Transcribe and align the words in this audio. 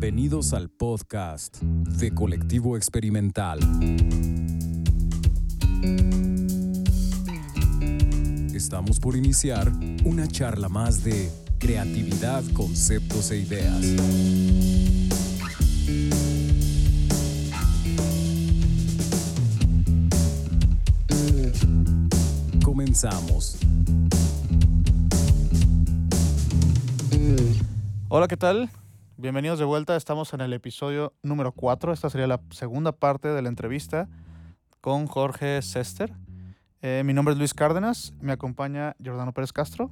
Bienvenidos 0.00 0.54
al 0.54 0.70
podcast 0.70 1.60
de 1.60 2.14
Colectivo 2.14 2.78
Experimental. 2.78 3.58
Estamos 8.54 8.98
por 8.98 9.14
iniciar 9.14 9.70
una 10.06 10.26
charla 10.26 10.70
más 10.70 11.04
de 11.04 11.30
creatividad, 11.58 12.42
conceptos 12.54 13.30
e 13.30 13.40
ideas. 13.40 13.84
Comenzamos. 22.64 23.58
Hola, 28.08 28.26
¿qué 28.26 28.38
tal? 28.38 28.70
Bienvenidos 29.20 29.58
de 29.58 29.66
vuelta. 29.66 29.96
Estamos 29.96 30.32
en 30.32 30.40
el 30.40 30.54
episodio 30.54 31.12
número 31.22 31.52
4. 31.52 31.92
Esta 31.92 32.08
sería 32.08 32.26
la 32.26 32.40
segunda 32.52 32.92
parte 32.92 33.28
de 33.28 33.42
la 33.42 33.50
entrevista 33.50 34.08
con 34.80 35.06
Jorge 35.06 35.60
Sester. 35.60 36.14
Eh, 36.80 37.02
mi 37.04 37.12
nombre 37.12 37.32
es 37.32 37.38
Luis 37.38 37.52
Cárdenas. 37.52 38.14
Me 38.22 38.32
acompaña 38.32 38.96
Jordano 39.04 39.34
Pérez 39.34 39.52
Castro. 39.52 39.90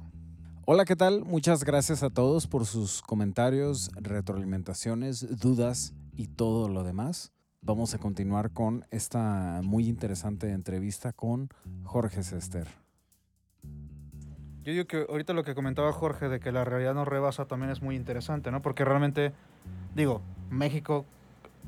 Hola, 0.65 0.83
¿qué 0.83 0.95
tal? 0.95 1.25
Muchas 1.25 1.63
gracias 1.63 2.01
a 2.01 2.09
todos 2.09 2.47
por 2.47 2.65
sus 2.65 3.03
comentarios, 3.03 3.91
retroalimentaciones, 3.97 5.39
dudas 5.39 5.93
y 6.15 6.25
todo 6.25 6.67
lo 6.67 6.83
demás. 6.83 7.31
Vamos 7.61 7.93
a 7.93 7.99
continuar 7.99 8.51
con 8.51 8.87
esta 8.89 9.61
muy 9.63 9.87
interesante 9.87 10.49
entrevista 10.53 11.13
con 11.13 11.49
Jorge 11.83 12.23
Sester. 12.23 12.67
Yo 14.69 14.73
digo 14.73 14.85
que 14.85 15.07
ahorita 15.09 15.33
lo 15.33 15.43
que 15.43 15.55
comentaba 15.55 15.91
Jorge 15.91 16.29
de 16.29 16.39
que 16.39 16.51
la 16.51 16.63
realidad 16.63 16.93
nos 16.93 17.07
rebasa 17.07 17.45
también 17.45 17.71
es 17.71 17.81
muy 17.81 17.95
interesante, 17.95 18.51
¿no? 18.51 18.61
Porque 18.61 18.85
realmente, 18.85 19.33
digo, 19.95 20.21
México 20.51 21.05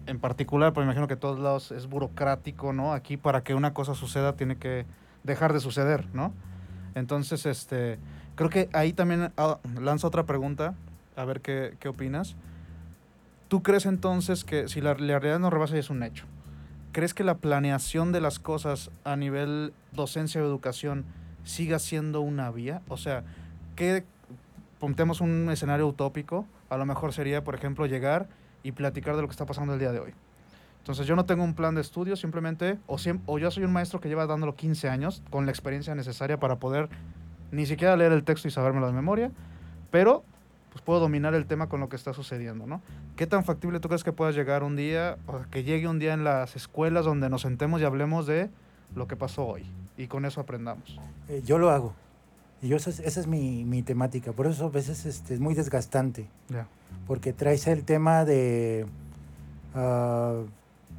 en 0.05 0.19
particular, 0.19 0.71
me 0.77 0.83
imagino 0.83 1.07
que 1.07 1.15
todos 1.15 1.39
lados 1.39 1.71
es 1.71 1.87
burocrático, 1.87 2.73
¿no? 2.73 2.93
Aquí 2.93 3.17
para 3.17 3.41
que 3.41 3.55
una 3.55 3.73
cosa 3.73 3.95
suceda 3.95 4.35
tiene 4.35 4.57
que 4.57 4.85
dejar 5.23 5.51
de 5.51 5.59
suceder, 5.59 6.05
¿no? 6.13 6.31
Entonces, 6.93 7.47
este, 7.47 7.97
creo 8.35 8.51
que 8.51 8.69
ahí 8.71 8.93
también 8.93 9.31
ah, 9.35 9.57
lanzo 9.79 10.05
otra 10.05 10.27
pregunta, 10.27 10.75
a 11.15 11.25
ver 11.25 11.41
qué, 11.41 11.77
qué 11.79 11.89
opinas. 11.89 12.35
¿Tú 13.47 13.63
crees 13.63 13.87
entonces 13.87 14.43
que 14.43 14.67
si 14.67 14.79
la, 14.79 14.93
la 14.93 15.17
realidad 15.17 15.39
nos 15.39 15.51
rebasa 15.51 15.75
y 15.75 15.79
es 15.79 15.89
un 15.89 16.03
hecho, 16.03 16.25
¿crees 16.91 17.15
que 17.15 17.23
la 17.23 17.39
planeación 17.39 18.11
de 18.11 18.21
las 18.21 18.37
cosas 18.37 18.91
a 19.05 19.15
nivel 19.15 19.73
docencia 19.91 20.39
o 20.39 20.45
educación 20.45 21.03
siga 21.43 21.79
siendo 21.79 22.21
una 22.21 22.51
vía? 22.51 22.81
O 22.87 22.97
sea, 22.97 23.23
que 23.75 24.03
pontemos 24.79 25.21
un 25.21 25.49
escenario 25.51 25.87
utópico, 25.87 26.45
a 26.69 26.77
lo 26.77 26.85
mejor 26.85 27.13
sería, 27.13 27.43
por 27.43 27.55
ejemplo, 27.55 27.85
llegar 27.85 28.27
y 28.63 28.71
platicar 28.71 29.15
de 29.15 29.21
lo 29.21 29.27
que 29.27 29.31
está 29.31 29.45
pasando 29.45 29.73
el 29.73 29.79
día 29.79 29.91
de 29.91 29.99
hoy. 29.99 30.13
Entonces 30.79 31.05
yo 31.05 31.15
no 31.15 31.25
tengo 31.25 31.43
un 31.43 31.53
plan 31.53 31.75
de 31.75 31.81
estudio, 31.81 32.15
simplemente, 32.15 32.79
o, 32.87 32.95
siem- 32.97 33.21
o 33.27 33.37
yo 33.37 33.51
soy 33.51 33.63
un 33.63 33.71
maestro 33.71 33.99
que 33.99 34.09
lleva 34.09 34.25
dándolo 34.25 34.55
15 34.55 34.89
años, 34.89 35.21
con 35.29 35.45
la 35.45 35.51
experiencia 35.51 35.93
necesaria 35.93 36.39
para 36.39 36.55
poder 36.57 36.89
ni 37.51 37.65
siquiera 37.65 37.95
leer 37.95 38.11
el 38.13 38.23
texto 38.23 38.47
y 38.47 38.51
sabérmelo 38.51 38.87
de 38.87 38.93
memoria, 38.93 39.31
pero 39.91 40.23
pues 40.71 40.81
puedo 40.81 41.01
dominar 41.01 41.35
el 41.35 41.45
tema 41.45 41.67
con 41.67 41.81
lo 41.81 41.89
que 41.89 41.97
está 41.97 42.13
sucediendo, 42.13 42.65
¿no? 42.65 42.81
¿Qué 43.17 43.27
tan 43.27 43.43
factible 43.43 43.79
tú 43.81 43.89
crees 43.89 44.05
que 44.05 44.13
pueda 44.13 44.31
llegar 44.31 44.63
un 44.63 44.75
día, 44.77 45.17
o 45.27 45.41
que 45.51 45.63
llegue 45.63 45.87
un 45.87 45.99
día 45.99 46.13
en 46.13 46.23
las 46.23 46.55
escuelas 46.55 47.03
donde 47.05 47.29
nos 47.29 47.41
sentemos 47.41 47.81
y 47.81 47.83
hablemos 47.83 48.25
de 48.25 48.49
lo 48.95 49.07
que 49.07 49.15
pasó 49.15 49.45
hoy 49.47 49.63
y 49.97 50.07
con 50.07 50.25
eso 50.25 50.41
aprendamos? 50.41 50.99
Eh, 51.29 51.41
yo 51.45 51.57
lo 51.57 51.69
hago. 51.69 51.93
Y 52.61 52.67
yo, 52.67 52.77
esa 52.77 52.89
es, 52.91 52.99
esa 52.99 53.19
es 53.19 53.27
mi, 53.27 53.63
mi 53.65 53.81
temática. 53.81 54.33
Por 54.33 54.45
eso 54.47 54.65
a 54.65 54.69
veces 54.69 55.05
este, 55.05 55.33
es 55.33 55.39
muy 55.39 55.55
desgastante. 55.55 56.27
Porque 57.07 57.33
traes 57.33 57.65
el 57.67 57.83
tema 57.83 58.23
de, 58.23 58.85
ah, 59.73 60.43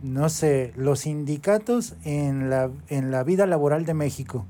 no 0.02 0.28
sé, 0.28 0.72
los 0.76 1.00
sindicatos 1.00 1.94
en 2.04 2.50
la, 2.50 2.70
en 2.88 3.10
la 3.10 3.22
vida 3.22 3.46
laboral 3.46 3.84
de 3.84 3.94
México. 3.94 4.44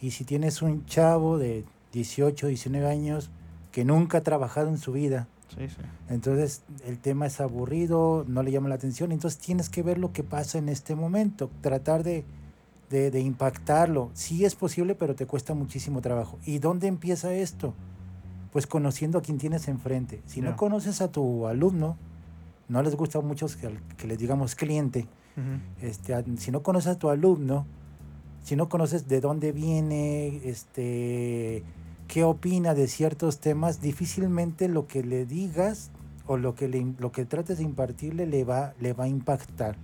Y 0.00 0.12
si 0.12 0.24
tienes 0.24 0.62
un 0.62 0.86
chavo 0.86 1.38
de 1.38 1.64
18, 1.92 2.46
19 2.46 2.86
años 2.88 3.30
que 3.72 3.84
nunca 3.84 4.18
ha 4.18 4.22
trabajado 4.22 4.68
en 4.68 4.78
su 4.78 4.92
vida, 4.92 5.26
Sí, 5.48 5.66
sí. 5.68 5.76
entonces 6.10 6.62
el 6.84 6.98
tema 6.98 7.26
es 7.26 7.40
aburrido, 7.40 8.24
no 8.28 8.42
le 8.42 8.52
llama 8.52 8.68
la 8.68 8.74
atención, 8.74 9.12
entonces 9.12 9.40
tienes 9.40 9.70
que 9.70 9.82
ver 9.82 9.96
lo 9.98 10.12
que 10.12 10.22
pasa 10.22 10.58
en 10.58 10.68
este 10.68 10.94
momento, 10.94 11.50
tratar 11.62 12.04
de, 12.04 12.24
de, 12.90 13.10
de 13.10 13.20
impactarlo. 13.20 14.10
Sí 14.14 14.44
es 14.44 14.54
posible, 14.54 14.94
pero 14.94 15.14
te 15.14 15.26
cuesta 15.26 15.54
muchísimo 15.54 16.00
trabajo. 16.00 16.38
¿Y 16.44 16.58
dónde 16.58 16.86
empieza 16.86 17.32
esto? 17.34 17.74
Pues 18.52 18.66
conociendo 18.66 19.18
a 19.18 19.22
quien 19.22 19.38
tienes 19.38 19.68
enfrente. 19.68 20.22
Si 20.26 20.40
no 20.40 20.56
conoces 20.56 21.00
a 21.00 21.10
tu 21.12 21.46
alumno, 21.46 21.96
no 22.68 22.82
les 22.82 22.96
gusta 22.96 23.20
mucho 23.20 23.46
que, 23.46 23.78
que 23.96 24.06
les 24.06 24.18
digamos 24.18 24.54
cliente, 24.54 25.06
este, 25.80 26.24
si 26.36 26.50
no 26.50 26.62
conoces 26.62 26.92
a 26.92 26.98
tu 26.98 27.08
alumno, 27.10 27.66
si 28.42 28.56
no 28.56 28.68
conoces 28.68 29.08
de 29.08 29.20
dónde 29.20 29.52
viene, 29.52 30.40
este, 30.44 31.62
qué 32.08 32.24
opina 32.24 32.74
de 32.74 32.88
ciertos 32.88 33.38
temas, 33.38 33.80
difícilmente 33.80 34.68
lo 34.68 34.86
que 34.86 35.02
le 35.02 35.26
digas 35.26 35.90
o 36.26 36.36
lo 36.36 36.54
que, 36.54 36.68
le, 36.68 36.94
lo 36.98 37.12
que 37.12 37.24
trates 37.24 37.58
de 37.58 37.64
impartirle 37.64 38.26
le 38.26 38.44
va, 38.44 38.74
le 38.80 38.92
va 38.92 39.04
a 39.04 39.08
impactar. 39.08 39.76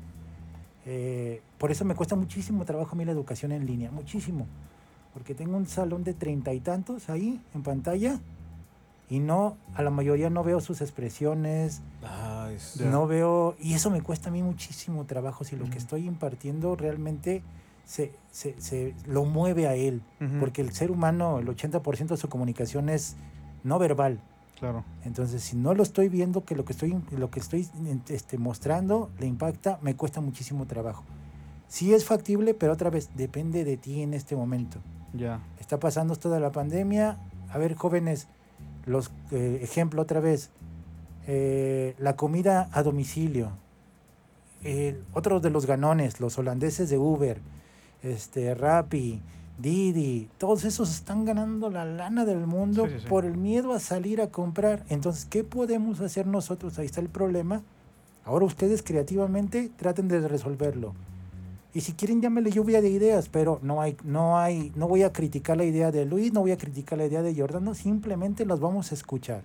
Eh, 0.86 1.40
por 1.58 1.70
eso 1.70 1.84
me 1.84 1.94
cuesta 1.94 2.14
muchísimo 2.16 2.64
trabajo 2.64 2.90
a 2.92 2.98
mí 2.98 3.04
la 3.04 3.12
educación 3.12 3.52
en 3.52 3.66
línea, 3.66 3.90
muchísimo. 3.90 4.46
Porque 5.12 5.34
tengo 5.34 5.56
un 5.56 5.66
salón 5.66 6.04
de 6.04 6.12
treinta 6.14 6.52
y 6.52 6.60
tantos 6.60 7.08
ahí 7.08 7.40
en 7.54 7.62
pantalla 7.62 8.20
y 9.08 9.20
no, 9.20 9.56
a 9.74 9.82
la 9.82 9.90
mayoría 9.90 10.30
no 10.30 10.42
veo 10.42 10.60
sus 10.60 10.80
expresiones, 10.80 11.82
Ya. 12.76 12.90
no 12.90 13.06
veo, 13.06 13.54
y 13.60 13.74
eso 13.74 13.90
me 13.90 14.00
cuesta 14.02 14.28
a 14.30 14.32
mí 14.32 14.42
muchísimo 14.42 15.04
trabajo 15.04 15.44
si 15.44 15.56
lo 15.56 15.68
que 15.70 15.78
estoy 15.78 16.06
impartiendo 16.06 16.74
realmente 16.74 17.42
se, 17.84 18.12
se, 18.32 18.58
se 18.60 18.94
lo 19.06 19.24
mueve 19.24 19.68
a 19.68 19.74
él, 19.74 20.02
porque 20.40 20.62
el 20.62 20.72
ser 20.72 20.90
humano, 20.90 21.38
el 21.38 21.46
80% 21.46 22.08
de 22.08 22.16
su 22.16 22.28
comunicación 22.28 22.88
es 22.88 23.14
no 23.62 23.78
verbal. 23.78 24.20
Claro. 24.64 24.82
Entonces, 25.04 25.42
si 25.42 25.56
no 25.56 25.74
lo 25.74 25.82
estoy 25.82 26.08
viendo, 26.08 26.46
que 26.46 26.56
lo 26.56 26.64
que 26.64 26.72
estoy, 26.72 26.98
lo 27.10 27.30
que 27.30 27.38
estoy 27.38 27.68
este, 28.08 28.38
mostrando 28.38 29.10
le 29.18 29.26
impacta, 29.26 29.78
me 29.82 29.94
cuesta 29.94 30.22
muchísimo 30.22 30.66
trabajo. 30.66 31.04
Sí 31.68 31.92
es 31.92 32.06
factible, 32.06 32.54
pero 32.54 32.72
otra 32.72 32.88
vez 32.88 33.10
depende 33.14 33.64
de 33.64 33.76
ti 33.76 34.00
en 34.00 34.14
este 34.14 34.36
momento. 34.36 34.78
Ya. 35.12 35.42
Está 35.60 35.78
pasando 35.78 36.14
esto 36.14 36.30
de 36.30 36.40
la 36.40 36.50
pandemia. 36.50 37.18
A 37.50 37.58
ver, 37.58 37.74
jóvenes, 37.74 38.26
los 38.86 39.10
eh, 39.32 39.58
ejemplo 39.60 40.00
otra 40.00 40.20
vez. 40.20 40.48
eh, 41.26 41.94
la 41.98 42.16
comida 42.16 42.70
a 42.72 42.82
domicilio. 42.82 43.50
Eh, 44.62 44.98
otros 45.12 45.42
de 45.42 45.50
los 45.50 45.66
ganones, 45.66 46.20
los 46.20 46.38
holandeses 46.38 46.88
de 46.88 46.96
Uber, 46.96 47.38
este, 48.02 48.54
Rappi, 48.54 49.20
Didi, 49.58 50.28
todos 50.38 50.64
esos 50.64 50.90
están 50.90 51.24
ganando 51.24 51.70
la 51.70 51.84
lana 51.84 52.24
del 52.24 52.46
mundo 52.46 52.86
Sí, 52.86 52.92
sí, 52.94 53.00
sí. 53.02 53.06
por 53.08 53.24
el 53.24 53.36
miedo 53.36 53.72
a 53.72 53.78
salir 53.80 54.20
a 54.20 54.28
comprar. 54.28 54.84
Entonces, 54.88 55.24
¿qué 55.26 55.44
podemos 55.44 56.00
hacer 56.00 56.26
nosotros? 56.26 56.78
Ahí 56.78 56.86
está 56.86 57.00
el 57.00 57.08
problema. 57.08 57.62
Ahora 58.24 58.46
ustedes 58.46 58.82
creativamente 58.82 59.70
traten 59.76 60.08
de 60.08 60.26
resolverlo. 60.26 60.94
Y 61.72 61.80
si 61.80 61.92
quieren 61.92 62.20
llámele 62.22 62.50
lluvia 62.50 62.80
de 62.80 62.88
ideas, 62.88 63.28
pero 63.28 63.58
no 63.62 63.80
hay, 63.80 63.96
no 64.04 64.38
hay, 64.38 64.72
no 64.76 64.86
voy 64.86 65.02
a 65.02 65.12
criticar 65.12 65.56
la 65.56 65.64
idea 65.64 65.90
de 65.90 66.04
Luis, 66.04 66.32
no 66.32 66.40
voy 66.40 66.52
a 66.52 66.56
criticar 66.56 66.98
la 66.98 67.06
idea 67.06 67.20
de 67.22 67.34
Jordano, 67.34 67.74
simplemente 67.74 68.46
las 68.46 68.60
vamos 68.60 68.92
a 68.92 68.94
escuchar. 68.94 69.42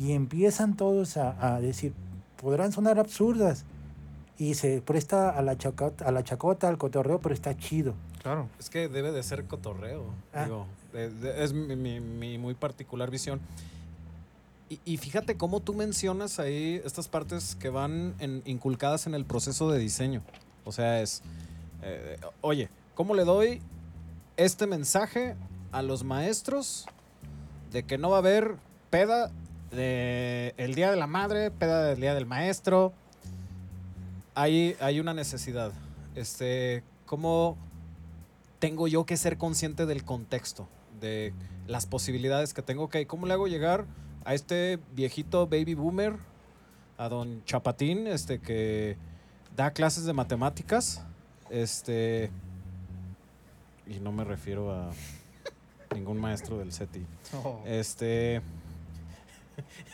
Y 0.00 0.12
empiezan 0.12 0.74
todos 0.74 1.16
a, 1.18 1.54
a 1.54 1.60
decir, 1.60 1.92
podrán 2.40 2.72
sonar 2.72 2.98
absurdas. 2.98 3.64
Y 4.36 4.54
se 4.54 4.80
presta 4.82 5.30
a 5.30 5.42
la 5.42 5.56
chacota, 5.56 6.06
a 6.08 6.10
la 6.10 6.24
chacota, 6.24 6.68
al 6.68 6.76
cotorreo, 6.78 7.20
pero 7.20 7.34
está 7.34 7.56
chido. 7.56 7.94
Claro. 8.22 8.48
Es 8.58 8.68
que 8.68 8.88
debe 8.88 9.12
de 9.12 9.22
ser 9.22 9.44
cotorreo. 9.44 10.04
Ah. 10.32 10.44
Digo, 10.44 10.66
de- 10.92 11.10
de- 11.10 11.44
es 11.44 11.52
mi, 11.52 11.76
mi- 11.76 12.00
mi 12.00 12.38
muy 12.38 12.54
particular 12.54 13.10
visión. 13.10 13.40
Y, 14.68 14.80
y 14.84 14.96
fíjate 14.96 15.36
cómo 15.36 15.60
tú 15.60 15.72
mencionas 15.74 16.40
ahí 16.40 16.80
estas 16.84 17.06
partes 17.06 17.54
que 17.54 17.68
van 17.68 18.14
en- 18.18 18.42
inculcadas 18.44 19.06
en 19.06 19.14
el 19.14 19.24
proceso 19.24 19.70
de 19.70 19.78
diseño. 19.78 20.22
O 20.64 20.72
sea, 20.72 21.00
es, 21.00 21.22
eh, 21.82 22.18
oye, 22.40 22.68
¿cómo 22.94 23.14
le 23.14 23.24
doy 23.24 23.60
este 24.36 24.66
mensaje 24.66 25.36
a 25.70 25.82
los 25.82 26.02
maestros 26.02 26.86
de 27.70 27.84
que 27.84 27.98
no 27.98 28.10
va 28.10 28.16
a 28.16 28.18
haber 28.20 28.56
peda 28.90 29.30
de 29.70 30.54
el 30.56 30.74
Día 30.74 30.90
de 30.90 30.96
la 30.96 31.06
Madre, 31.06 31.50
peda 31.52 31.84
del 31.84 32.00
Día 32.00 32.14
del 32.14 32.26
Maestro? 32.26 32.92
Hay, 34.34 34.76
hay 34.80 35.00
una 35.00 35.14
necesidad. 35.14 35.72
Este, 36.14 36.82
¿cómo 37.06 37.56
tengo 38.58 38.88
yo 38.88 39.04
que 39.04 39.16
ser 39.16 39.38
consciente 39.38 39.86
del 39.86 40.04
contexto, 40.04 40.68
de 41.00 41.32
las 41.66 41.86
posibilidades 41.86 42.54
que 42.54 42.62
tengo? 42.62 42.84
Ok, 42.84 42.96
¿cómo 43.06 43.26
le 43.26 43.34
hago 43.34 43.46
llegar 43.46 43.86
a 44.24 44.34
este 44.34 44.78
viejito 44.94 45.46
baby 45.46 45.74
boomer, 45.74 46.16
a 46.96 47.08
don 47.08 47.44
Chapatín, 47.44 48.06
este 48.06 48.40
que 48.40 48.96
da 49.56 49.70
clases 49.72 50.04
de 50.04 50.12
matemáticas? 50.12 51.04
Este. 51.50 52.30
Y 53.86 54.00
no 54.00 54.12
me 54.12 54.24
refiero 54.24 54.72
a 54.72 54.90
ningún 55.94 56.18
maestro 56.18 56.58
del 56.58 56.72
CETI. 56.72 57.06
Oh. 57.34 57.62
Este. 57.66 58.40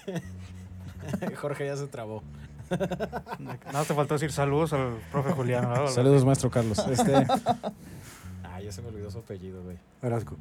Jorge 1.41 1.67
ya 1.67 1.77
se 1.77 1.87
trabó. 1.89 2.23
Nada 2.70 3.84
te 3.84 3.94
faltó 3.94 4.14
decir 4.14 4.32
saludos 4.32 4.72
al 4.72 4.99
profe 5.11 5.32
Julián. 5.32 5.88
Saludos, 5.88 6.25
maestro 6.25 6.50
Carlos. 6.50 6.78
Este... 6.78 7.26
Ay, 8.44 8.64
ya 8.67 8.72
se 8.72 8.82
me 8.82 8.88
olvidó 8.88 9.11
su 9.11 9.19
apellido, 9.19 9.62
güey. 9.62 9.76
Orozco. 10.02 10.37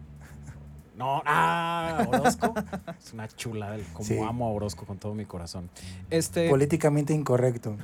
No, 0.95 1.21
ah, 1.25 2.05
Orozco. 2.09 2.53
Es 2.99 3.13
una 3.13 3.27
chula, 3.29 3.77
como 3.93 4.05
Sí. 4.05 4.19
amo 4.19 4.47
a 4.47 4.49
Orozco 4.51 4.85
con 4.85 4.97
todo 4.97 5.13
mi 5.15 5.25
corazón. 5.25 5.69
Este. 6.09 6.49
Políticamente 6.49 7.13
incorrecto. 7.13 7.77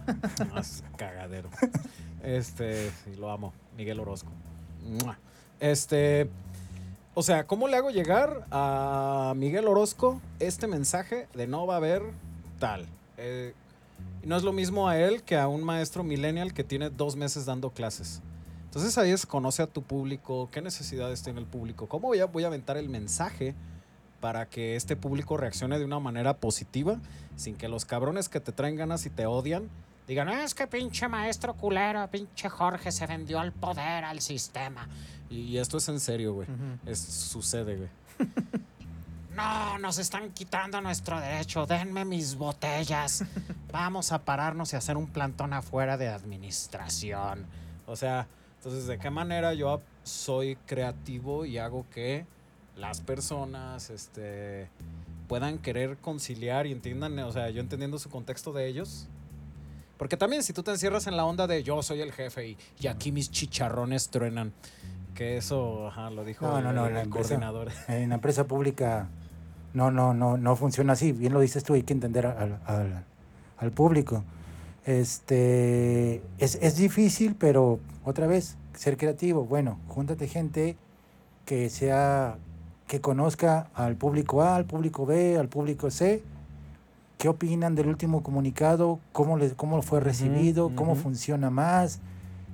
Más 0.54 0.84
cagadero. 0.98 1.50
Este, 2.24 2.90
sí, 3.04 3.16
lo 3.18 3.32
amo. 3.32 3.54
Miguel 3.78 4.00
Orozco. 4.02 4.30
Este, 5.62 6.30
o 7.14 7.24
sea, 7.24 7.48
¿cómo 7.48 7.70
le 7.70 7.78
hago 7.78 7.90
llegar 7.90 8.46
a 8.52 9.34
Miguel 9.38 9.68
Orozco 9.68 10.20
este 10.40 10.68
mensaje 10.68 11.28
de 11.34 11.48
no 11.48 11.66
va 11.66 11.76
a 11.76 11.78
haber 11.78 12.04
tal? 12.60 12.86
Eh, 13.18 13.54
no 14.26 14.36
es 14.36 14.44
lo 14.44 14.52
mismo 14.54 14.88
a 14.90 14.98
él 15.00 15.24
que 15.24 15.38
a 15.38 15.48
un 15.48 15.64
maestro 15.64 16.04
millennial 16.04 16.54
que 16.54 16.64
tiene 16.64 16.90
dos 16.90 17.16
meses 17.16 17.46
dando 17.46 17.70
clases. 17.70 18.22
Entonces 18.66 18.98
ahí 18.98 19.12
es 19.12 19.26
conoce 19.26 19.62
a 19.64 19.68
tu 19.68 19.82
público, 19.84 20.50
qué 20.52 20.62
necesidades 20.62 21.24
tiene 21.24 21.40
el 21.40 21.46
público, 21.46 21.88
cómo 21.88 22.08
voy 22.10 22.20
a, 22.20 22.26
voy 22.26 22.44
a 22.44 22.48
aventar 22.48 22.76
el 22.78 22.90
mensaje 22.90 23.56
para 24.20 24.48
que 24.48 24.76
este 24.76 24.96
público 24.96 25.38
reaccione 25.38 25.78
de 25.80 25.86
una 25.86 26.00
manera 26.00 26.36
positiva, 26.38 27.00
sin 27.36 27.56
que 27.56 27.70
los 27.70 27.86
cabrones 27.86 28.28
que 28.28 28.40
te 28.40 28.52
traen 28.52 28.76
ganas 28.76 29.06
y 29.06 29.10
te 29.10 29.26
odian 29.26 29.70
digan, 30.08 30.28
"Ah, 30.30 30.44
Es 30.44 30.54
que 30.54 30.68
pinche 30.68 31.08
maestro 31.08 31.54
culero, 31.56 32.08
pinche 32.12 32.50
Jorge 32.50 32.92
se 32.92 33.08
vendió 33.08 33.40
al 33.40 33.52
poder, 33.54 34.04
al 34.04 34.20
sistema. 34.22 34.88
y, 35.30 35.38
y 35.42 35.58
esto 35.58 35.78
es 35.78 35.88
en 35.90 36.00
serio, 36.00 36.34
güey. 36.34 36.48
Es, 36.86 37.00
sucede, 37.00 37.76
güey. 37.78 37.90
No, 39.36 39.78
nos 39.80 39.98
están 39.98 40.32
quitando 40.32 40.80
nuestro 40.80 41.20
derecho. 41.20 41.66
Denme 41.66 42.06
mis 42.06 42.36
botellas. 42.36 43.26
Vamos 43.72 44.14
a 44.14 44.24
pararnos 44.24 44.72
y 44.72 44.78
hacer 44.78 44.96
un 44.96 45.08
plantón 45.08 45.52
afuera 45.52 45.98
de 45.98 46.08
administración. 46.08 47.46
O 47.86 47.98
sea, 47.98 48.28
entonces, 48.58 48.88
¿de 48.88 48.98
qué 48.98 49.10
manera 49.10 49.54
yo 49.54 49.82
soy 50.04 50.56
creativo 50.66 51.46
y 51.46 51.58
hago 51.58 51.86
que 51.94 52.26
las 52.78 53.02
personas 53.02 53.90
este, 53.90 54.70
puedan 55.28 55.58
querer 55.58 55.98
conciliar 55.98 56.66
y 56.66 56.72
entiendan, 56.72 57.20
o 57.20 57.32
sea, 57.34 57.50
yo 57.50 57.60
entendiendo 57.60 58.00
su 58.00 58.10
contexto 58.10 58.54
de 58.54 58.68
ellos? 58.68 59.08
Porque 59.98 60.16
también 60.16 60.44
si 60.44 60.54
tú 60.54 60.64
te 60.64 60.72
encierras 60.72 61.08
en 61.08 61.18
la 61.18 61.26
onda 61.26 61.46
de 61.46 61.62
yo 61.62 61.84
soy 61.84 62.00
el 62.00 62.14
jefe 62.14 62.48
y, 62.48 62.58
y 62.80 62.88
aquí 62.88 63.12
mis 63.12 63.30
chicharrones 63.30 64.10
truenan, 64.10 64.54
que 65.14 65.38
eso, 65.38 65.88
ajá, 65.88 66.10
lo 66.10 66.24
dijo 66.24 66.46
No, 66.46 66.62
no, 66.62 66.72
no, 66.72 66.88
el 66.88 67.10
coordinador. 67.10 67.72
En 67.88 68.10
la 68.10 68.16
empresa 68.16 68.46
pública 68.46 69.10
no, 69.76 69.92
no, 69.92 70.14
no, 70.16 70.38
no 70.38 70.56
funciona 70.56 70.94
así. 70.94 71.12
Bien 71.12 71.34
lo 71.34 71.40
dices 71.40 71.64
tú, 71.64 71.74
hay 71.76 71.84
que 71.84 71.94
entender 71.94 72.26
al, 72.26 72.60
al- 72.66 73.04
al 73.58 73.72
público. 73.72 74.24
Este 74.86 76.22
es, 76.38 76.56
es 76.62 76.78
difícil, 76.78 77.36
pero 77.38 77.80
otra 78.04 78.28
vez, 78.28 78.58
ser 78.74 78.98
creativo. 78.98 79.46
Bueno, 79.46 79.78
júntate 79.88 80.28
gente 80.28 80.78
que 81.46 81.70
sea, 81.70 82.38
que 82.88 83.02
conozca 83.02 83.68
al 83.74 83.96
público 83.96 84.42
A, 84.42 84.56
al 84.56 84.66
público 84.66 85.06
B, 85.06 85.38
al 85.38 85.48
público 85.50 85.92
C. 85.92 86.24
¿Qué 87.18 87.30
opinan 87.30 87.76
del 87.76 87.88
último 87.88 88.24
comunicado? 88.24 89.00
¿Cómo, 89.12 89.38
les, 89.38 89.54
cómo 89.54 89.82
fue 89.82 90.00
recibido? 90.02 90.72
¿Cómo 90.76 90.96
funciona 90.96 91.50
más? 91.50 92.00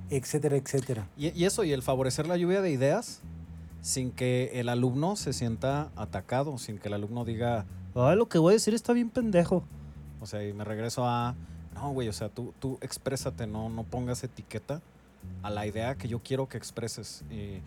Etcétera, 0.08 0.56
etcétera. 0.56 1.06
Y, 1.16 1.28
y 1.30 1.44
eso, 1.46 1.64
y 1.64 1.72
el 1.72 1.82
favorecer 1.82 2.26
la 2.26 2.36
lluvia 2.36 2.60
de 2.62 2.70
ideas 2.70 3.20
sin 3.82 4.10
que 4.12 4.50
el 4.54 4.68
alumno 4.70 5.16
se 5.16 5.32
sienta 5.34 5.90
atacado, 5.96 6.56
sin 6.56 6.78
que 6.78 6.88
el 6.88 6.94
alumno 6.94 7.24
diga, 7.24 7.66
ay, 7.94 8.16
lo 8.16 8.28
que 8.28 8.38
voy 8.38 8.52
a 8.52 8.54
decir 8.54 8.72
está 8.74 8.92
bien 8.94 9.10
pendejo. 9.10 9.64
O 10.20 10.26
sea, 10.26 10.42
y 10.46 10.52
me 10.54 10.64
regreso 10.64 11.04
a, 11.06 11.34
no, 11.74 11.90
güey, 11.92 12.08
o 12.08 12.12
sea, 12.12 12.28
tú, 12.28 12.54
tú 12.60 12.78
exprésate, 12.80 13.46
no, 13.46 13.68
no 13.68 13.82
pongas 13.84 14.22
etiqueta 14.24 14.80
a 15.42 15.50
la 15.50 15.66
idea 15.66 15.96
que 15.96 16.08
yo 16.08 16.20
quiero 16.20 16.48
que 16.48 16.56
expreses. 16.58 17.24
Y, 17.30 17.60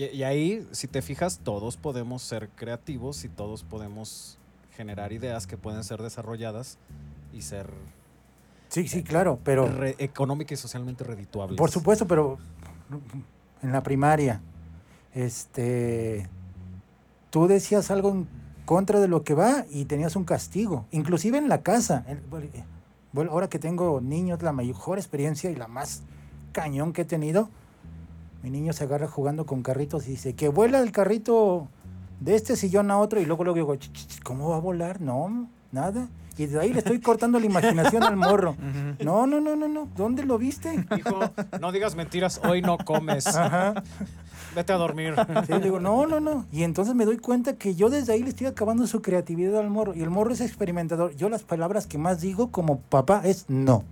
y- 0.00 0.04
y 0.12 0.22
ahí, 0.22 0.66
si 0.70 0.86
te 0.86 1.02
fijas, 1.02 1.40
todos 1.42 1.76
podemos 1.76 2.22
ser 2.22 2.48
creativos 2.50 3.24
y 3.24 3.28
todos 3.28 3.64
podemos 3.64 4.38
generar 4.76 5.12
ideas 5.12 5.46
que 5.48 5.56
pueden 5.56 5.82
ser 5.84 6.00
desarrolladas 6.00 6.78
y 7.34 7.42
ser 7.42 7.68
Sí, 8.68 8.86
sí, 8.86 9.02
claro, 9.02 9.40
pero... 9.42 9.66
re- 9.66 9.96
económica 9.98 10.54
y 10.54 10.56
socialmente 10.56 11.02
redituables. 11.02 11.58
Por 11.58 11.72
supuesto, 11.72 12.06
pero 12.06 12.38
en 13.62 13.72
la 13.72 13.82
primaria, 13.82 14.40
este, 15.14 16.28
tú 17.30 17.46
decías 17.46 17.90
algo 17.90 18.10
en 18.10 18.28
contra 18.64 19.00
de 19.00 19.08
lo 19.08 19.22
que 19.24 19.34
va 19.34 19.64
y 19.70 19.84
tenías 19.86 20.16
un 20.16 20.24
castigo, 20.24 20.86
inclusive 20.92 21.38
en 21.38 21.48
la 21.48 21.62
casa. 21.62 22.04
El- 22.06 22.20
bueno, 23.12 23.32
ahora 23.32 23.48
que 23.48 23.58
tengo 23.58 24.00
niños, 24.00 24.40
la 24.42 24.52
mejor 24.52 24.98
experiencia 24.98 25.50
y 25.50 25.56
la 25.56 25.66
más 25.66 26.02
cañón 26.52 26.92
que 26.92 27.02
he 27.02 27.04
tenido, 27.04 27.48
mi 28.42 28.50
niño 28.50 28.72
se 28.72 28.84
agarra 28.84 29.08
jugando 29.08 29.46
con 29.46 29.62
carritos 29.62 30.06
y 30.06 30.12
dice 30.12 30.34
que 30.34 30.48
vuela 30.48 30.78
el 30.78 30.92
carrito 30.92 31.66
de 32.20 32.36
este 32.36 32.54
sillón 32.54 32.90
a 32.90 32.98
otro 32.98 33.20
y 33.20 33.26
luego 33.26 33.42
luego 33.44 33.56
digo, 33.56 33.74
"Ch, 33.74 33.90
ch, 33.92 34.06
ch, 34.06 34.22
¿cómo 34.22 34.50
va 34.50 34.56
a 34.56 34.60
volar? 34.60 35.00
No, 35.00 35.48
nada. 35.72 36.08
Y 36.38 36.46
de 36.46 36.58
ahí 36.60 36.72
le 36.72 36.78
estoy 36.78 37.00
cortando 37.00 37.38
la 37.38 37.44
imaginación 37.46 38.02
al 38.02 38.16
morro. 38.16 38.56
No, 39.04 39.26
no, 39.26 39.40
no, 39.40 39.56
no, 39.56 39.68
no. 39.68 39.88
¿Dónde 39.96 40.22
lo 40.24 40.38
viste? 40.38 40.86
Hijo, 40.96 41.18
no 41.60 41.70
digas 41.72 41.96
mentiras, 41.96 42.40
hoy 42.48 42.62
no 42.62 42.78
comes. 42.78 43.26
Ajá. 43.26 43.82
Vete 44.54 44.72
a 44.72 44.76
dormir. 44.76 45.14
Sí, 45.46 45.52
digo, 45.62 45.80
no, 45.80 46.06
no, 46.06 46.20
no. 46.20 46.46
Y 46.52 46.62
entonces 46.64 46.94
me 46.94 47.04
doy 47.04 47.18
cuenta 47.18 47.56
que 47.56 47.74
yo 47.74 47.88
desde 47.90 48.12
ahí 48.12 48.22
le 48.22 48.30
estoy 48.30 48.46
acabando 48.46 48.86
su 48.86 49.00
creatividad 49.02 49.58
al 49.60 49.70
morro. 49.70 49.94
Y 49.94 50.02
el 50.02 50.10
morro 50.10 50.32
es 50.32 50.40
experimentador. 50.40 51.14
Yo 51.16 51.28
las 51.28 51.42
palabras 51.42 51.86
que 51.86 51.98
más 51.98 52.20
digo 52.20 52.50
como 52.50 52.80
papá 52.80 53.22
es 53.24 53.44
no. 53.48 53.84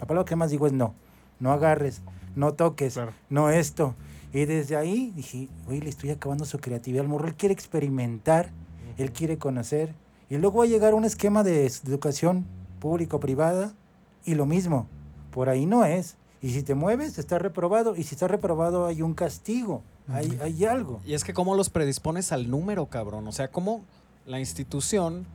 La 0.00 0.06
palabra 0.06 0.28
que 0.28 0.36
más 0.36 0.50
digo 0.50 0.66
es 0.66 0.72
no. 0.72 0.94
No 1.38 1.52
agarres, 1.52 2.00
no 2.34 2.54
toques, 2.54 2.94
Claro. 2.94 3.12
no 3.28 3.50
esto. 3.50 3.94
Y 4.32 4.44
desde 4.44 4.76
ahí 4.76 5.12
dije, 5.14 5.48
oye, 5.68 5.80
le 5.80 5.88
estoy 5.90 6.10
acabando 6.10 6.44
su 6.44 6.58
creatividad 6.58 7.02
al 7.04 7.08
morro. 7.08 7.26
Él 7.28 7.34
quiere 7.36 7.52
experimentar, 7.54 8.50
él 8.98 9.12
quiere 9.12 9.38
conocer. 9.38 9.94
Y 10.28 10.36
luego 10.38 10.58
va 10.58 10.64
a 10.64 10.68
llegar 10.68 10.94
un 10.94 11.04
esquema 11.04 11.42
de 11.44 11.66
educación 11.66 12.46
público-privada 12.80 13.72
y 14.24 14.34
lo 14.34 14.46
mismo. 14.46 14.86
Por 15.30 15.48
ahí 15.48 15.66
no 15.66 15.84
es. 15.84 16.16
Y 16.42 16.50
si 16.50 16.62
te 16.62 16.74
mueves, 16.74 17.18
está 17.18 17.38
reprobado. 17.38 17.96
Y 17.96 18.02
si 18.02 18.14
está 18.14 18.28
reprobado, 18.28 18.86
hay 18.86 19.02
un 19.02 19.14
castigo. 19.14 19.82
Hay, 20.08 20.38
hay 20.40 20.64
algo. 20.64 21.00
Y 21.04 21.14
es 21.14 21.24
que 21.24 21.32
cómo 21.34 21.54
los 21.54 21.70
predispones 21.70 22.32
al 22.32 22.50
número, 22.50 22.86
cabrón. 22.86 23.26
O 23.26 23.32
sea, 23.32 23.48
cómo 23.48 23.84
la 24.26 24.38
institución 24.38 25.26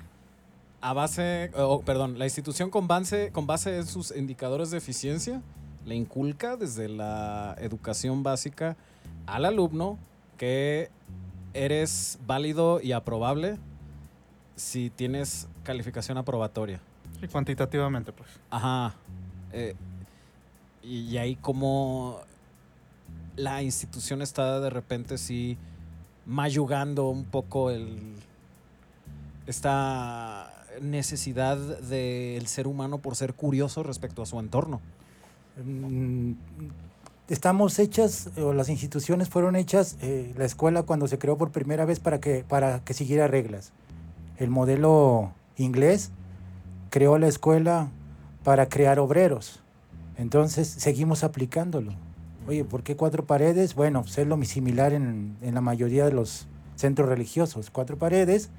a 0.82 0.94
base, 0.94 1.52
o, 1.56 1.82
perdón, 1.82 2.18
la 2.18 2.26
institución 2.26 2.70
con 2.70 2.88
base, 2.88 3.32
con 3.32 3.46
base 3.48 3.78
en 3.78 3.86
sus 3.86 4.16
indicadores 4.16 4.72
de 4.72 4.78
eficiencia 4.78 5.42
le 5.86 5.96
inculca 5.96 6.58
desde 6.58 6.88
la 6.90 7.56
educación 7.60 8.24
básica 8.24 8.76
al 9.26 9.46
alumno 9.46 9.98
que 10.38 10.90
eres 11.54 12.20
válido 12.26 12.82
y 12.82 12.92
aprobable 12.92 13.58
si 14.56 14.90
tienes 14.90 15.48
calificación 15.64 16.18
aprobatoria. 16.18 16.82
Sí, 17.20 17.28
cuantitativamente, 17.28 18.12
pues. 18.12 18.30
Ajá. 18.50 18.96
Eh, 19.52 19.76
y, 20.84 21.02
y 21.02 21.18
ahí 21.18 21.36
como 21.36 22.20
la 23.42 23.64
institución 23.64 24.22
está 24.22 24.60
de 24.60 24.70
repente 24.70 25.18
sí 25.18 25.58
mayugando 26.26 27.10
un 27.10 27.26
poco 27.26 27.72
el 27.72 28.00
esta 29.48 30.54
necesidad 30.82 31.58
del 31.58 32.48
ser 32.48 32.68
humano 32.68 33.00
por 33.00 33.16
ser 33.16 33.34
curioso 33.34 33.84
respecto 33.84 34.22
a 34.22 34.26
su 34.26 34.40
entorno. 34.40 34.80
Mm, 35.64 36.34
Estamos 37.32 37.80
hechas, 37.80 38.30
o 38.38 38.52
las 38.52 38.68
instituciones 38.68 39.30
fueron 39.30 39.56
hechas, 39.56 39.96
eh, 40.02 40.34
la 40.38 40.44
escuela 40.44 40.84
cuando 40.84 41.08
se 41.08 41.18
creó 41.18 41.38
por 41.38 41.50
primera 41.50 41.86
vez 41.86 42.02
para 42.02 42.20
que, 42.20 42.44
para 42.44 42.82
que 42.84 42.94
siguiera 42.94 43.26
reglas. 43.28 43.72
El 44.38 44.50
modelo 44.50 45.32
inglés 45.56 46.12
creó 46.90 47.18
la 47.18 47.30
escuela 47.30 47.90
para 48.44 48.68
crear 48.68 49.00
obreros. 49.00 49.62
Entonces 50.18 50.68
seguimos 50.68 51.24
aplicándolo. 51.24 51.94
Oye, 52.48 52.66
¿por 52.66 52.84
qué 52.84 52.96
cuatro 52.96 53.26
paredes? 53.26 53.76
Bueno, 53.76 54.02
pues 54.02 54.18
es 54.18 54.28
lo 54.28 54.42
similar 54.44 54.94
en, 54.94 55.38
en 55.42 55.54
la 55.54 55.62
mayoría 55.62 56.06
de 56.06 56.12
los 56.12 56.48
centros 56.76 57.08
religiosos. 57.08 57.70
Cuatro 57.70 57.98
paredes, 57.98 58.50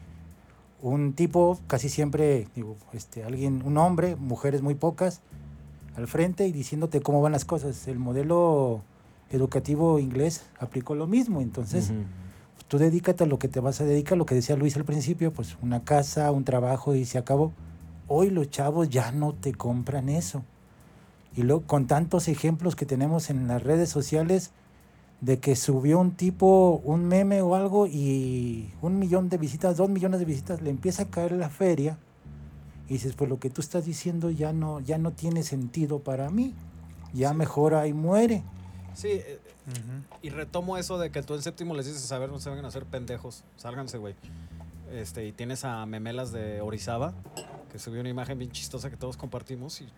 un 0.80 1.12
tipo, 1.14 1.58
casi 1.66 1.88
siempre, 1.88 2.46
digo, 2.54 2.76
este, 2.92 3.24
alguien, 3.24 3.62
un 3.64 3.78
hombre, 3.78 4.16
mujeres 4.16 4.62
muy 4.62 4.74
pocas, 4.74 5.20
al 5.96 6.06
frente 6.06 6.46
y 6.46 6.52
diciéndote 6.52 7.00
cómo 7.00 7.20
van 7.20 7.32
las 7.32 7.44
cosas. 7.44 7.88
El 7.88 7.98
modelo 7.98 8.82
educativo 9.30 9.98
inglés 9.98 10.44
aplicó 10.58 10.94
lo 10.94 11.06
mismo. 11.06 11.40
Entonces, 11.40 11.92
pues, 12.54 12.66
tú 12.68 12.78
dedícate 12.78 13.24
a 13.24 13.26
lo 13.26 13.38
que 13.38 13.48
te 13.48 13.60
vas 13.60 13.80
a 13.80 13.84
dedicar, 13.84 14.16
lo 14.16 14.26
que 14.26 14.34
decía 14.34 14.56
Luis 14.56 14.76
al 14.76 14.84
principio, 14.84 15.32
pues 15.32 15.56
una 15.60 15.82
casa, 15.84 16.30
un 16.30 16.44
trabajo 16.44 16.94
y 16.94 17.04
se 17.04 17.18
acabó. 17.18 17.52
Hoy 18.08 18.30
los 18.30 18.50
chavos 18.50 18.88
ya 18.88 19.10
no 19.12 19.32
te 19.34 19.52
compran 19.52 20.08
eso. 20.08 20.44
Y 21.34 21.42
luego 21.42 21.62
con 21.66 21.86
tantos 21.86 22.28
ejemplos 22.28 22.76
que 22.76 22.86
tenemos 22.86 23.30
en 23.30 23.48
las 23.48 23.62
redes 23.62 23.88
sociales 23.88 24.50
de 25.20 25.38
que 25.38 25.54
subió 25.54 26.00
un 26.00 26.12
tipo 26.16 26.82
un 26.84 27.06
meme 27.06 27.42
o 27.42 27.54
algo 27.54 27.86
y 27.86 28.72
un 28.82 28.98
millón 28.98 29.28
de 29.28 29.38
visitas, 29.38 29.76
dos 29.76 29.88
millones 29.88 30.18
de 30.18 30.26
visitas, 30.26 30.60
le 30.60 30.70
empieza 30.70 31.04
a 31.04 31.10
caer 31.10 31.32
la 31.32 31.48
feria 31.48 31.96
Y 32.88 32.94
dices, 32.94 33.14
pues 33.14 33.30
lo 33.30 33.38
que 33.38 33.48
tú 33.48 33.60
estás 33.60 33.84
diciendo 33.84 34.30
ya 34.30 34.52
no, 34.52 34.80
ya 34.80 34.98
no 34.98 35.12
tiene 35.12 35.44
sentido 35.44 36.00
para 36.00 36.28
mí. 36.28 36.54
Ya 37.14 37.32
mejor 37.34 37.74
ahí 37.74 37.92
muere. 37.92 38.42
Sí, 38.94 39.08
eh, 39.08 39.38
y 40.22 40.30
retomo 40.30 40.76
eso 40.76 40.98
de 40.98 41.10
que 41.10 41.22
tú 41.22 41.34
en 41.34 41.42
séptimo 41.42 41.74
les 41.74 41.86
dices, 41.86 42.10
a 42.10 42.18
ver, 42.18 42.30
no 42.30 42.40
se 42.40 42.50
vengan 42.50 42.64
a 42.64 42.68
hacer 42.68 42.84
pendejos, 42.84 43.44
sálganse, 43.56 43.98
güey. 43.98 44.14
Este, 44.90 45.26
y 45.26 45.32
tienes 45.32 45.64
a 45.64 45.86
Memelas 45.86 46.32
de 46.32 46.60
Orizaba, 46.60 47.14
que 47.70 47.78
subió 47.78 48.00
una 48.00 48.10
imagen 48.10 48.38
bien 48.38 48.50
chistosa 48.50 48.90
que 48.90 48.96
todos 48.96 49.16
compartimos 49.16 49.80
y 49.80 49.88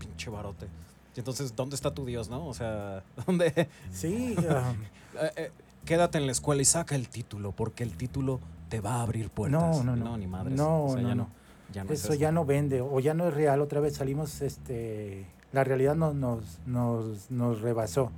pinche 0.00 0.30
barote. 0.30 0.66
Y 1.14 1.20
entonces, 1.20 1.54
¿dónde 1.54 1.76
está 1.76 1.92
tu 1.92 2.04
Dios, 2.04 2.28
no? 2.28 2.46
O 2.46 2.54
sea, 2.54 3.02
¿dónde? 3.26 3.68
Sí, 3.92 4.36
eh, 5.36 5.50
quédate 5.84 6.18
en 6.18 6.26
la 6.26 6.32
escuela 6.32 6.62
y 6.62 6.64
saca 6.64 6.94
el 6.94 7.08
título, 7.08 7.52
porque 7.52 7.84
el 7.84 7.96
título 7.96 8.40
te 8.68 8.80
va 8.80 8.94
a 8.96 9.02
abrir 9.02 9.30
puertas. 9.30 9.60
No, 9.60 9.84
no, 9.84 9.96
no. 9.96 10.16
ni 10.16 10.26
madres. 10.26 10.56
No, 10.56 10.86
o 10.86 10.92
sea, 10.92 11.02
no, 11.02 11.08
ya 11.08 11.14
no. 11.14 11.22
no. 11.24 11.40
Ya 11.72 11.84
no 11.84 11.92
es 11.92 12.04
eso 12.04 12.14
ya 12.14 12.32
no 12.32 12.44
vende 12.44 12.80
o 12.80 12.98
ya 12.98 13.14
no 13.14 13.28
es 13.28 13.34
real. 13.34 13.60
Otra 13.60 13.78
vez 13.78 13.94
salimos, 13.94 14.40
este, 14.40 15.24
la 15.52 15.62
realidad 15.62 15.94
nos, 15.94 16.14
nos, 16.14 16.58
nos, 16.66 17.30
nos 17.30 17.60
rebasó. 17.60 18.10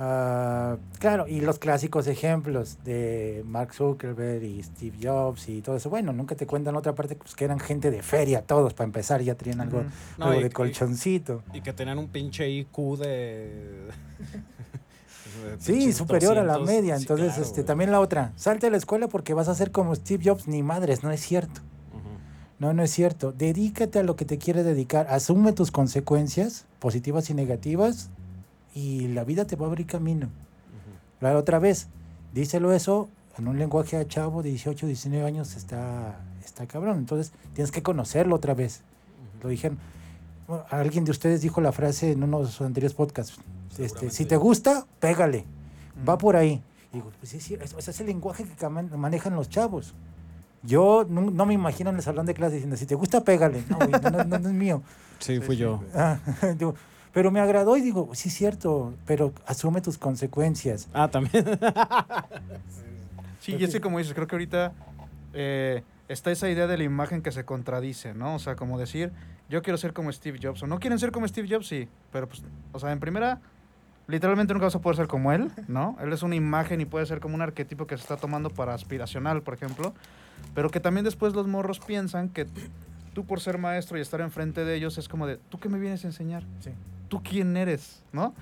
Ah, 0.00 0.76
claro, 1.00 1.26
y 1.26 1.40
los 1.40 1.58
clásicos 1.58 2.06
ejemplos 2.06 2.78
de 2.84 3.42
Mark 3.44 3.74
Zuckerberg 3.74 4.44
y 4.44 4.62
Steve 4.62 4.96
Jobs 5.02 5.48
y 5.48 5.60
todo 5.60 5.74
eso. 5.76 5.90
Bueno, 5.90 6.12
nunca 6.12 6.36
te 6.36 6.46
cuentan 6.46 6.76
otra 6.76 6.94
parte, 6.94 7.16
pues 7.16 7.34
que 7.34 7.44
eran 7.44 7.58
gente 7.58 7.90
de 7.90 8.00
feria, 8.02 8.42
todos 8.42 8.74
para 8.74 8.84
empezar, 8.86 9.20
ya 9.22 9.34
tenían 9.34 9.60
algo, 9.60 9.78
Ujú. 9.78 9.88
No, 10.18 10.26
algo 10.26 10.40
y- 10.40 10.42
de 10.44 10.50
colchoncito. 10.50 11.42
Y 11.52 11.62
que 11.62 11.72
tenían 11.72 11.98
un 11.98 12.08
pinche 12.08 12.48
IQ 12.48 12.96
de. 12.96 13.88
de 15.44 15.56
Sí, 15.58 15.92
superior 15.92 16.38
a 16.38 16.44
la 16.44 16.54
200. 16.58 16.66
media. 16.76 16.96
Sí, 16.96 17.02
Entonces, 17.02 17.28
claro, 17.28 17.42
este, 17.42 17.64
también 17.64 17.90
la 17.90 18.00
otra, 18.00 18.32
salte 18.36 18.68
a 18.68 18.70
la 18.70 18.76
escuela 18.76 19.08
porque 19.08 19.34
vas 19.34 19.48
a 19.48 19.54
ser 19.54 19.72
como 19.72 19.94
Steve 19.96 20.22
Jobs, 20.24 20.46
ni 20.46 20.62
madres, 20.62 21.02
no 21.02 21.10
es 21.10 21.20
cierto. 21.20 21.60
No, 22.60 22.72
no 22.72 22.82
es 22.82 22.90
cierto. 22.90 23.30
Dedícate 23.32 24.00
a 24.00 24.02
lo 24.02 24.16
que 24.16 24.24
te 24.24 24.36
quieres 24.38 24.64
dedicar. 24.64 25.06
Asume 25.10 25.52
tus 25.52 25.70
consecuencias, 25.70 26.66
positivas 26.80 27.30
y 27.30 27.34
negativas, 27.34 28.10
y 28.74 29.08
la 29.08 29.24
vida 29.24 29.46
te 29.46 29.56
va 29.56 29.66
a 29.66 29.68
abrir 29.68 29.86
camino. 29.86 30.26
Ujú. 30.26 30.96
La 31.20 31.36
otra 31.36 31.58
vez, 31.58 31.88
díselo 32.32 32.72
eso 32.72 33.08
en 33.38 33.48
un 33.48 33.58
lenguaje 33.58 33.96
a 33.96 34.06
chavo 34.06 34.42
de 34.42 34.50
18, 34.50 34.86
19 34.86 35.24
años, 35.24 35.54
está, 35.56 36.20
está 36.44 36.66
cabrón. 36.66 36.98
Entonces, 36.98 37.32
tienes 37.54 37.70
que 37.70 37.82
conocerlo 37.82 38.34
otra 38.36 38.54
vez. 38.54 38.82
Lo 39.42 39.48
dijeron. 39.48 39.78
Bueno, 40.48 40.64
alguien 40.70 41.04
de 41.04 41.10
ustedes 41.10 41.42
dijo 41.42 41.60
la 41.60 41.72
frase 41.72 42.12
en 42.12 42.22
uno 42.22 42.40
de 42.40 42.46
sus 42.46 42.62
anteriores 42.62 42.94
podcasts. 42.94 43.38
Este, 43.78 44.10
si 44.10 44.24
te 44.24 44.36
gusta, 44.36 44.86
pégale. 44.98 45.44
Va 46.08 46.14
Ujú. 46.14 46.20
por 46.20 46.36
ahí. 46.36 46.62
Y 46.92 46.96
digo, 46.96 47.12
pues 47.20 47.30
sí, 47.30 47.38
sí, 47.40 47.56
es, 47.60 47.74
o 47.74 47.80
sea, 47.80 47.92
es 47.92 48.00
el 48.00 48.06
lenguaje 48.06 48.44
que 48.44 48.68
manejan 48.68 49.34
los 49.36 49.48
chavos. 49.48 49.94
Yo 50.62 51.06
no, 51.08 51.20
no 51.30 51.46
me 51.46 51.54
imagino 51.54 51.90
en 51.90 51.96
el 51.96 52.02
salón 52.02 52.26
de 52.26 52.34
clase 52.34 52.54
diciendo, 52.54 52.76
si 52.76 52.86
te 52.86 52.94
gusta, 52.94 53.22
pégale. 53.22 53.62
No, 53.68 53.76
güey, 53.76 53.90
no, 53.90 54.10
no, 54.24 54.38
no 54.38 54.48
es 54.48 54.54
mío. 54.54 54.82
Sí, 55.20 55.38
fui 55.40 55.56
yo. 55.56 55.82
Ah, 55.94 56.18
digo, 56.58 56.74
pero 57.18 57.32
me 57.32 57.40
agradó 57.40 57.76
y 57.76 57.80
digo, 57.80 58.10
sí, 58.12 58.28
es 58.28 58.34
cierto, 58.36 58.94
pero 59.04 59.32
asume 59.44 59.80
tus 59.80 59.98
consecuencias. 59.98 60.88
Ah, 60.92 61.08
también. 61.08 61.44
Sí, 63.40 63.56
y 63.58 63.64
es 63.64 63.72
que 63.72 63.80
como 63.80 63.98
dices, 63.98 64.14
creo 64.14 64.28
que 64.28 64.36
ahorita 64.36 64.72
eh, 65.32 65.82
está 66.08 66.30
esa 66.30 66.48
idea 66.48 66.68
de 66.68 66.78
la 66.78 66.84
imagen 66.84 67.20
que 67.20 67.32
se 67.32 67.44
contradice, 67.44 68.14
¿no? 68.14 68.36
O 68.36 68.38
sea, 68.38 68.54
como 68.54 68.78
decir, 68.78 69.10
yo 69.48 69.62
quiero 69.62 69.78
ser 69.78 69.92
como 69.94 70.12
Steve 70.12 70.38
Jobs, 70.40 70.62
o 70.62 70.68
no 70.68 70.78
quieren 70.78 71.00
ser 71.00 71.10
como 71.10 71.26
Steve 71.26 71.48
Jobs, 71.50 71.66
sí, 71.66 71.88
pero 72.12 72.28
pues, 72.28 72.44
o 72.70 72.78
sea, 72.78 72.92
en 72.92 73.00
primera, 73.00 73.40
literalmente 74.06 74.54
nunca 74.54 74.66
vas 74.66 74.76
a 74.76 74.80
poder 74.80 74.96
ser 74.96 75.08
como 75.08 75.32
él, 75.32 75.50
¿no? 75.66 75.96
Él 76.00 76.12
es 76.12 76.22
una 76.22 76.36
imagen 76.36 76.80
y 76.80 76.84
puede 76.84 77.04
ser 77.04 77.18
como 77.18 77.34
un 77.34 77.42
arquetipo 77.42 77.88
que 77.88 77.96
se 77.96 78.02
está 78.02 78.16
tomando 78.16 78.48
para 78.48 78.74
aspiracional, 78.74 79.42
por 79.42 79.54
ejemplo, 79.54 79.92
pero 80.54 80.70
que 80.70 80.78
también 80.78 81.04
después 81.04 81.34
los 81.34 81.48
morros 81.48 81.80
piensan 81.80 82.28
que 82.28 82.46
tú 83.12 83.24
por 83.24 83.40
ser 83.40 83.58
maestro 83.58 83.98
y 83.98 84.02
estar 84.02 84.20
enfrente 84.20 84.64
de 84.64 84.76
ellos 84.76 84.98
es 84.98 85.08
como 85.08 85.26
de, 85.26 85.38
¿tú 85.48 85.58
qué 85.58 85.68
me 85.68 85.80
vienes 85.80 86.04
a 86.04 86.06
enseñar? 86.06 86.44
Sí. 86.60 86.70
¿Tú 87.08 87.22
quién 87.22 87.56
eres? 87.56 88.02
¿No? 88.12 88.34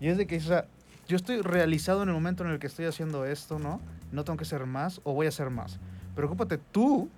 Y 0.00 0.08
es 0.08 0.18
de 0.18 0.26
que, 0.26 0.36
o 0.36 0.40
sea, 0.40 0.66
yo 1.06 1.16
estoy 1.16 1.40
realizado 1.42 2.02
en 2.02 2.08
el 2.08 2.14
momento 2.14 2.44
en 2.44 2.50
el 2.50 2.58
que 2.58 2.66
estoy 2.66 2.86
haciendo 2.86 3.24
esto, 3.24 3.58
¿no? 3.58 3.80
No 4.12 4.24
tengo 4.24 4.36
que 4.38 4.44
ser 4.44 4.66
más 4.66 5.00
o 5.04 5.12
voy 5.12 5.26
a 5.26 5.30
ser 5.30 5.50
más. 5.50 5.78
Preocúpate 6.14 6.58
tú 6.58 7.08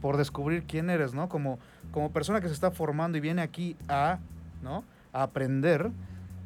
por 0.00 0.16
descubrir 0.16 0.64
quién 0.64 0.90
eres, 0.90 1.14
¿no? 1.14 1.28
Como, 1.28 1.58
como 1.92 2.10
persona 2.10 2.40
que 2.40 2.48
se 2.48 2.54
está 2.54 2.70
formando 2.70 3.16
y 3.16 3.20
viene 3.20 3.40
aquí 3.40 3.76
a, 3.88 4.18
¿no? 4.62 4.84
A 5.12 5.22
aprender. 5.22 5.90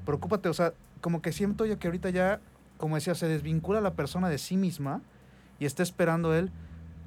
Preocúpate, 0.04 0.48
o 0.48 0.54
sea, 0.54 0.72
como 1.00 1.22
que 1.22 1.32
siento 1.32 1.66
yo 1.66 1.78
que 1.78 1.88
ahorita 1.88 2.10
ya, 2.10 2.40
como 2.76 2.94
decía, 2.94 3.14
se 3.14 3.26
desvincula 3.26 3.80
la 3.80 3.94
persona 3.94 4.28
de 4.28 4.38
sí 4.38 4.56
misma 4.56 5.00
y 5.58 5.66
está 5.66 5.82
esperando 5.82 6.34
él, 6.34 6.50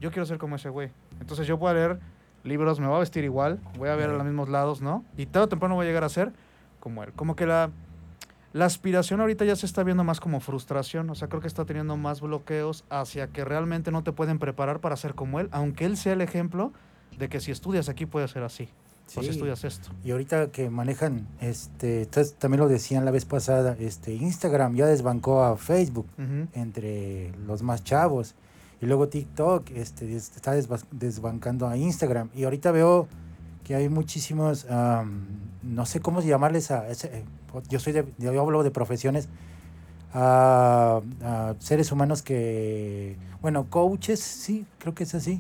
yo 0.02 0.12
quiero 0.12 0.26
ser 0.26 0.38
como 0.38 0.56
ese 0.56 0.70
güey. 0.70 0.90
Entonces 1.22 1.48
yo 1.48 1.58
voy 1.58 1.72
a 1.72 1.74
leer 1.74 2.00
libros, 2.44 2.80
me 2.80 2.88
voy 2.88 2.96
a 2.96 3.00
vestir 3.00 3.24
igual, 3.24 3.60
voy 3.78 3.90
a 3.90 3.96
ver 3.96 4.10
a 4.10 4.14
los 4.14 4.24
mismos 4.24 4.50
lados, 4.50 4.82
¿no? 4.82 5.06
Y 5.18 5.26
tarde 5.26 5.46
o 5.46 5.50
temprano 5.50 5.76
voy 5.76 5.86
a 5.86 5.88
llegar 5.88 6.04
a 6.04 6.10
ser 6.10 6.32
como 6.80 7.04
él. 7.04 7.12
Como 7.14 7.36
que 7.36 7.46
la, 7.46 7.72
la 8.54 8.66
aspiración 8.66 9.22
ahorita 9.22 9.46
ya 9.46 9.56
se 9.56 9.66
está 9.66 9.84
viendo 9.84 10.04
más 10.04 10.20
como 10.20 10.40
frustración, 10.40 11.10
o 11.10 11.16
sea, 11.16 11.28
creo 11.28 11.42
que 11.42 11.48
está 11.48 11.66
teniendo 11.66 11.98
más 11.98 12.22
bloqueos 12.22 12.84
hacia 12.90 13.28
que 13.28 13.46
realmente 13.46 13.92
no 13.92 14.04
te 14.04 14.12
pueden 14.12 14.40
preparar 14.40 14.80
para 14.80 14.96
ser 14.96 15.14
como 15.16 15.40
él, 15.40 15.50
aunque 15.52 15.86
él 15.86 15.98
sea 15.98 16.14
el 16.14 16.22
ejemplo 16.22 16.72
de 17.18 17.30
que 17.30 17.40
si 17.40 17.52
estudias 17.52 17.90
aquí 17.90 18.06
puede 18.06 18.28
ser 18.28 18.44
así, 18.44 18.70
o 19.16 19.22
si 19.24 19.30
estudias 19.30 19.64
esto. 19.64 19.90
Y 20.04 20.12
ahorita 20.12 20.52
que 20.52 20.70
manejan, 20.70 21.28
este, 21.42 22.06
también 22.38 22.62
lo 22.62 22.68
decían 22.68 23.06
la 23.06 23.12
vez 23.12 23.26
pasada, 23.26 23.76
este, 23.80 24.14
Instagram 24.14 24.76
ya 24.76 24.86
desbancó 24.86 25.44
a 25.44 25.58
Facebook 25.58 26.08
entre 26.54 27.32
los 27.46 27.62
más 27.64 27.84
chavos. 27.84 28.36
Y 28.82 28.86
luego 28.86 29.10
TikTok 29.10 29.72
este, 29.72 30.16
está 30.16 30.56
desba- 30.56 30.86
desbancando 30.92 31.68
a 31.68 31.76
Instagram. 31.76 32.30
Y 32.34 32.46
ahorita 32.46 32.72
veo 32.72 33.08
que 33.70 33.76
hay 33.76 33.88
muchísimos, 33.88 34.66
am, 34.68 35.28
no 35.62 35.86
sé 35.86 36.00
cómo 36.00 36.22
llamarles 36.22 36.72
a 36.72 36.88
ese, 36.90 37.06
eh, 37.20 37.24
yo 37.70 37.80
soy 37.80 37.94
de, 37.94 38.04
yo 38.18 38.42
hablo 38.42 38.64
de 38.64 38.72
profesiones, 38.72 39.30
a, 40.12 41.02
a 41.24 41.54
seres 41.60 41.92
humanos 41.92 42.24
que, 42.24 43.16
bueno, 43.44 43.68
coaches, 43.70 44.20
sí, 44.22 44.66
creo 44.80 44.96
que 44.96 45.04
es 45.04 45.14
así. 45.14 45.40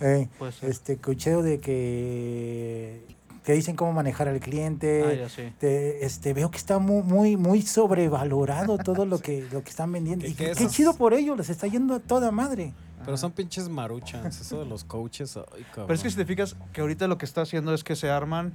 Eh, 0.00 0.28
este 0.62 0.98
cocheo 0.98 1.42
de 1.42 1.58
que 1.58 3.04
te 3.42 3.54
dicen 3.54 3.74
cómo 3.74 3.92
manejar 3.92 4.28
al 4.28 4.38
cliente. 4.38 5.02
Ah, 5.04 5.14
ya 5.14 5.28
sí. 5.28 5.52
te- 5.58 6.04
este, 6.06 6.34
veo 6.34 6.52
que 6.52 6.58
está 6.58 6.78
muy, 6.78 7.02
muy, 7.02 7.36
muy 7.36 7.62
sobrevalorado 7.62 8.78
todo 8.78 9.06
lo 9.06 9.18
que, 9.26 9.44
lo 9.50 9.64
que 9.64 9.70
están 9.70 9.90
vendiendo. 9.90 10.24
¿Qué- 10.36 10.52
y 10.52 10.54
qué 10.54 10.68
chido 10.68 10.94
por 10.94 11.14
ello, 11.14 11.34
les 11.34 11.50
está 11.50 11.66
yendo 11.66 11.96
a 11.96 11.98
toda 11.98 12.30
madre. 12.30 12.74
Pero 13.06 13.16
son 13.16 13.32
pinches 13.32 13.68
maruchans, 13.70 14.40
eso 14.40 14.58
de 14.60 14.66
los 14.66 14.84
coaches. 14.84 15.36
Ay, 15.36 15.64
Pero 15.74 15.92
es 15.94 16.02
que 16.02 16.10
si 16.10 16.16
te 16.16 16.26
fijas 16.26 16.56
que 16.74 16.82
ahorita 16.82 17.08
lo 17.08 17.16
que 17.16 17.24
está 17.24 17.40
haciendo 17.42 17.72
es 17.72 17.82
que 17.84 17.96
se 17.96 18.10
arman, 18.10 18.52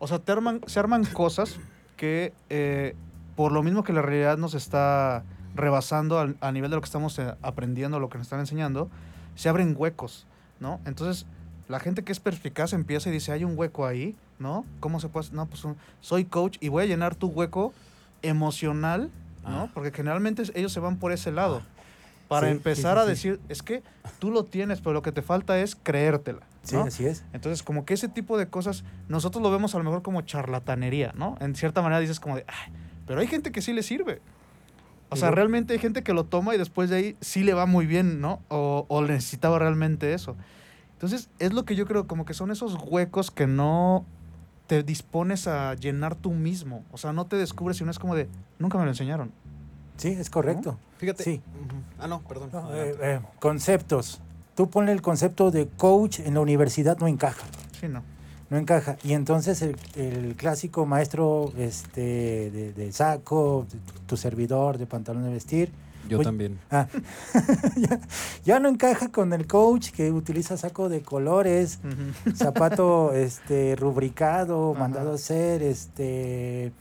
o 0.00 0.08
sea, 0.08 0.18
te 0.18 0.32
arman, 0.32 0.60
se 0.66 0.80
arman 0.80 1.04
cosas 1.04 1.56
que 1.96 2.32
eh, 2.50 2.96
por 3.36 3.52
lo 3.52 3.62
mismo 3.62 3.84
que 3.84 3.92
la 3.92 4.02
realidad 4.02 4.36
nos 4.38 4.54
está 4.54 5.22
rebasando 5.54 6.18
al- 6.18 6.36
a 6.40 6.50
nivel 6.50 6.70
de 6.70 6.76
lo 6.76 6.80
que 6.82 6.86
estamos 6.86 7.18
eh, 7.18 7.34
aprendiendo, 7.42 8.00
lo 8.00 8.08
que 8.08 8.18
nos 8.18 8.26
están 8.26 8.40
enseñando, 8.40 8.88
se 9.36 9.48
abren 9.48 9.74
huecos, 9.76 10.26
¿no? 10.60 10.80
Entonces, 10.86 11.26
la 11.68 11.78
gente 11.80 12.02
que 12.04 12.12
es 12.12 12.20
perspicaz 12.20 12.72
empieza 12.72 13.08
y 13.10 13.12
dice, 13.12 13.32
hay 13.32 13.44
un 13.44 13.56
hueco 13.58 13.86
ahí, 13.86 14.16
¿no? 14.38 14.64
¿Cómo 14.80 14.98
se 15.00 15.08
puede? 15.08 15.26
hacer? 15.26 15.36
No, 15.36 15.46
pues 15.46 15.64
un- 15.64 15.76
soy 16.00 16.24
coach 16.24 16.56
y 16.60 16.68
voy 16.68 16.84
a 16.84 16.86
llenar 16.86 17.14
tu 17.14 17.26
hueco 17.28 17.72
emocional, 18.22 19.10
¿no? 19.44 19.62
Ah. 19.64 19.68
Porque 19.74 19.90
generalmente 19.90 20.42
ellos 20.54 20.72
se 20.72 20.80
van 20.80 20.96
por 20.98 21.12
ese 21.12 21.32
lado. 21.32 21.62
Para 22.28 22.46
Sí, 22.46 22.52
sí, 22.52 22.56
empezar 22.58 22.96
sí, 22.96 23.00
a 23.00 23.04
sí. 23.04 23.08
decir, 23.08 23.40
es 23.48 23.62
que 23.62 23.82
tú 24.18 24.30
lo 24.30 24.44
tienes, 24.44 24.80
pero 24.80 24.92
lo 24.92 25.02
que 25.02 25.12
te 25.12 25.22
falta 25.22 25.58
es 25.58 25.76
creértela. 25.76 26.40
Sí, 26.62 26.76
¿no? 26.76 26.82
así 26.82 27.06
es. 27.06 27.24
Entonces, 27.32 27.62
como 27.62 27.84
que 27.86 27.94
ese 27.94 28.08
tipo 28.08 28.36
de 28.36 28.48
cosas, 28.48 28.84
nosotros 29.08 29.42
lo 29.42 29.50
vemos 29.50 29.74
a 29.74 29.78
lo 29.78 29.84
mejor 29.84 30.02
como 30.02 30.20
charlatanería, 30.20 31.12
¿no? 31.16 31.36
En 31.40 31.54
cierta 31.54 31.80
manera 31.80 32.00
dices 32.00 32.20
como 32.20 32.36
de, 32.36 32.44
"Ay", 32.46 32.72
pero 33.06 33.20
hay 33.20 33.26
gente 33.26 33.50
que 33.50 33.62
sí 33.62 33.72
le 33.72 33.82
sirve. 33.82 34.20
O 35.10 35.16
sea, 35.16 35.30
realmente 35.30 35.72
hay 35.72 35.78
gente 35.78 36.02
que 36.02 36.12
lo 36.12 36.24
toma 36.24 36.54
y 36.54 36.58
después 36.58 36.90
de 36.90 36.96
ahí 36.96 37.16
sí 37.22 37.42
le 37.42 37.54
va 37.54 37.64
muy 37.64 37.86
bien, 37.86 38.20
¿no? 38.20 38.42
O, 38.48 38.84
o 38.88 39.00
necesitaba 39.00 39.58
realmente 39.58 40.12
eso. 40.12 40.36
Entonces, 40.92 41.30
es 41.38 41.54
lo 41.54 41.64
que 41.64 41.76
yo 41.76 41.86
creo, 41.86 42.06
como 42.06 42.26
que 42.26 42.34
son 42.34 42.50
esos 42.50 42.76
huecos 42.86 43.30
que 43.30 43.46
no 43.46 44.04
te 44.66 44.82
dispones 44.82 45.46
a 45.48 45.74
llenar 45.76 46.14
tú 46.14 46.32
mismo. 46.32 46.84
O 46.92 46.98
sea, 46.98 47.14
no 47.14 47.24
te 47.26 47.36
descubres 47.36 47.80
y 47.80 47.84
no 47.84 47.90
es 47.90 47.98
como 47.98 48.14
de, 48.14 48.28
nunca 48.58 48.76
me 48.76 48.84
lo 48.84 48.90
enseñaron. 48.90 49.32
Sí, 49.98 50.16
es 50.18 50.30
correcto. 50.30 50.78
Fíjate. 50.96 51.24
Sí. 51.24 51.42
Ah, 51.98 52.06
no, 52.06 52.22
perdón. 52.22 52.50
No, 52.52 52.74
eh, 52.74 52.96
eh, 53.00 53.20
conceptos. 53.40 54.20
Tú 54.54 54.70
ponle 54.70 54.92
el 54.92 55.02
concepto 55.02 55.50
de 55.50 55.68
coach 55.68 56.20
en 56.20 56.34
la 56.34 56.40
universidad, 56.40 56.96
no 56.98 57.06
encaja. 57.08 57.44
Sí, 57.78 57.88
no. 57.88 58.02
No 58.50 58.56
encaja. 58.56 58.96
Y 59.04 59.12
entonces 59.12 59.60
el, 59.60 59.76
el 59.94 60.34
clásico 60.36 60.86
maestro 60.86 61.52
este, 61.58 62.50
de, 62.50 62.72
de 62.72 62.92
saco, 62.92 63.66
de 63.70 63.78
tu 64.06 64.16
servidor, 64.16 64.78
de 64.78 64.86
pantalón 64.86 65.24
de 65.24 65.30
vestir, 65.30 65.70
Yo 66.08 66.18
oye, 66.18 66.24
también. 66.24 66.58
Ah, 66.70 66.88
ya, 67.76 68.00
ya 68.44 68.58
no 68.58 68.68
encaja 68.68 69.10
con 69.10 69.32
el 69.32 69.46
coach 69.46 69.90
que 69.90 70.10
utiliza 70.10 70.56
saco 70.56 70.88
de 70.88 71.02
colores, 71.02 71.80
zapato 72.34 73.12
este 73.12 73.76
rubricado, 73.76 74.74
mandado 74.74 75.12
a 75.12 75.14
hacer, 75.16 75.62
este 75.62 76.72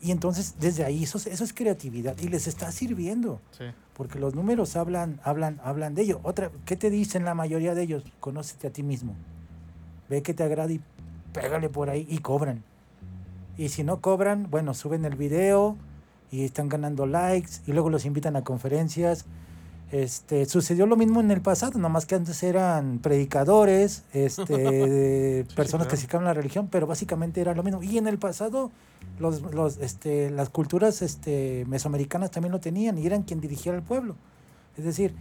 y 0.00 0.10
entonces 0.12 0.54
desde 0.60 0.84
ahí 0.84 1.04
eso, 1.04 1.18
es- 1.18 1.26
eso 1.26 1.44
es 1.44 1.52
creatividad 1.52 2.16
y 2.18 2.28
les 2.28 2.46
está 2.46 2.72
sirviendo, 2.72 3.40
Sí. 3.56 3.64
porque 3.94 4.18
los 4.18 4.34
números 4.34 4.76
hablan 4.76 5.20
hablan 5.24 5.60
hablan 5.62 5.94
de 5.94 6.02
ello. 6.02 6.20
Otra, 6.22 6.50
¿qué 6.64 6.76
te 6.76 6.88
dicen 6.90 7.24
la 7.24 7.34
mayoría 7.34 7.74
de 7.74 7.82
ellos? 7.82 8.04
Conócete 8.20 8.66
a 8.68 8.70
ti 8.72 8.82
mismo. 8.82 9.14
ve 10.08 10.22
que 10.22 10.34
te 10.34 10.42
agrada 10.42 10.72
y 10.72 10.80
pégale 11.32 11.68
por 11.68 11.88
ahí 11.88 12.04
y 12.10 12.18
cobran. 12.18 12.64
Y 13.56 13.68
si 13.68 13.84
no 13.84 14.00
cobran, 14.00 14.50
bueno, 14.50 14.74
suben 14.74 15.04
el 15.04 15.14
video 15.14 15.76
y 16.32 16.44
están 16.44 16.68
ganando 16.68 17.06
likes 17.06 17.50
y 17.68 17.72
luego 17.72 17.90
los 17.90 18.04
invitan 18.04 18.34
a 18.34 18.42
conferencias. 18.42 19.24
Este, 19.92 20.46
sucedió 20.46 20.86
lo 20.86 20.96
mismo 20.96 21.20
en 21.20 21.30
el 21.32 21.40
pasado, 21.40 21.78
nomás 21.78 22.06
que 22.06 22.14
antes 22.14 22.42
eran 22.44 23.00
predicadores, 23.00 24.04
este, 24.12 24.44
de 24.56 25.46
personas 25.56 25.88
que 25.88 25.96
claro. 25.96 26.10
se 26.10 26.16
a 26.16 26.20
la 26.20 26.34
religión, 26.34 26.68
pero 26.70 26.86
básicamente 26.86 27.40
era 27.40 27.54
lo 27.54 27.62
mismo. 27.62 27.82
Y 27.82 27.98
en 27.98 28.06
el 28.06 28.18
pasado, 28.18 28.70
los, 29.18 29.42
los, 29.52 29.78
este, 29.78 30.30
las 30.30 30.48
culturas 30.48 31.02
este, 31.02 31.64
mesoamericanas 31.68 32.30
también 32.30 32.52
lo 32.52 32.60
tenían 32.60 32.98
y 32.98 33.06
eran 33.06 33.22
quien 33.24 33.40
dirigía 33.40 33.72
al 33.72 33.82
pueblo. 33.82 34.14
Es 34.78 34.84
decir, 34.84 35.14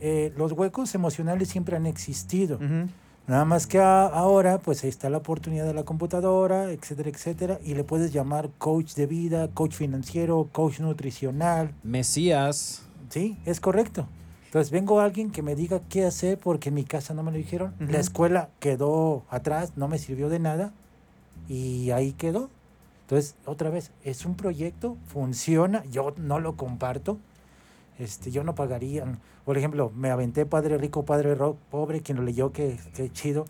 eh, 0.00 0.32
los 0.36 0.52
huecos 0.52 0.94
emocionales 0.94 1.48
siempre 1.48 1.76
han 1.76 1.86
existido. 1.86 2.58
Nada 3.26 3.44
más 3.46 3.66
que 3.66 3.78
a- 3.78 4.06
ahora, 4.06 4.58
pues 4.58 4.84
ahí 4.84 4.90
está 4.90 5.08
la 5.08 5.18
oportunidad 5.18 5.64
de 5.64 5.72
la 5.72 5.84
computadora, 5.84 6.70
etcétera, 6.70 7.08
etcétera, 7.10 7.58
y 7.64 7.74
le 7.74 7.82
puedes 7.84 8.12
llamar 8.12 8.50
coach 8.58 8.94
de 8.94 9.06
vida, 9.06 9.48
coach 9.54 9.72
financiero, 9.74 10.48
coach 10.52 10.80
nutricional, 10.80 11.72
Mesías. 11.82 12.82
Sí, 13.10 13.38
es 13.44 13.60
correcto. 13.60 14.06
Entonces 14.46 14.70
vengo 14.70 15.00
a 15.00 15.04
alguien 15.04 15.30
que 15.30 15.42
me 15.42 15.56
diga 15.56 15.80
qué 15.88 16.04
hacer 16.04 16.38
porque 16.38 16.68
en 16.68 16.76
mi 16.76 16.84
casa 16.84 17.12
no 17.14 17.22
me 17.22 17.32
lo 17.32 17.36
dijeron. 17.38 17.74
La 17.80 17.98
escuela 17.98 18.50
quedó 18.60 19.24
atrás, 19.30 19.72
no 19.76 19.88
me 19.88 19.98
sirvió 19.98 20.28
de 20.28 20.38
nada 20.38 20.72
y 21.48 21.90
ahí 21.90 22.12
quedó. 22.12 22.50
Entonces, 23.02 23.34
otra 23.44 23.68
vez, 23.68 23.90
es 24.02 24.24
un 24.24 24.34
proyecto, 24.34 24.96
funciona, 25.06 25.84
yo 25.90 26.14
no 26.16 26.38
lo 26.40 26.56
comparto. 26.56 27.18
Este, 27.98 28.30
yo 28.30 28.42
no 28.44 28.54
pagaría. 28.54 29.04
Por 29.44 29.58
ejemplo, 29.58 29.92
me 29.94 30.10
aventé 30.10 30.46
Padre 30.46 30.78
Rico, 30.78 31.04
Padre 31.04 31.34
Ro- 31.34 31.56
Pobre, 31.70 32.00
quien 32.00 32.16
lo 32.16 32.22
leyó, 32.24 32.50
que, 32.52 32.78
que 32.94 33.10
chido. 33.12 33.44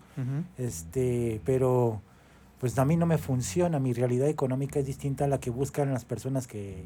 Este, 0.57 1.39
pero 1.45 2.01
pues 2.59 2.77
a 2.79 2.85
mí 2.85 2.95
no 2.97 3.05
me 3.05 3.17
funciona, 3.17 3.79
mi 3.79 3.93
realidad 3.93 4.27
económica 4.27 4.79
es 4.79 4.85
distinta 4.85 5.25
a 5.25 5.27
la 5.27 5.39
que 5.39 5.49
buscan 5.51 5.91
las 5.93 6.03
personas 6.05 6.47
que, 6.47 6.83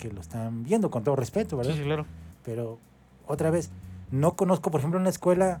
que 0.00 0.10
lo 0.10 0.20
están 0.20 0.64
viendo, 0.64 0.90
con 0.90 1.04
todo 1.04 1.14
respeto, 1.16 1.56
¿verdad? 1.56 1.72
Sí, 1.72 1.78
sí, 1.78 1.84
claro. 1.84 2.06
Pero 2.44 2.78
otra 3.26 3.50
vez, 3.50 3.70
no 4.10 4.34
conozco, 4.34 4.70
por 4.70 4.80
ejemplo, 4.80 4.98
en 4.98 5.04
la 5.04 5.10
escuela, 5.10 5.60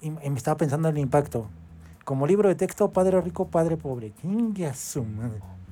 y, 0.00 0.10
me 0.10 0.36
estaba 0.36 0.56
pensando 0.56 0.88
en 0.88 0.96
el 0.96 1.02
impacto. 1.02 1.46
Como 2.04 2.26
libro 2.26 2.48
de 2.48 2.54
texto, 2.54 2.90
Padre 2.90 3.20
Rico, 3.20 3.46
Padre 3.48 3.76
Pobre. 3.76 4.12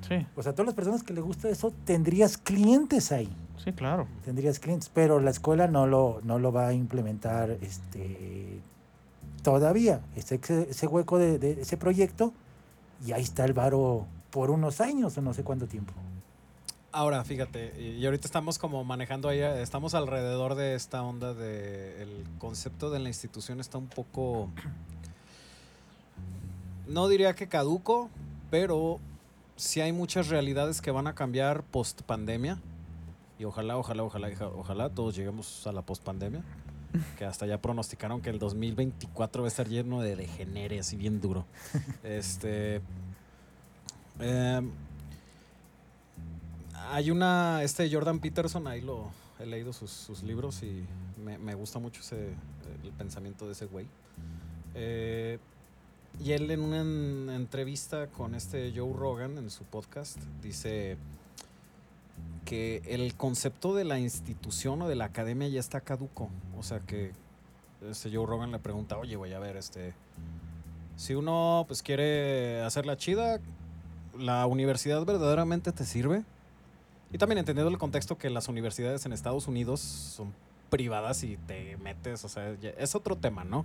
Sí, 0.07 0.25
O 0.37 0.43
sea, 0.43 0.53
todas 0.53 0.67
las 0.67 0.75
personas 0.75 1.03
que 1.03 1.13
le 1.13 1.21
gusta 1.21 1.49
eso, 1.49 1.73
tendrías 1.85 2.39
clientes 2.39 3.11
ahí. 3.11 3.29
sí, 3.57 3.73
claro. 3.73 4.07
Tendrías 4.25 4.59
clientes, 4.61 4.91
pero 4.95 5.19
la 5.19 5.31
escuela 5.31 5.67
no 5.67 5.87
lo, 5.87 6.21
no 6.23 6.39
lo 6.39 6.53
va 6.53 6.69
a 6.69 6.73
implementar 6.75 7.51
este, 7.63 8.61
todavía. 9.43 10.01
Ese, 10.15 10.37
ese- 10.37 10.71
ese 10.71 10.87
hueco 10.87 11.19
de, 11.19 11.39
de 11.39 11.63
ese 11.63 11.77
proyecto, 11.77 12.33
y 13.05 13.13
ahí 13.13 13.23
está 13.23 13.45
el 13.45 13.53
varo 13.55 14.07
por 14.31 14.51
unos 14.51 14.81
años 14.81 15.17
o 15.19 15.23
no 15.23 15.33
sé 15.35 15.43
cuánto 15.43 15.67
tiempo. 15.67 15.93
Ahora, 16.91 17.23
fíjate, 17.23 17.75
y 17.79 17.99
y 18.01 18.07
ahorita 18.07 18.27
estamos 18.27 18.59
como 18.59 18.83
manejando 18.83 19.29
ahí, 19.29 19.41
eh, 19.41 19.61
estamos 19.61 19.95
alrededor 19.95 20.55
de 20.55 20.75
esta 20.75 21.03
onda 21.03 21.35
de 21.35 22.03
el 22.03 22.25
concepto 22.39 22.91
de 22.91 22.99
la 22.99 23.09
institución 23.09 23.61
está 23.61 23.77
un 23.77 23.89
poco, 23.89 24.49
no 26.87 27.09
diría 27.09 27.35
que 27.35 27.47
caduco, 27.47 28.09
pero 28.51 29.01
sí 29.57 29.83
hay 29.83 29.93
muchas 29.93 30.29
realidades 30.29 30.81
que 30.81 30.91
van 30.91 31.07
a 31.07 31.15
cambiar 31.15 31.63
post 31.63 32.03
pandemia 32.03 32.59
y 33.39 33.45
ojalá, 33.45 33.77
ojalá, 33.77 34.05
ojalá, 34.05 34.31
ojalá 34.57 34.89
todos 34.89 35.15
lleguemos 35.15 35.67
a 35.67 35.73
la 35.73 35.83
post 35.83 36.03
pandemia, 36.03 36.43
que 37.19 37.27
hasta 37.27 37.45
ya 37.45 37.61
pronosticaron 37.61 38.23
que 38.23 38.31
el 38.31 38.39
2024 38.39 39.43
va 39.43 39.47
a 39.47 39.49
estar 39.49 39.69
lleno 39.69 40.01
de 40.01 40.17
degenere, 40.17 40.81
así 40.81 40.97
bien 40.97 41.21
duro. 41.21 41.45
este, 42.03 42.81
em, 44.19 44.71
hay 46.91 47.11
una, 47.11 47.63
este 47.63 47.91
Jordan 47.93 48.19
Peterson, 48.21 48.67
ahí 48.67 48.81
lo 48.81 49.11
he 49.39 49.47
leído 49.47 49.73
sus, 49.73 50.23
libros 50.23 50.63
y 50.63 50.85
me, 51.23 51.55
gusta 51.55 51.79
mucho 51.79 52.01
ese, 52.01 52.31
el 52.83 52.93
pensamiento 52.93 53.47
de 53.47 53.53
ese 53.53 53.67
güey. 53.67 53.87
Eh, 54.75 55.39
y 56.21 56.33
él 56.33 56.51
en 56.51 56.61
una 56.61 56.81
en- 56.81 57.31
entrevista 57.31 58.09
con 58.09 58.35
este 58.35 58.73
Joe 58.75 58.93
Rogan 58.93 59.39
en 59.39 59.51
su 59.51 59.65
podcast 59.65 60.19
dice 60.43 60.97
que 62.45 62.83
el 62.87 63.15
concepto 63.15 63.75
de 63.75 63.85
la 63.85 63.99
institución 63.99 64.83
o 64.83 64.89
de 64.89 64.97
la 64.97 65.05
academia 65.05 65.49
ya 65.49 65.61
está 65.61 65.81
caduco. 65.81 66.31
O 66.59 66.63
sea 66.63 66.81
que 66.81 67.13
este 67.89 68.11
Joe 68.15 68.27
Rogan 68.27 68.51
le 68.51 68.59
pregunta, 68.59 68.99
oye, 68.99 69.17
güey, 69.17 69.35
a 69.35 69.39
ver, 69.39 69.57
este, 69.57 69.95
si 70.97 71.15
uno 71.15 71.65
pues 71.69 71.83
quiere 71.83 72.63
hacer 72.63 72.87
la 72.87 72.97
chida, 72.97 73.39
¿la 74.19 74.47
universidad 74.47 75.05
verdaderamente 75.05 75.71
te 75.73 75.85
sirve? 75.85 76.25
Y 77.13 77.19
también 77.19 77.39
entendiendo 77.39 77.71
el 77.71 77.79
contexto 77.79 78.19
que 78.19 78.29
las 78.31 78.49
universidades 78.49 79.07
en 79.07 79.13
Estados 79.13 79.49
Unidos 79.49 79.81
son 79.81 80.33
privadas 80.71 81.23
y 81.25 81.39
te 81.47 81.77
metes, 81.79 82.25
o 82.25 82.29
sea, 82.29 82.55
es 82.77 82.95
otro 82.95 83.17
tema, 83.17 83.45
¿no? 83.45 83.65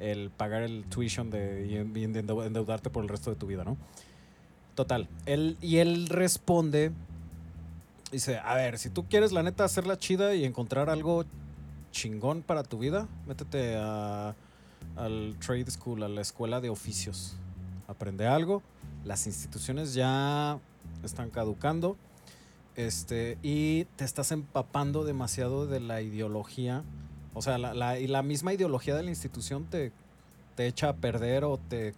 El 0.00 0.30
pagar 0.30 0.62
el 0.62 0.84
tuition 0.86 1.30
de, 1.30 1.66
y 1.68 1.76
en- 1.76 1.96
y 1.96 2.02
en- 2.04 2.14
endeu- 2.14 2.44
endeudarte 2.44 2.90
por 2.90 3.04
el 3.04 3.08
resto 3.08 3.30
de 3.30 3.36
tu 3.36 3.46
vida, 3.46 3.62
¿no? 3.64 3.76
Total. 4.74 5.08
Él, 5.26 5.56
y 5.60 5.76
él 5.76 6.08
responde, 6.08 6.90
dice, 8.10 8.38
a 8.38 8.54
ver, 8.56 8.78
si 8.78 8.90
tú 8.90 9.04
quieres 9.06 9.30
la 9.30 9.44
neta 9.44 9.64
hacerla 9.64 9.96
chida 9.96 10.34
y 10.34 10.44
encontrar 10.44 10.90
algo 10.90 11.24
chingón 11.92 12.42
para 12.42 12.64
tu 12.64 12.78
vida, 12.78 13.06
métete 13.28 13.76
a, 13.76 14.34
al 14.96 15.36
trade 15.38 15.70
school, 15.70 16.02
a 16.02 16.08
la 16.08 16.22
escuela 16.22 16.60
de 16.60 16.70
oficios. 16.70 17.36
Aprende 17.86 18.26
algo. 18.26 18.62
Las 19.04 19.26
instituciones 19.28 19.94
ya 19.94 20.58
están 21.04 21.30
caducando. 21.30 21.96
Este, 22.76 23.38
y 23.42 23.84
te 23.96 24.04
estás 24.04 24.32
empapando 24.32 25.04
demasiado 25.04 25.66
de 25.66 25.80
la 25.80 26.00
ideología. 26.00 26.82
O 27.34 27.42
sea, 27.42 27.58
la, 27.58 27.74
la- 27.74 27.98
y 27.98 28.06
la 28.06 28.22
misma 28.22 28.52
ideología 28.54 28.94
de 28.94 29.02
la 29.02 29.10
institución 29.10 29.64
te, 29.64 29.92
te 30.56 30.66
echa 30.66 30.88
a 30.90 30.92
perder 30.96 31.44
o 31.44 31.58
te. 31.58 31.94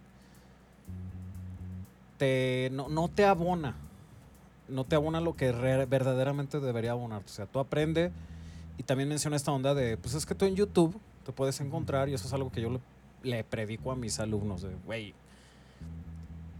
te 2.17 2.69
no, 2.71 2.89
no 2.89 3.07
te 3.09 3.25
abona. 3.25 3.75
No 4.67 4.83
te 4.83 4.95
abona 4.95 5.21
lo 5.21 5.35
que 5.35 5.51
verdaderamente 5.51 6.59
debería 6.59 6.91
abonarte. 6.91 7.29
O 7.31 7.33
sea, 7.33 7.45
tú 7.45 7.59
aprende. 7.59 8.11
Y 8.77 8.83
también 8.83 9.07
menciona 9.09 9.35
esta 9.35 9.51
onda 9.51 9.73
de, 9.73 9.95
pues 9.97 10.15
es 10.15 10.25
que 10.25 10.35
tú 10.35 10.45
en 10.45 10.55
YouTube 10.55 10.99
te 11.25 11.31
puedes 11.31 11.59
encontrar, 11.61 12.09
y 12.09 12.13
eso 12.13 12.27
es 12.27 12.33
algo 12.33 12.51
que 12.51 12.61
yo 12.61 12.69
le, 12.69 12.79
le 13.23 13.43
predico 13.43 13.91
a 13.91 13.95
mis 13.95 14.19
alumnos, 14.19 14.63
de, 14.63 14.75
güey, 14.85 15.13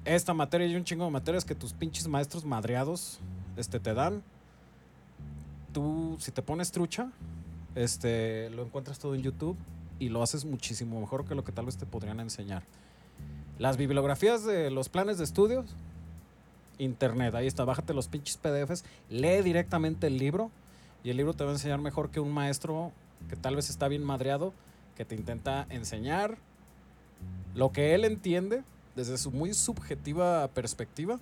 esta 0.05 0.33
materia 0.33 0.65
y 0.65 0.75
un 0.75 0.83
chingo 0.85 1.03
de 1.05 1.11
materias 1.11 1.43
que 1.43 1.55
tus 1.55 1.73
pinches 1.73 2.07
maestros 2.07 2.45
madreados 2.45 3.19
este, 3.57 3.79
te 3.79 3.93
dan. 3.93 4.23
Tú, 5.73 6.17
si 6.19 6.31
te 6.31 6.41
pones 6.41 6.71
trucha, 6.71 7.11
este, 7.75 8.49
lo 8.51 8.63
encuentras 8.63 8.99
todo 8.99 9.15
en 9.15 9.21
YouTube 9.21 9.57
y 9.99 10.09
lo 10.09 10.23
haces 10.23 10.45
muchísimo 10.45 10.99
mejor 10.99 11.25
que 11.25 11.35
lo 11.35 11.43
que 11.43 11.51
tal 11.51 11.65
vez 11.65 11.77
te 11.77 11.85
podrían 11.85 12.19
enseñar. 12.19 12.63
Las 13.59 13.77
bibliografías 13.77 14.45
de 14.45 14.69
los 14.69 14.89
planes 14.89 15.17
de 15.17 15.23
estudios, 15.23 15.65
internet, 16.77 17.33
ahí 17.35 17.47
está, 17.47 17.63
bájate 17.63 17.93
los 17.93 18.07
pinches 18.07 18.37
PDFs, 18.37 18.83
lee 19.09 19.41
directamente 19.41 20.07
el 20.07 20.17
libro 20.17 20.51
y 21.03 21.09
el 21.09 21.17
libro 21.17 21.33
te 21.33 21.43
va 21.43 21.51
a 21.51 21.53
enseñar 21.53 21.79
mejor 21.79 22.09
que 22.09 22.19
un 22.19 22.33
maestro 22.33 22.91
que 23.29 23.35
tal 23.35 23.55
vez 23.55 23.69
está 23.69 23.87
bien 23.87 24.03
madreado, 24.03 24.53
que 24.95 25.05
te 25.05 25.15
intenta 25.15 25.65
enseñar 25.69 26.37
lo 27.53 27.71
que 27.71 27.95
él 27.95 28.03
entiende 28.03 28.63
desde 28.95 29.17
su 29.17 29.31
muy 29.31 29.53
subjetiva 29.53 30.47
perspectiva 30.49 31.19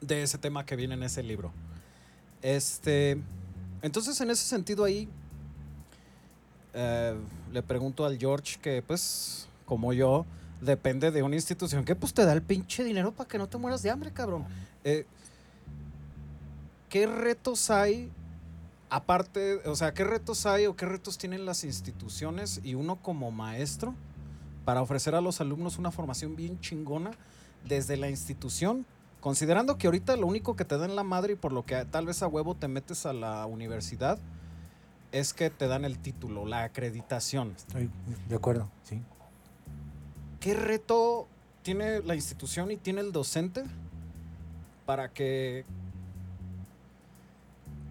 de 0.00 0.22
ese 0.22 0.38
tema 0.38 0.64
que 0.64 0.76
viene 0.76 0.94
en 0.94 1.02
ese 1.02 1.22
libro. 1.22 1.52
Este, 2.42 3.20
entonces 3.82 4.20
en 4.20 4.30
ese 4.30 4.44
sentido 4.44 4.84
ahí 4.84 5.08
eh, 6.74 7.14
le 7.52 7.62
pregunto 7.62 8.04
al 8.04 8.18
George 8.18 8.58
que 8.60 8.82
pues 8.82 9.48
como 9.64 9.92
yo 9.92 10.24
depende 10.60 11.10
de 11.10 11.22
una 11.22 11.36
institución 11.36 11.84
que 11.84 11.94
pues 11.94 12.14
te 12.14 12.24
da 12.24 12.32
el 12.32 12.42
pinche 12.42 12.84
dinero 12.84 13.12
para 13.12 13.28
que 13.28 13.38
no 13.38 13.48
te 13.48 13.58
mueras 13.58 13.82
de 13.82 13.90
hambre, 13.90 14.12
cabrón. 14.12 14.44
Eh, 14.84 15.06
¿Qué 16.88 17.06
retos 17.06 17.70
hay 17.70 18.10
aparte, 18.90 19.56
o 19.66 19.76
sea, 19.76 19.92
qué 19.92 20.04
retos 20.04 20.46
hay 20.46 20.66
o 20.66 20.76
qué 20.76 20.86
retos 20.86 21.18
tienen 21.18 21.44
las 21.44 21.64
instituciones 21.64 22.60
y 22.64 22.74
uno 22.74 22.96
como 22.96 23.30
maestro 23.30 23.94
para 24.64 24.82
ofrecer 24.82 25.14
a 25.14 25.20
los 25.20 25.40
alumnos 25.40 25.78
una 25.78 25.90
formación 25.90 26.36
bien 26.36 26.60
chingona 26.60 27.10
desde 27.66 27.96
la 27.96 28.08
institución? 28.08 28.86
Considerando 29.20 29.78
que 29.78 29.86
ahorita 29.88 30.16
lo 30.16 30.26
único 30.26 30.54
que 30.56 30.64
te 30.64 30.78
dan 30.78 30.94
la 30.94 31.02
madre 31.02 31.32
y 31.32 31.36
por 31.36 31.52
lo 31.52 31.64
que 31.66 31.84
tal 31.86 32.06
vez 32.06 32.22
a 32.22 32.28
huevo 32.28 32.54
te 32.54 32.68
metes 32.68 33.04
a 33.04 33.12
la 33.12 33.46
universidad 33.46 34.18
es 35.10 35.32
que 35.34 35.50
te 35.50 35.66
dan 35.66 35.84
el 35.84 35.98
título, 35.98 36.46
la 36.46 36.64
acreditación. 36.64 37.54
Estoy 37.56 37.90
de 38.28 38.36
acuerdo, 38.36 38.68
sí. 38.84 39.02
¿Qué 40.38 40.54
reto 40.54 41.26
tiene 41.62 42.00
la 42.02 42.14
institución 42.14 42.70
y 42.70 42.76
tiene 42.76 43.00
el 43.00 43.10
docente 43.10 43.64
para 44.86 45.08
que 45.12 45.64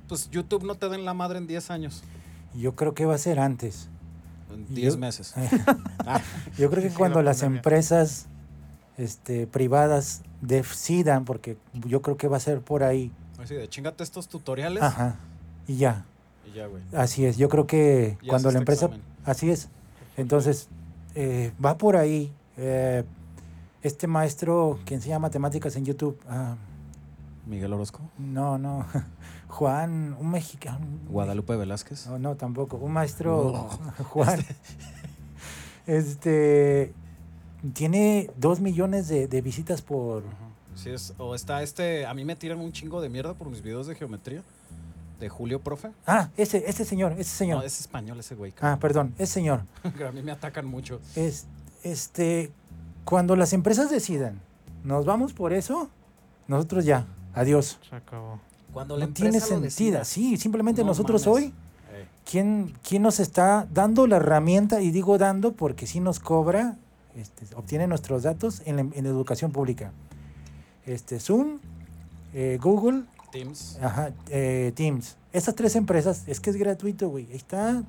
pues 0.08 0.30
YouTube 0.30 0.64
no 0.64 0.76
te 0.76 0.88
den 0.90 1.04
la 1.04 1.14
madre 1.14 1.38
en 1.40 1.48
10 1.48 1.70
años? 1.72 2.04
Yo 2.56 2.76
creo 2.76 2.94
que 2.94 3.06
va 3.06 3.16
a 3.16 3.18
ser 3.18 3.40
antes. 3.40 3.90
En 4.54 4.66
10 4.74 4.94
Yo- 4.94 5.00
meses. 5.00 5.34
Yo 6.58 6.70
creo 6.70 6.82
que 6.84 6.92
cuando 6.96 7.20
la 7.22 7.32
las 7.32 7.44
empresas 7.44 8.28
este, 8.98 9.46
privadas 9.48 10.22
decidan, 10.42 11.26
porque 11.26 11.58
yo 11.74 12.02
creo 12.02 12.18
que 12.18 12.28
va 12.28 12.38
a 12.38 12.42
ser 12.42 12.62
por 12.62 12.84
ahí, 12.84 13.12
Así 13.40 13.54
de 13.56 13.68
chingate 13.70 14.04
estos 14.04 14.28
tutoriales 14.28 14.82
ajá, 14.82 15.16
y 15.68 15.78
ya, 15.78 16.06
y 16.46 16.54
ya, 16.58 16.66
güey. 16.68 16.82
así 16.94 17.26
es. 17.26 17.38
Yo 17.38 17.50
creo 17.50 17.68
que 17.68 18.18
Y 18.22 18.28
cuando 18.28 18.52
la 18.52 18.58
empresa, 18.60 18.86
examen. 18.88 19.06
así 19.26 19.50
es. 19.52 19.70
Entonces, 20.18 20.70
eh, 21.16 21.52
va 21.64 21.78
por 21.78 21.96
ahí. 21.98 22.32
eh, 22.58 23.04
este 23.84 24.08
maestro 24.08 24.80
que 24.86 24.96
enseña 24.96 25.20
matemáticas 25.20 25.76
en 25.76 25.86
YouTube, 25.86 26.20
ah, 26.28 26.56
Miguel 27.46 27.72
Orozco. 27.74 28.02
no, 28.18 28.58
no, 28.58 28.86
Juan, 29.50 30.16
un 30.20 30.30
mexicano. 30.32 30.86
Guadalupe 31.08 31.56
Velázquez. 31.56 32.08
No, 32.08 32.18
no, 32.20 32.36
tampoco. 32.36 32.78
Un 32.78 32.92
maestro, 32.92 33.70
Juan, 34.10 34.44
este, 35.86 36.94
tiene 37.74 38.30
dos 38.38 38.60
millones 38.60 39.08
de, 39.08 39.28
de 39.28 39.42
visitas 39.42 39.82
por... 39.82 40.24
Sí, 40.76 40.92
es, 40.92 41.14
o 41.18 41.34
está 41.34 41.64
este. 41.64 42.06
A 42.06 42.14
mí 42.14 42.24
me 42.24 42.36
tiran 42.36 42.60
un 42.60 42.72
chingo 42.72 43.02
de 43.02 43.10
mierda 43.10 43.34
por 43.34 43.50
mis 43.50 43.62
videos 43.64 43.88
de 43.88 43.96
geometría. 43.96 44.44
De 45.20 45.28
Julio 45.30 45.60
Profe. 45.60 45.90
Ah, 46.06 46.30
ese, 46.38 46.64
ese 46.70 46.86
señor, 46.86 47.14
ese 47.14 47.36
señor. 47.36 47.58
No, 47.58 47.64
es 47.64 47.80
español 47.80 48.20
ese 48.20 48.36
güey. 48.36 48.54
Ah, 48.62 48.78
perdón, 48.80 49.16
ese 49.18 49.34
señor. 49.34 49.62
A 50.08 50.12
mí 50.12 50.22
me 50.22 50.32
atacan 50.32 50.68
mucho. 50.68 51.02
Es, 51.16 51.48
este, 51.82 52.52
cuando 53.04 53.36
las 53.36 53.54
empresas 53.54 53.90
decidan, 53.90 54.40
nos 54.84 55.06
vamos 55.06 55.34
por 55.34 55.54
eso, 55.54 55.90
nosotros 56.48 56.86
ya, 56.86 57.08
adiós. 57.34 57.80
Se 57.90 57.96
acabó. 57.96 58.40
Cuando 58.72 58.96
la 58.96 59.08
No 59.08 59.14
tiene 59.14 59.30
empresa 59.30 59.56
lo 59.56 59.62
sentido. 59.62 59.62
decida. 59.64 60.06
Sí, 60.06 60.38
simplemente 60.38 60.82
No 60.82 60.90
nosotros 60.90 61.26
hoy, 61.26 61.52
¿quién, 62.30 62.76
¿quién 62.88 63.02
nos 63.02 63.20
está 63.20 63.68
dando 63.74 64.06
la 64.06 64.18
herramienta? 64.18 64.82
Y 64.82 64.92
digo 64.92 65.18
dando 65.18 65.54
porque 65.54 65.88
sí 65.88 66.00
nos 66.00 66.20
cobra, 66.20 66.78
este, 67.18 67.46
obtiene 67.56 67.88
nuestros 67.88 68.24
datos 68.24 68.62
en 68.66 68.76
la, 68.76 68.82
en 68.82 69.04
la 69.04 69.10
educación 69.10 69.52
pública. 69.52 69.92
Este, 70.86 71.20
Zoom, 71.20 71.60
eh, 72.34 72.58
Google, 72.62 73.04
Teams. 73.32 73.78
ajá, 73.82 74.12
eh, 74.30 74.72
Teams. 74.76 75.18
Esas 75.34 75.56
tres 75.56 75.76
empresas, 75.76 76.24
es 76.28 76.40
que 76.40 76.50
es 76.50 76.56
gratuito, 76.56 77.10
güey. 77.10 77.28
Ahí 77.30 77.36
está, 77.38 77.84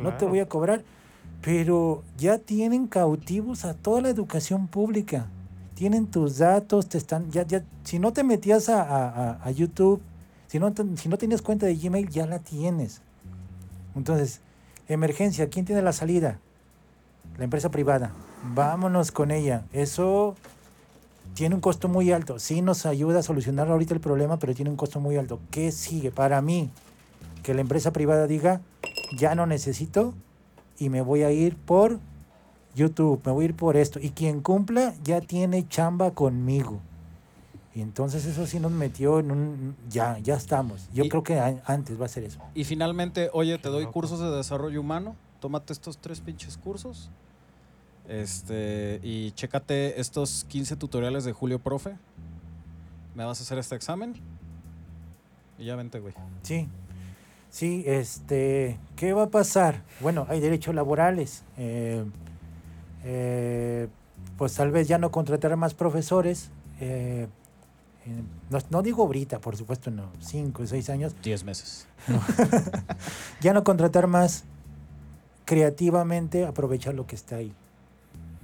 no 0.00 0.14
te 0.16 0.24
voy 0.24 0.40
a 0.40 0.48
cobrar. 0.48 0.82
Pero 1.42 2.02
ya 2.16 2.38
tienen 2.38 2.88
cautivos 2.88 3.64
a 3.64 3.74
toda 3.74 4.00
la 4.00 4.08
educación 4.08 4.66
pública. 4.66 5.26
Tienen 5.74 6.06
tus 6.08 6.38
datos, 6.38 6.88
te 6.88 6.98
están, 6.98 7.30
ya, 7.30 7.46
ya, 7.46 7.62
si 7.84 8.00
no 8.00 8.12
te 8.12 8.24
metías 8.24 8.68
a, 8.68 8.82
a- 8.82 9.44
a- 9.44 9.50
YouTube, 9.52 10.00
si 10.48 10.58
no, 10.58 10.74
si 10.96 11.08
no 11.08 11.16
tenías 11.18 11.40
cuenta 11.40 11.66
de 11.66 11.76
Gmail, 11.76 12.08
ya 12.08 12.26
la 12.26 12.40
tienes. 12.40 13.02
Entonces, 13.94 14.40
emergencia, 14.88 15.48
¿quién 15.48 15.64
tiene 15.64 15.82
la 15.82 15.92
salida? 15.92 16.40
La 17.36 17.44
empresa 17.44 17.70
privada. 17.70 18.10
Vámonos 18.42 19.10
con 19.12 19.30
ella. 19.30 19.64
Eso 19.72 20.36
tiene 21.34 21.54
un 21.54 21.60
costo 21.60 21.88
muy 21.88 22.12
alto. 22.12 22.38
Sí 22.38 22.62
nos 22.62 22.86
ayuda 22.86 23.20
a 23.20 23.22
solucionar 23.22 23.68
ahorita 23.68 23.94
el 23.94 24.00
problema, 24.00 24.38
pero 24.38 24.54
tiene 24.54 24.70
un 24.70 24.76
costo 24.76 25.00
muy 25.00 25.16
alto. 25.16 25.40
¿Qué 25.50 25.72
sigue? 25.72 26.10
Para 26.10 26.40
mí, 26.42 26.70
que 27.42 27.54
la 27.54 27.60
empresa 27.60 27.92
privada 27.92 28.26
diga, 28.26 28.60
ya 29.16 29.34
no 29.34 29.46
necesito 29.46 30.14
y 30.78 30.88
me 30.88 31.00
voy 31.00 31.22
a 31.22 31.30
ir 31.32 31.56
por 31.56 31.98
YouTube, 32.74 33.20
me 33.24 33.32
voy 33.32 33.44
a 33.44 33.48
ir 33.48 33.54
por 33.56 33.76
esto. 33.76 33.98
Y 34.00 34.10
quien 34.10 34.40
cumpla 34.40 34.94
ya 35.02 35.20
tiene 35.20 35.66
chamba 35.68 36.12
conmigo. 36.12 36.80
Y 37.74 37.80
entonces 37.80 38.24
eso 38.24 38.46
sí 38.46 38.58
nos 38.58 38.72
metió 38.72 39.20
en 39.20 39.30
un... 39.30 39.76
Ya, 39.88 40.18
ya 40.18 40.34
estamos. 40.34 40.88
Yo 40.92 41.04
Y- 41.04 41.08
creo 41.08 41.22
que 41.22 41.38
a- 41.38 41.62
antes 41.64 42.00
va 42.00 42.06
a 42.06 42.08
ser 42.08 42.24
eso. 42.24 42.40
Y 42.54 42.64
finalmente, 42.64 43.30
oye, 43.32 43.56
te 43.58 43.68
doy 43.68 43.86
cursos 43.86 44.18
de 44.20 44.30
desarrollo 44.30 44.80
humano. 44.80 45.14
Tómate 45.40 45.72
estos 45.72 45.98
tres 45.98 46.20
pinches 46.20 46.56
cursos. 46.56 47.10
Este, 48.08 49.00
y 49.02 49.32
chécate 49.32 50.00
estos 50.00 50.44
15 50.48 50.76
tutoriales 50.76 51.24
de 51.24 51.32
Julio 51.32 51.58
Profe. 51.58 51.96
¿Me 53.14 53.24
vas 53.24 53.40
a 53.40 53.42
hacer 53.42 53.58
este 53.58 53.74
examen? 53.74 54.14
Y 55.58 55.66
ya 55.66 55.76
vente, 55.76 55.98
güey. 56.00 56.14
Sí, 56.42 56.68
sí, 57.50 57.84
este, 57.86 58.78
¿qué 58.96 59.12
va 59.12 59.24
a 59.24 59.28
pasar? 59.30 59.82
Bueno, 60.00 60.26
hay 60.28 60.40
derechos 60.40 60.74
laborales. 60.74 61.42
eh, 61.56 62.04
eh, 63.04 63.88
pues 64.36 64.54
tal 64.54 64.70
vez 64.70 64.88
ya 64.88 64.98
no 64.98 65.10
contratar 65.10 65.54
más 65.56 65.74
profesores. 65.74 66.50
eh, 66.80 67.26
no, 68.50 68.58
no 68.70 68.82
digo 68.82 69.02
ahorita, 69.02 69.38
por 69.40 69.56
supuesto, 69.56 69.90
no, 69.90 70.10
cinco 70.20 70.62
o 70.62 70.66
seis 70.66 70.88
años. 70.88 71.14
10 71.22 71.44
meses. 71.44 71.86
Ya 73.40 73.52
no 73.52 73.64
contratar 73.64 74.06
más 74.06 74.44
creativamente, 75.44 76.46
aprovechar 76.46 76.94
lo 76.94 77.06
que 77.06 77.14
está 77.16 77.36
ahí. 77.36 77.52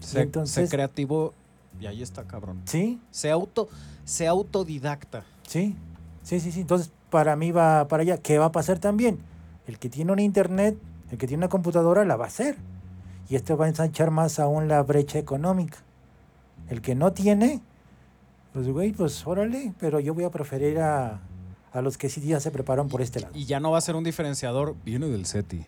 Sé, 0.04 0.22
entonces- 0.22 0.68
sé 0.68 0.74
creativo 0.74 1.34
y 1.80 1.86
ahí 1.86 2.02
está, 2.02 2.24
cabrón. 2.24 2.62
¿Sí? 2.66 3.00
Sé 3.10 3.30
auto, 3.30 3.68
sé 4.04 4.26
autodidacta. 4.26 5.24
Sí, 5.46 5.76
sí, 6.22 6.40
sí, 6.40 6.52
sí. 6.52 6.60
Entonces, 6.60 6.90
para 7.10 7.36
mí 7.36 7.50
va 7.50 7.88
para 7.88 8.02
allá. 8.02 8.18
¿Qué 8.18 8.38
va 8.38 8.46
a 8.46 8.52
pasar 8.52 8.78
también? 8.78 9.18
El 9.66 9.78
que 9.78 9.88
tiene 9.88 10.12
un 10.12 10.18
internet, 10.18 10.76
el 11.10 11.18
que 11.18 11.26
tiene 11.26 11.42
una 11.42 11.48
computadora, 11.48 12.04
la 12.04 12.16
va 12.16 12.24
a 12.24 12.28
hacer. 12.28 12.56
Y 13.28 13.36
esto 13.36 13.56
va 13.56 13.64
a 13.64 13.68
ensanchar 13.68 14.10
más 14.10 14.38
aún 14.38 14.68
la 14.68 14.82
brecha 14.82 15.18
económica. 15.18 15.78
El 16.68 16.80
que 16.80 16.94
no 16.94 17.12
tiene, 17.12 17.60
pues, 18.52 18.68
güey, 18.68 18.92
pues 18.92 19.26
órale, 19.26 19.72
pero 19.78 20.00
yo 20.00 20.14
voy 20.14 20.24
a 20.24 20.30
preferir 20.30 20.78
a, 20.80 21.20
a 21.74 21.82
los 21.82 21.98
que 21.98 22.08
sí 22.08 22.20
ya 22.22 22.40
se 22.40 22.50
preparan 22.50 22.88
por 22.88 23.02
este 23.02 23.20
lado. 23.20 23.32
Y 23.36 23.44
ya 23.46 23.60
no 23.60 23.72
va 23.72 23.78
a 23.78 23.80
ser 23.82 23.96
un 23.96 24.04
diferenciador. 24.04 24.74
Viene 24.84 25.08
del 25.08 25.26
SETI. 25.26 25.56
Eh, 25.58 25.66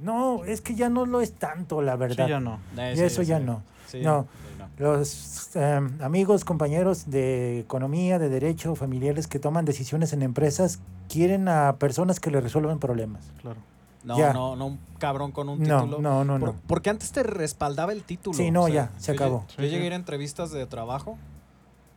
No, 0.00 0.44
es 0.44 0.60
que 0.60 0.74
ya 0.74 0.88
no 0.90 1.06
lo 1.06 1.20
es 1.22 1.32
tanto, 1.32 1.80
la 1.82 1.94
Sí, 1.94 1.98
verdad. 1.98 2.28
ya 2.28 2.40
no. 2.40 2.60
Eh, 2.76 2.92
Y 2.94 2.98
sí, 2.98 3.02
eso 3.04 3.22
ya 3.22 3.38
sí. 3.38 3.44
no. 3.44 3.62
Sí, 3.88 4.00
No. 4.02 4.22
sí, 4.22 4.58
no. 4.58 4.66
Los 4.78 5.50
eh, 5.56 5.80
amigos, 6.00 6.44
compañeros 6.44 7.08
de 7.10 7.60
economía, 7.60 8.18
de 8.18 8.28
derecho, 8.28 8.74
familiares 8.76 9.26
que 9.26 9.38
toman 9.38 9.64
decisiones 9.64 10.12
en 10.12 10.22
empresas, 10.22 10.78
quieren 11.08 11.48
a 11.48 11.76
personas 11.76 12.20
que 12.20 12.30
les 12.30 12.42
resuelvan 12.42 12.78
problemas. 12.78 13.24
Claro. 13.40 13.58
No, 14.04 14.18
Ya. 14.18 14.32
no, 14.34 14.54
no 14.56 14.66
un 14.66 14.78
cabrón 14.98 15.32
con 15.32 15.48
un 15.48 15.60
No, 15.62 15.80
título. 15.84 16.00
no, 16.02 16.24
no, 16.24 16.38
Por- 16.38 16.48
no. 16.54 16.60
Porque 16.68 16.90
antes 16.90 17.10
te 17.12 17.22
respaldaba 17.22 17.92
el 17.92 18.02
título. 18.04 18.36
Sí, 18.36 18.50
no, 18.50 18.68
ya, 18.68 18.90
se 18.98 19.08
yo 19.08 19.14
acabó. 19.14 19.44
Yo 19.48 19.54
Sí, 19.56 19.62
llegué 19.62 19.76
sí. 19.78 19.82
a 19.82 19.86
ir 19.86 19.92
a 19.94 19.96
entrevistas 19.96 20.50
de 20.52 20.64
trabajo 20.66 21.16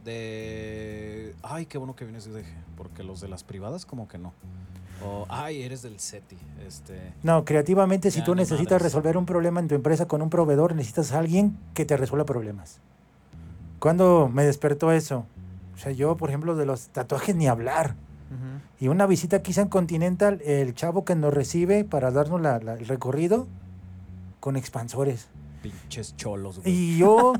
de... 0.09 1.35
Ay, 1.43 1.65
qué 1.65 1.77
bueno 1.77 1.95
que 1.95 2.03
vienes 2.05 2.25
de 2.25 2.31
UDG, 2.31 2.45
porque 2.77 3.03
los 3.03 3.21
de 3.21 3.27
las 3.27 3.43
privadas 3.43 3.85
como 3.85 4.07
que 4.07 4.17
no. 4.17 4.33
O, 5.03 5.25
ay, 5.29 5.61
eres 5.61 5.81
del 5.81 5.99
SETI. 5.99 6.35
Este, 6.67 7.13
No, 7.23 7.45
creativamente, 7.45 8.11
si 8.11 8.21
tú 8.21 8.35
necesitas 8.35 8.73
madres. 8.73 8.83
resolver 8.83 9.15
un 9.17 9.25
problema 9.25 9.59
en 9.61 9.67
tu 9.69 9.75
empresa 9.75 10.07
con 10.07 10.21
un 10.21 10.29
proveedor, 10.29 10.75
necesitas 10.75 11.13
a 11.13 11.19
alguien 11.19 11.57
que 11.73 11.85
te 11.85 11.95
resuelva 11.95 12.25
problemas. 12.25 12.79
¿Cuándo 13.79 14.29
me 14.33 14.43
despertó 14.43 14.91
eso? 14.91 15.25
O 15.75 15.77
sea, 15.77 15.93
yo, 15.93 16.17
por 16.17 16.29
ejemplo, 16.29 16.55
de 16.57 16.65
los 16.65 16.89
tatuajes 16.89 17.33
ni 17.35 17.47
hablar. 17.47 17.95
Ujú. 18.29 18.85
Y 18.85 18.87
una 18.89 19.05
visita 19.07 19.41
hice 19.45 19.61
en 19.61 19.69
Continental, 19.69 20.41
el 20.43 20.73
chavo 20.75 21.05
que 21.05 21.15
nos 21.15 21.33
recibe 21.33 21.85
para 21.85 22.11
darnos 22.11 22.41
la- 22.41 22.59
la- 22.59 22.73
el 22.73 22.85
recorrido 22.87 23.47
con 24.41 24.57
expansores. 24.57 25.27
Pinches 25.61 26.15
cholos, 26.17 26.59
güey. 26.59 26.71
Y 26.73 26.97
yo, 26.97 27.33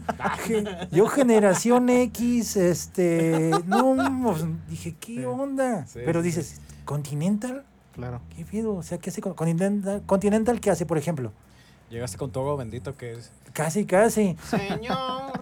ge- 0.46 0.64
yo 0.92 1.08
generación 1.08 1.90
X, 1.90 2.56
este, 2.58 3.52
no, 3.66 3.96
pues, 4.24 4.46
dije, 4.70 4.96
¿qué 5.00 5.16
Sí. 5.16 5.26
onda? 5.26 5.86
Sí, 5.88 6.00
Pero 6.06 6.22
sí, 6.22 6.28
dices, 6.28 6.62
¿Continental? 6.86 7.64
Claro. 7.94 8.22
¿Qué 8.36 8.46
pedo? 8.46 8.76
O 8.76 8.84
sea, 8.84 8.98
¿qué 8.98 9.10
hace 9.10 9.22
con- 9.22 9.34
Continental? 9.34 10.02
¿Continental 10.06 10.60
qué 10.62 10.72
hace, 10.72 10.86
por 10.86 10.98
ejemplo? 10.98 11.32
Llegaste 11.90 12.18
con 12.18 12.32
todo 12.32 12.56
bendito 12.56 12.96
que 12.96 13.14
es... 13.14 13.32
Casi, 13.54 13.86
casi. 13.86 14.38
Señor. 14.50 14.98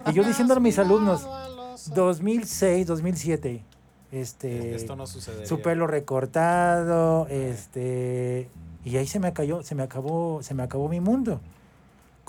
Y 0.06 0.12
yo 0.14 0.24
diciendo 0.24 0.54
a 0.54 0.60
mis 0.60 0.78
alumnos, 0.78 1.20
mirado 1.22 1.34
a 1.36 1.48
los 1.48 1.94
2006, 1.94 2.86
2007. 2.86 3.62
Este, 4.10 4.74
Esto 4.74 4.96
no 4.96 5.06
sucedería. 5.06 5.46
su 5.46 5.60
pelo 5.60 5.86
recortado, 5.86 7.26
este, 7.28 8.48
y 8.84 8.96
ahí 8.96 9.06
se 9.06 9.20
me 9.20 9.32
cayó, 9.34 9.62
se 9.62 9.74
me 9.74 9.82
acabó, 9.82 10.42
se 10.42 10.54
me 10.54 10.62
acabó 10.62 10.88
mi 10.88 11.00
mundo. 11.00 11.40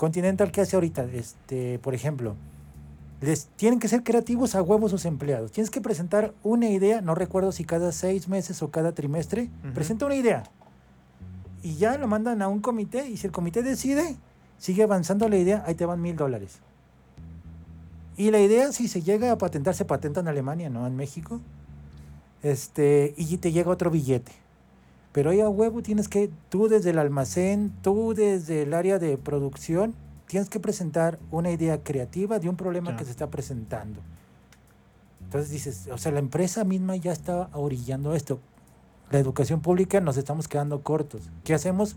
Continental, 0.00 0.50
¿qué 0.50 0.62
hace 0.62 0.76
ahorita? 0.76 1.04
Este, 1.12 1.78
por 1.78 1.92
ejemplo, 1.92 2.34
les 3.20 3.48
tienen 3.56 3.78
que 3.78 3.86
ser 3.86 4.02
creativos 4.02 4.54
a 4.54 4.62
huevos 4.62 4.92
sus 4.92 5.04
empleados. 5.04 5.52
Tienes 5.52 5.68
que 5.68 5.82
presentar 5.82 6.32
una 6.42 6.70
idea, 6.70 7.02
no 7.02 7.14
recuerdo 7.14 7.52
si 7.52 7.66
cada 7.66 7.92
seis 7.92 8.26
meses 8.26 8.62
o 8.62 8.70
cada 8.70 8.92
trimestre, 8.92 9.50
presenta 9.74 10.06
una 10.06 10.14
idea. 10.14 10.44
Y 11.62 11.74
ya 11.74 11.98
lo 11.98 12.08
mandan 12.08 12.40
a 12.40 12.48
un 12.48 12.60
comité, 12.60 13.10
y 13.10 13.18
si 13.18 13.26
el 13.26 13.32
comité 13.34 13.62
decide, 13.62 14.16
sigue 14.56 14.84
avanzando 14.84 15.28
la 15.28 15.36
idea, 15.36 15.64
ahí 15.66 15.74
te 15.74 15.84
van 15.84 16.00
mil 16.00 16.16
dólares. 16.16 16.60
Y 18.16 18.30
la 18.30 18.40
idea, 18.40 18.72
si 18.72 18.88
se 18.88 19.02
llega 19.02 19.30
a 19.30 19.36
patentar, 19.36 19.74
se 19.74 19.84
patenta 19.84 20.20
en 20.20 20.28
Alemania, 20.28 20.70
no 20.70 20.86
en 20.86 20.96
México. 20.96 21.42
Este, 22.42 23.12
y 23.18 23.36
te 23.36 23.52
llega 23.52 23.70
otro 23.70 23.90
billete. 23.90 24.32
Pero 25.12 25.30
ahí 25.30 25.40
a 25.40 25.48
huevo 25.48 25.82
tienes 25.82 26.08
que, 26.08 26.30
tú 26.50 26.68
desde 26.68 26.90
el 26.90 26.98
almacén, 26.98 27.72
tú 27.82 28.14
desde 28.14 28.62
el 28.62 28.74
área 28.74 28.98
de 28.98 29.16
producción, 29.18 29.94
tienes 30.26 30.48
que 30.48 30.60
presentar 30.60 31.18
una 31.32 31.50
idea 31.50 31.82
creativa 31.82 32.38
de 32.38 32.48
un 32.48 32.56
problema 32.56 32.92
Ya. 32.92 32.96
que 32.96 33.04
se 33.04 33.10
está 33.10 33.28
presentando. 33.28 34.00
Entonces 35.24 35.50
dices, 35.50 35.88
o 35.92 35.98
sea, 35.98 36.12
la 36.12 36.18
empresa 36.20 36.64
misma 36.64 36.96
ya 36.96 37.12
está 37.12 37.48
orillando 37.52 38.14
esto. 38.14 38.40
La 39.10 39.18
educación 39.18 39.60
pública 39.60 40.00
nos 40.00 40.16
estamos 40.16 40.46
quedando 40.48 40.82
cortos. 40.82 41.22
¿Qué 41.44 41.54
hacemos 41.54 41.96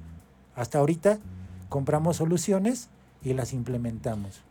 hasta 0.55 0.79
ahorita? 0.79 1.19
compramos 1.69 2.17
soluciones 2.17 2.89
y 3.23 3.33
las 3.33 3.51
implementamos. 3.51 4.41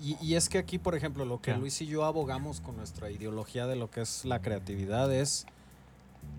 Y, 0.00 0.16
y 0.20 0.34
es 0.34 0.48
que 0.48 0.58
aquí, 0.58 0.78
por 0.78 0.96
ejemplo, 0.96 1.24
lo 1.24 1.40
que 1.40 1.52
Ya. 1.52 1.56
Luis 1.56 1.80
y 1.82 1.86
yo 1.86 2.04
abogamos 2.04 2.60
con 2.60 2.76
nuestra 2.76 3.12
ideología 3.12 3.68
de 3.68 3.76
lo 3.76 3.90
que 3.92 4.00
es 4.00 4.24
la 4.24 4.40
creatividad 4.42 5.14
es 5.14 5.46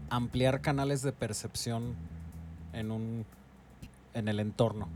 ampliar 0.09 0.61
canales 0.61 1.01
de 1.01 1.11
percepción 1.11 1.95
en 2.73 2.91
un 2.91 3.25
en 4.13 4.27
el 4.27 4.39
entorno. 4.39 4.87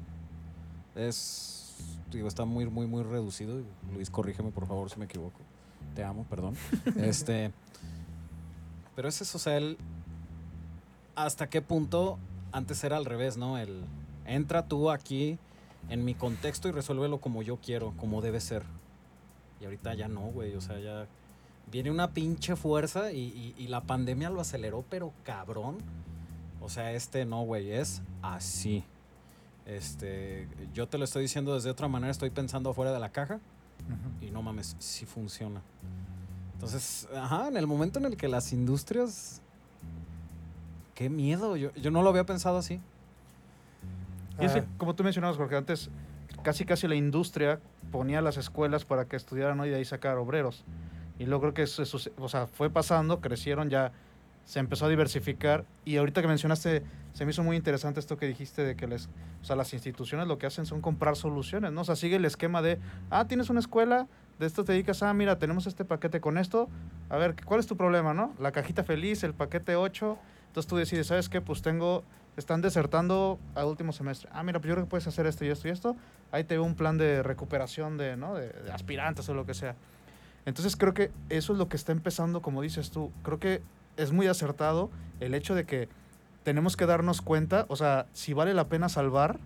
Es 0.95 1.75
digo, 2.11 2.27
está 2.27 2.45
muy 2.45 2.65
muy 2.65 2.87
muy 2.87 3.03
reducido. 3.03 3.61
Luis, 3.93 4.09
corrígeme 4.09 4.51
por 4.51 4.67
favor 4.67 4.89
si 4.89 4.99
me 4.99 5.05
equivoco. 5.05 5.39
Te 5.95 6.03
amo, 6.03 6.25
perdón. 6.29 6.55
este 6.97 7.51
pero 8.95 9.07
es 9.07 9.21
eso, 9.21 9.37
o 9.37 9.39
sea, 9.39 9.57
el 9.57 9.77
hasta 11.15 11.49
qué 11.49 11.61
punto 11.61 12.17
antes 12.51 12.83
era 12.83 12.97
al 12.97 13.05
revés, 13.05 13.37
¿no? 13.37 13.57
El 13.57 13.83
entra 14.25 14.67
tú 14.67 14.91
aquí 14.91 15.37
en 15.89 16.05
mi 16.05 16.13
contexto 16.13 16.67
y 16.67 16.71
resuélvelo 16.71 17.19
como 17.19 17.41
yo 17.41 17.57
quiero, 17.57 17.93
como 17.97 18.21
debe 18.21 18.39
ser. 18.39 18.63
Y 19.59 19.65
ahorita 19.65 19.93
ya 19.93 20.07
no, 20.07 20.21
güey. 20.21 20.55
O 20.55 20.61
sea, 20.61 20.79
ya 20.79 21.07
viene 21.71 21.91
una 21.91 22.11
pinche 22.11 22.55
fuerza 22.55 23.11
y, 23.11 23.19
y- 23.19 23.55
y 23.57 23.67
la 23.67 23.81
pandemia 23.81 24.29
lo 24.29 24.41
aceleró, 24.41 24.83
pero 24.89 25.13
cabrón. 25.23 25.77
O 26.61 26.69
sea, 26.69 26.91
este 26.93 27.25
no, 27.25 27.43
güey, 27.43 27.71
es 27.71 28.01
así. 28.21 28.83
Este, 29.65 30.47
yo 30.73 30.87
te 30.87 30.97
lo 30.97 31.03
estoy 31.05 31.21
diciendo 31.23 31.53
desde 31.53 31.69
otra 31.69 31.87
manera, 31.87 32.11
estoy 32.11 32.29
pensando 32.31 32.71
afuera 32.71 32.91
de 32.91 32.99
la 32.99 33.09
caja 33.09 33.39
y 34.21 34.31
no 34.31 34.41
mames, 34.41 34.75
sí 34.79 35.05
funciona. 35.05 35.61
Entonces, 36.55 37.07
ajá, 37.15 37.47
en 37.47 37.55
el 37.57 37.67
momento 37.67 37.99
en 37.99 38.05
el 38.05 38.17
que 38.17 38.27
las 38.27 38.51
industrias... 38.51 39.41
Qué 40.95 41.09
miedo, 41.09 41.55
yo, 41.55 41.73
yo 41.75 41.91
no 41.91 42.01
lo 42.03 42.09
había 42.09 42.25
pensado 42.25 42.57
así. 42.57 42.81
Y 44.41 44.45
es 44.45 44.51
que, 44.51 44.63
como 44.77 44.95
tú 44.95 45.03
mencionabas, 45.03 45.37
Jorge, 45.37 45.55
antes 45.55 45.89
casi 46.43 46.65
casi 46.65 46.87
la 46.87 46.95
industria 46.95 47.59
ponía 47.91 48.21
las 48.21 48.35
escuelas 48.37 48.83
para 48.85 49.05
que 49.05 49.15
estudiaran 49.15 49.57
¿no? 49.57 49.65
y 49.65 49.69
de 49.69 49.75
ahí 49.77 49.85
sacar 49.85 50.17
obreros. 50.17 50.63
Y 51.19 51.25
luego 51.25 51.51
creo 51.51 51.53
que 51.53 52.47
fue 52.47 52.69
pasando, 52.69 53.19
crecieron, 53.19 53.69
ya 53.69 53.91
se 54.45 54.59
empezó 54.59 54.85
a 54.85 54.89
diversificar. 54.89 55.65
Y 55.85 55.97
ahorita 55.97 56.21
que 56.21 56.27
mencionaste, 56.27 56.81
se 57.13 57.25
me 57.25 57.31
hizo 57.31 57.43
muy 57.43 57.55
interesante 57.55 57.99
esto 57.99 58.17
que 58.17 58.25
dijiste 58.25 58.63
de 58.63 58.75
que 58.75 58.87
les, 58.87 59.07
o 59.41 59.45
sea, 59.45 59.55
las 59.55 59.73
instituciones 59.73 60.27
lo 60.27 60.39
que 60.39 60.47
hacen 60.47 60.65
son 60.65 60.81
comprar 60.81 61.15
soluciones, 61.17 61.71
¿no? 61.71 61.81
O 61.81 61.83
sea, 61.83 61.95
sigue 61.95 62.15
el 62.15 62.25
esquema 62.25 62.63
de, 62.63 62.79
ah, 63.11 63.27
tienes 63.27 63.51
una 63.51 63.59
escuela, 63.59 64.07
de 64.39 64.47
esto 64.47 64.63
te 64.63 64.71
dedicas, 64.71 65.03
ah, 65.03 65.13
mira, 65.13 65.37
tenemos 65.37 65.67
este 65.67 65.85
paquete 65.85 66.19
con 66.19 66.39
esto, 66.39 66.67
a 67.09 67.17
ver, 67.17 67.35
¿cuál 67.45 67.59
es 67.59 67.67
tu 67.67 67.77
problema, 67.77 68.15
no? 68.15 68.33
La 68.39 68.51
cajita 68.51 68.83
feliz, 68.83 69.23
el 69.23 69.35
paquete 69.35 69.75
8, 69.75 70.17
entonces 70.47 70.67
tú 70.67 70.77
decides, 70.77 71.05
¿sabes 71.05 71.29
qué? 71.29 71.41
Pues 71.41 71.61
tengo, 71.61 72.03
están 72.35 72.61
desertando 72.61 73.37
al 73.53 73.65
último 73.65 73.91
semestre. 73.91 74.29
Ah, 74.33 74.41
mira, 74.41 74.59
pues 74.59 74.69
yo 74.69 74.75
creo 74.75 74.85
que 74.85 74.89
puedes 74.89 75.05
hacer 75.05 75.27
esto 75.27 75.45
y 75.45 75.49
esto 75.49 75.67
y 75.67 75.71
esto. 75.71 75.95
Ahí 76.31 76.43
te 76.43 76.55
veo 76.55 76.63
un 76.63 76.73
plan 76.73 76.97
de 76.97 77.21
recuperación 77.21 77.97
de, 77.97 78.17
¿no? 78.17 78.33
de, 78.33 78.49
de 78.49 78.71
aspirantes 78.71 79.29
o 79.29 79.35
lo 79.35 79.45
que 79.45 79.53
sea. 79.53 79.75
Entonces 80.45 80.75
creo 80.75 80.93
que 80.93 81.11
eso 81.29 81.53
es 81.53 81.59
lo 81.59 81.69
que 81.69 81.77
está 81.77 81.91
empezando, 81.91 82.41
como 82.41 82.61
dices 82.61 82.91
tú. 82.91 83.11
Creo 83.23 83.39
que 83.39 83.61
es 83.97 84.11
muy 84.11 84.27
acertado 84.27 84.89
el 85.19 85.33
hecho 85.33 85.55
de 85.55 85.65
que 85.65 85.89
tenemos 86.43 86.77
que 86.77 86.85
darnos 86.85 87.21
cuenta, 87.21 87.65
o 87.67 87.75
sea, 87.75 88.07
si 88.13 88.33
vale 88.33 88.53
la 88.53 88.67
pena 88.67 88.89
salvar 88.89 89.39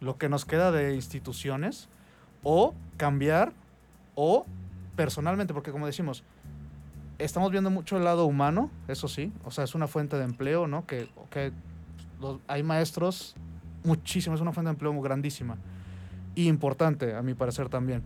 lo 0.00 0.18
que 0.18 0.28
nos 0.28 0.44
queda 0.44 0.72
de 0.72 0.94
instituciones 0.94 1.88
o 2.42 2.74
cambiar 2.96 3.52
o 4.14 4.44
personalmente, 4.96 5.54
porque 5.54 5.70
como 5.70 5.86
decimos, 5.86 6.24
estamos 7.18 7.50
viendo 7.50 7.70
mucho 7.70 7.96
el 7.96 8.04
lado 8.04 8.26
humano, 8.26 8.70
eso 8.88 9.08
sí, 9.08 9.32
o 9.44 9.50
sea, 9.50 9.64
es 9.64 9.74
una 9.74 9.86
fuente 9.86 10.16
de 10.16 10.24
empleo, 10.24 10.66
¿no? 10.66 10.86
Que, 10.86 11.08
que 11.30 11.52
hay 12.48 12.62
maestros, 12.62 13.34
muchísimo, 13.84 14.34
es 14.34 14.40
una 14.40 14.52
fuente 14.52 14.68
de 14.68 14.72
empleo 14.72 15.00
grandísima 15.00 15.56
y 16.34 16.46
importante, 16.46 17.14
a 17.14 17.22
mi 17.22 17.34
parecer 17.34 17.68
también. 17.68 18.02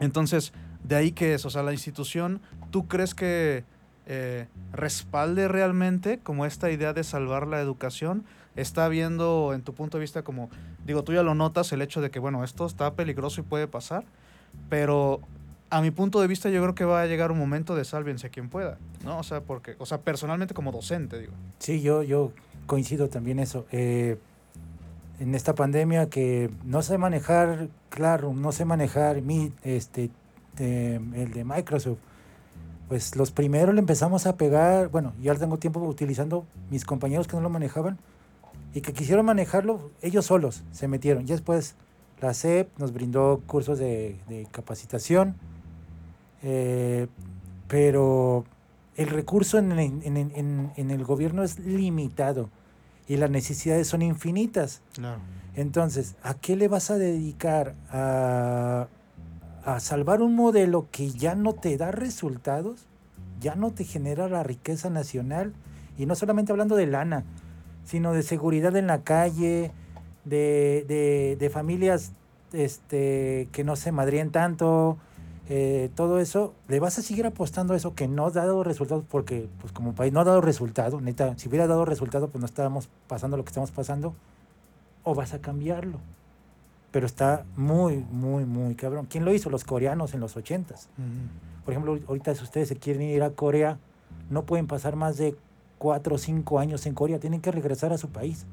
Entonces, 0.00 0.52
de 0.84 0.96
ahí 0.96 1.12
que 1.12 1.34
es, 1.34 1.44
o 1.44 1.50
sea, 1.50 1.62
la 1.62 1.72
institución, 1.72 2.40
¿tú 2.70 2.86
crees 2.86 3.14
que 3.14 3.64
eh, 4.06 4.46
respalde 4.72 5.48
realmente 5.48 6.18
como 6.18 6.46
esta 6.46 6.70
idea 6.70 6.92
de 6.92 7.02
salvar 7.02 7.46
la 7.46 7.60
educación? 7.60 8.24
Está 8.54 8.88
viendo, 8.88 9.52
en 9.54 9.62
tu 9.62 9.74
punto 9.74 9.98
de 9.98 10.02
vista, 10.02 10.22
como, 10.22 10.48
digo, 10.86 11.02
tú 11.02 11.12
ya 11.12 11.22
lo 11.22 11.34
notas, 11.34 11.72
el 11.72 11.82
hecho 11.82 12.00
de 12.00 12.10
que, 12.10 12.20
bueno, 12.20 12.44
esto 12.44 12.66
está 12.66 12.94
peligroso 12.94 13.40
y 13.40 13.44
puede 13.44 13.66
pasar, 13.66 14.04
pero 14.68 15.20
a 15.70 15.80
mi 15.80 15.90
punto 15.90 16.20
de 16.20 16.28
vista 16.28 16.50
yo 16.50 16.62
creo 16.62 16.74
que 16.74 16.84
va 16.84 17.02
a 17.02 17.06
llegar 17.06 17.32
un 17.32 17.38
momento 17.38 17.74
de 17.74 17.84
sálvense 17.84 18.30
quien 18.30 18.48
pueda, 18.48 18.78
¿no? 19.04 19.18
O 19.18 19.22
sea, 19.22 19.40
porque, 19.40 19.74
o 19.78 19.86
sea, 19.86 19.98
personalmente 20.02 20.54
como 20.54 20.70
docente, 20.70 21.18
digo. 21.18 21.32
Sí, 21.58 21.80
yo, 21.80 22.02
yo 22.02 22.30
coincido 22.66 23.08
también 23.08 23.40
eso. 23.40 23.66
Eh, 23.72 24.18
en 25.18 25.34
esta 25.34 25.54
pandemia 25.54 26.08
que 26.10 26.50
no 26.64 26.82
sé 26.82 26.98
manejar, 26.98 27.68
claro, 27.88 28.32
no 28.34 28.52
sé 28.52 28.64
manejar 28.64 29.22
mi, 29.22 29.52
este, 29.62 30.10
eh, 30.58 31.00
el 31.14 31.32
de 31.32 31.44
Microsoft. 31.44 31.98
Pues 32.88 33.16
los 33.16 33.30
primeros 33.30 33.74
le 33.74 33.80
empezamos 33.80 34.26
a 34.26 34.36
pegar, 34.36 34.88
bueno, 34.88 35.12
ya 35.22 35.34
tengo 35.34 35.56
tiempo 35.58 35.80
utilizando 35.80 36.44
mis 36.70 36.84
compañeros 36.84 37.26
que 37.26 37.34
no 37.36 37.42
lo 37.42 37.48
manejaban 37.50 37.98
y 38.74 38.80
que 38.82 38.92
quisieron 38.92 39.24
manejarlo, 39.24 39.90
ellos 40.02 40.26
solos 40.26 40.62
se 40.72 40.86
metieron. 40.88 41.22
Y 41.24 41.26
después 41.28 41.76
la 42.20 42.34
CEP 42.34 42.68
nos 42.78 42.92
brindó 42.92 43.40
cursos 43.46 43.78
de, 43.78 44.18
de 44.28 44.46
capacitación, 44.50 45.34
eh, 46.42 47.06
pero 47.68 48.44
el 48.96 49.08
recurso 49.08 49.58
en, 49.58 49.72
el- 49.72 50.02
en- 50.04 50.16
en- 50.34 50.72
en 50.76 50.90
el 50.90 51.04
gobierno 51.04 51.42
es 51.42 51.58
limitado 51.58 52.50
y 53.08 53.16
las 53.16 53.30
necesidades 53.30 53.88
son 53.88 54.02
infinitas. 54.02 54.82
Claro. 54.92 55.20
Entonces, 55.56 56.16
¿a 56.22 56.34
qué 56.34 56.56
le 56.56 56.68
vas 56.68 56.90
a 56.90 56.98
dedicar? 56.98 57.74
¿A, 57.90 58.88
a 59.64 59.80
salvar 59.80 60.22
un 60.22 60.34
modelo 60.34 60.86
que 60.90 61.10
ya 61.10 61.34
no 61.34 61.54
te 61.54 61.76
da 61.76 61.90
resultados? 61.90 62.86
¿Ya 63.40 63.54
no 63.54 63.70
te 63.72 63.84
genera 63.84 64.28
la 64.28 64.42
riqueza 64.42 64.90
nacional? 64.90 65.52
Y 65.98 66.06
no 66.06 66.14
solamente 66.14 66.52
hablando 66.52 66.76
de 66.76 66.86
lana, 66.86 67.24
sino 67.84 68.12
de 68.12 68.22
seguridad 68.22 68.76
en 68.76 68.86
la 68.86 69.02
calle, 69.02 69.70
de, 70.24 70.84
de- 70.88 71.36
de 71.38 71.50
familias 71.50 72.12
este, 72.52 73.48
que 73.52 73.64
no 73.64 73.76
se 73.76 73.92
madrían 73.92 74.30
tanto, 74.30 74.96
eh, 75.48 75.90
todo 75.94 76.20
eso, 76.20 76.54
¿le 76.68 76.80
vas 76.80 76.98
a 76.98 77.02
seguir 77.02 77.26
apostando 77.26 77.74
a 77.74 77.76
eso 77.76 77.94
que 77.94 78.08
no 78.08 78.26
ha 78.26 78.30
dado 78.30 78.64
resultados? 78.64 79.04
Porque, 79.08 79.48
pues 79.60 79.72
como 79.72 79.94
país 79.94 80.12
no 80.12 80.20
ha 80.20 80.24
dado 80.24 80.40
resultado, 80.40 81.00
neta, 81.00 81.36
si 81.38 81.48
hubiera 81.48 81.66
dado 81.66 81.84
resultado, 81.84 82.28
pues 82.28 82.40
no 82.40 82.46
estábamos 82.46 82.88
pasando 83.08 83.36
lo 83.36 83.44
que 83.44 83.50
estamos 83.50 83.70
pasando, 83.70 84.14
o 85.02 85.14
vas 85.14 85.34
a 85.34 85.40
cambiarlo. 85.40 85.98
Pero 86.94 87.06
está 87.06 87.44
muy, 87.56 88.04
muy, 88.12 88.44
muy 88.44 88.76
cabrón. 88.76 89.06
¿Quién 89.10 89.24
lo 89.24 89.34
hizo? 89.34 89.50
Los 89.50 89.64
coreanos 89.64 90.14
en 90.14 90.20
los 90.20 90.36
ochentas. 90.36 90.88
Por 91.64 91.74
ejemplo, 91.74 91.98
ahorita 92.06 92.32
si 92.36 92.44
ustedes 92.44 92.68
se 92.68 92.76
quieren 92.76 93.02
ir 93.02 93.24
a 93.24 93.30
Corea, 93.30 93.78
no 94.30 94.44
pueden 94.44 94.68
pasar 94.68 94.94
más 94.94 95.16
de 95.16 95.34
cuatro 95.78 96.14
o 96.14 96.18
cinco 96.18 96.60
años 96.60 96.86
en 96.86 96.94
Corea, 96.94 97.18
tienen 97.18 97.40
que 97.40 97.50
regresar 97.50 97.92
a 97.92 97.98
su 97.98 98.10
país. 98.10 98.46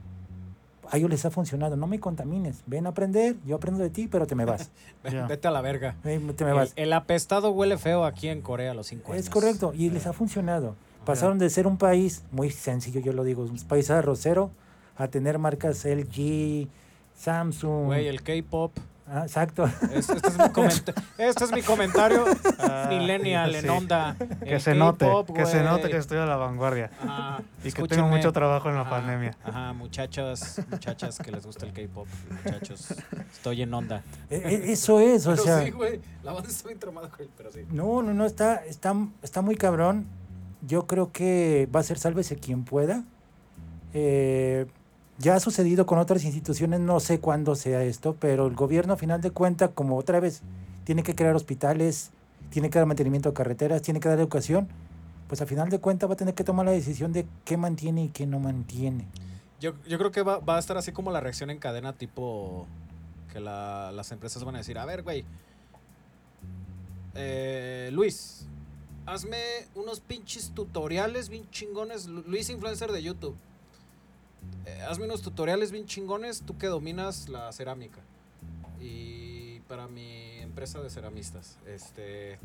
A 0.90 0.98
ellos 0.98 1.12
les 1.12 1.24
ha 1.24 1.30
funcionado, 1.30 1.76
no 1.78 1.86
me 1.86 2.00
contamines, 2.00 2.64
ven 2.66 2.88
a 2.88 2.90
aprender, 2.90 3.36
yo 3.46 3.58
aprendo 3.58 3.84
de 3.84 3.92
ti, 3.92 4.08
pero 4.08 4.26
te 4.26 4.34
me 4.34 4.46
vas. 4.46 4.72
Vete 5.04 5.48
a 5.48 5.52
la 5.52 5.62
verga. 5.62 5.96
Te 6.02 6.18
me 6.18 6.34
El, 6.36 6.56
vas. 6.56 6.74
el 6.76 6.94
apestado 6.94 7.52
huele 7.52 7.78
feo 7.78 8.06
aquí 8.06 8.28
en 8.28 8.42
Corea 8.42 8.72
a 8.72 8.74
los 8.74 8.88
cinco 8.88 9.12
años. 9.14 9.24
Es 9.24 9.30
correcto, 9.30 9.72
y 9.76 9.92
les 9.92 10.08
ha 10.08 10.14
funcionado. 10.14 10.76
Pasaron 11.06 11.38
de 11.38 11.48
ser 11.52 11.68
un 11.68 11.78
país 11.78 12.24
muy 12.32 12.50
sencillo, 12.50 13.02
yo 13.02 13.14
lo 13.14 13.24
digo, 13.24 13.44
un 13.44 13.60
país 13.68 13.92
arrocero, 13.92 14.50
a 14.98 15.10
tener 15.10 15.38
marcas 15.38 15.86
LG, 15.86 16.68
Samsung. 17.22 17.86
Güey, 17.86 18.08
el 18.08 18.22
K-pop. 18.24 18.72
Ah, 19.14 19.24
exacto. 19.24 19.66
Es- 19.94 20.10
Este, 20.10 20.28
es 20.30 20.38
mi 20.38 20.50
comenta- 20.52 20.94
este 21.18 21.44
es 21.44 21.52
mi 21.52 21.62
comentario 21.62 22.24
millennial 22.88 23.54
en 23.56 23.70
onda. 23.70 24.16
Que 24.42 24.56
El 24.56 24.62
se 24.62 24.74
note, 24.74 25.06
que 25.36 25.46
se 25.46 25.62
note 25.64 25.90
que 25.90 25.98
estoy 25.98 26.18
a 26.20 26.26
la 26.26 26.38
vanguardia. 26.38 26.92
Ajá, 27.02 27.42
Y 27.64 27.72
que 27.74 27.84
tengo 27.90 28.08
mucho 28.08 28.32
trabajo 28.32 28.70
en 28.70 28.76
la 28.76 28.82
Ajá, 28.82 28.90
pandemia. 28.90 29.36
Ajá, 29.44 29.74
muchachas, 29.74 30.62
muchachas 30.72 31.18
que 31.20 31.30
les 31.32 31.46
gusta 31.46 31.66
el 31.66 31.74
K-pop. 31.74 32.08
Muchachos, 32.46 32.94
estoy 33.34 33.64
en 33.64 33.74
onda. 33.74 34.02
E- 34.30 34.38
e- 34.38 34.72
Eso 34.72 35.00
es, 35.02 35.28
o 35.28 35.32
Pero 35.32 35.44
sea. 35.44 35.62
sí, 35.62 35.72
güey, 35.72 36.00
la 36.24 36.32
banda 36.32 36.50
está 36.50 36.68
bien 36.70 36.80
tramada 36.80 37.10
con 37.10 37.20
él, 37.22 37.30
pero 37.36 37.52
sí. 37.52 37.66
No, 37.70 38.02
no, 38.02 38.14
no, 38.14 38.26
está, 38.26 38.64
está, 38.66 38.96
está 39.22 39.42
muy 39.42 39.56
cabrón. 39.58 40.06
Yo 40.66 40.88
creo 40.88 41.12
que 41.12 41.68
va 41.76 41.82
a 41.82 41.84
ser 41.84 42.00
sálvese 42.00 42.38
quien 42.38 42.64
pueda. 42.64 43.04
Eh, 43.94 44.68
ya 45.22 45.36
ha 45.36 45.40
sucedido 45.40 45.86
con 45.86 46.00
otras 46.00 46.24
instituciones, 46.24 46.80
no 46.80 47.00
sé 47.00 47.20
cuándo 47.20 47.56
sea 47.56 47.84
esto, 47.84 48.16
pero 48.20 48.48
el 48.48 48.56
gobierno 48.56 48.94
a 48.94 48.98
final 48.98 49.22
de 49.22 49.32
cuentas, 49.32 49.70
como 49.74 49.98
otra 49.98 50.20
vez, 50.20 50.42
tiene 50.84 51.04
que 51.04 51.16
crear 51.16 51.36
hospitales, 51.36 52.12
tiene 52.50 52.70
que 52.70 52.80
dar 52.80 52.88
mantenimiento 52.88 53.30
a 53.30 53.34
carreteras, 53.34 53.82
tiene 53.82 54.00
que 54.00 54.10
dar 54.10 54.18
educación, 54.20 54.68
pues 55.28 55.42
a 55.42 55.46
final 55.46 55.70
de 55.70 55.80
cuentas 55.80 56.10
va 56.10 56.14
a 56.16 56.18
tener 56.18 56.34
que 56.34 56.44
tomar 56.44 56.66
la 56.66 56.72
decisión 56.74 57.14
de 57.14 57.26
qué 57.46 57.56
mantiene 57.56 58.06
y 58.06 58.10
qué 58.10 58.26
no 58.26 58.40
mantiene. 58.40 59.06
Yo, 59.60 59.74
yo 59.88 59.98
creo 59.98 60.12
que 60.12 60.24
va, 60.24 60.40
va 60.40 60.56
a 60.58 60.60
estar 60.60 60.76
así 60.78 60.92
como 60.92 61.12
la 61.12 61.20
reacción 61.20 61.50
en 61.52 61.60
cadena, 61.60 61.94
tipo 61.94 62.66
que 63.32 63.40
la- 63.40 63.92
las 63.94 64.12
empresas 64.12 64.44
van 64.44 64.56
a 64.56 64.58
decir, 64.58 64.78
a 64.78 64.86
ver, 64.86 65.04
güey, 65.04 65.24
eh, 67.16 67.90
Luis, 67.94 68.46
hazme 69.06 69.38
unos 69.76 70.00
pinches 70.00 70.52
tutoriales 70.54 71.30
bien 71.30 71.50
chingones, 71.52 72.08
Lu- 72.08 72.24
Luis 72.28 72.50
Influencer 72.50 72.92
de 72.92 73.04
YouTube. 73.04 73.36
Eh, 74.66 74.82
hazme 74.88 75.06
unos 75.06 75.22
tutoriales 75.22 75.72
bien 75.72 75.86
chingones, 75.86 76.42
tú 76.42 76.58
que 76.58 76.68
dominas 76.68 77.30
la 77.30 77.52
cerámica. 77.52 78.00
Y 78.80 79.60
para 79.68 79.88
mi 79.88 80.38
empresa 80.40 80.82
de 80.82 80.90
ceramistas, 80.90 81.58
este... 81.68 82.40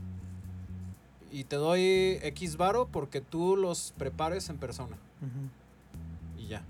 Y 1.33 1.45
te 1.45 1.57
doy 1.57 2.19
X 2.23 2.57
varo 2.57 2.87
porque 2.91 3.21
tú 3.21 3.57
los 3.57 3.93
prepares 3.99 4.49
en 4.49 4.59
persona. 4.59 4.97
Y 6.39 6.47
ya. 6.47 6.63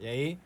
Y 0.00 0.06
ahí, 0.06 0.38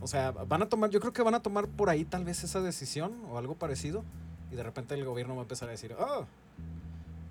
o 0.00 0.06
sea, 0.06 0.30
van 0.30 0.62
a 0.62 0.68
tomar, 0.68 0.90
yo 0.90 1.00
creo 1.00 1.12
que 1.12 1.22
van 1.22 1.34
a 1.34 1.40
tomar 1.40 1.66
por 1.66 1.90
ahí 1.90 2.04
tal 2.04 2.24
vez 2.24 2.44
esa 2.44 2.60
decisión 2.60 3.12
o 3.30 3.36
algo 3.36 3.54
parecido. 3.56 4.04
Y 4.52 4.54
de 4.54 4.62
repente 4.62 4.94
el 4.94 5.04
gobierno 5.04 5.34
va 5.34 5.40
a 5.40 5.44
empezar 5.44 5.68
a 5.68 5.72
decir, 5.72 5.94
oh, 5.98 6.24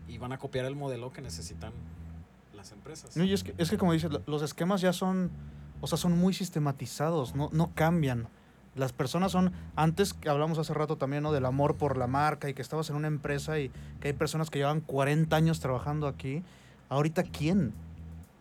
y 0.08 0.18
van 0.18 0.34
a 0.34 0.38
copiar 0.38 0.66
el 0.66 0.76
modelo 0.76 1.14
que 1.14 1.22
necesitan 1.22 1.72
las 2.56 2.72
empresas. 2.74 3.16
No, 3.16 3.24
y 3.24 3.32
es 3.34 3.44
que, 3.44 3.54
es 3.58 3.70
que 3.70 3.78
como 3.78 3.94
dices, 3.94 4.12
lo- 4.12 4.22
los 4.28 4.42
esquemas 4.42 4.82
ya 4.82 4.92
son, 4.92 5.32
o 5.84 5.88
sea, 5.88 5.98
son 5.98 6.18
muy 6.18 6.34
sistematizados, 6.34 7.36
no, 7.36 7.50
no 7.52 7.72
cambian. 7.76 8.30
Las 8.74 8.94
personas 8.94 9.34
son, 9.34 9.52
antes 9.76 10.14
que 10.14 10.30
hablamos 10.30 10.58
hace 10.58 10.74
rato 10.74 10.96
también, 10.96 11.24
¿no? 11.24 11.34
Del 11.34 11.46
amor 11.46 11.76
por 11.76 11.98
la 11.98 12.08
marca 12.08 12.48
y 12.48 12.54
que 12.54 12.62
estabas 12.62 12.90
en 12.90 12.96
una 12.96 13.08
empresa 13.08 13.60
y 13.60 13.70
que 14.00 14.08
hay 14.08 14.14
personas 14.14 14.50
que 14.50 14.60
llevan 14.60 14.80
40 14.80 15.36
años 15.36 15.60
trabajando 15.60 16.08
aquí. 16.08 16.42
Ahorita, 16.88 17.24
¿quién? 17.24 17.74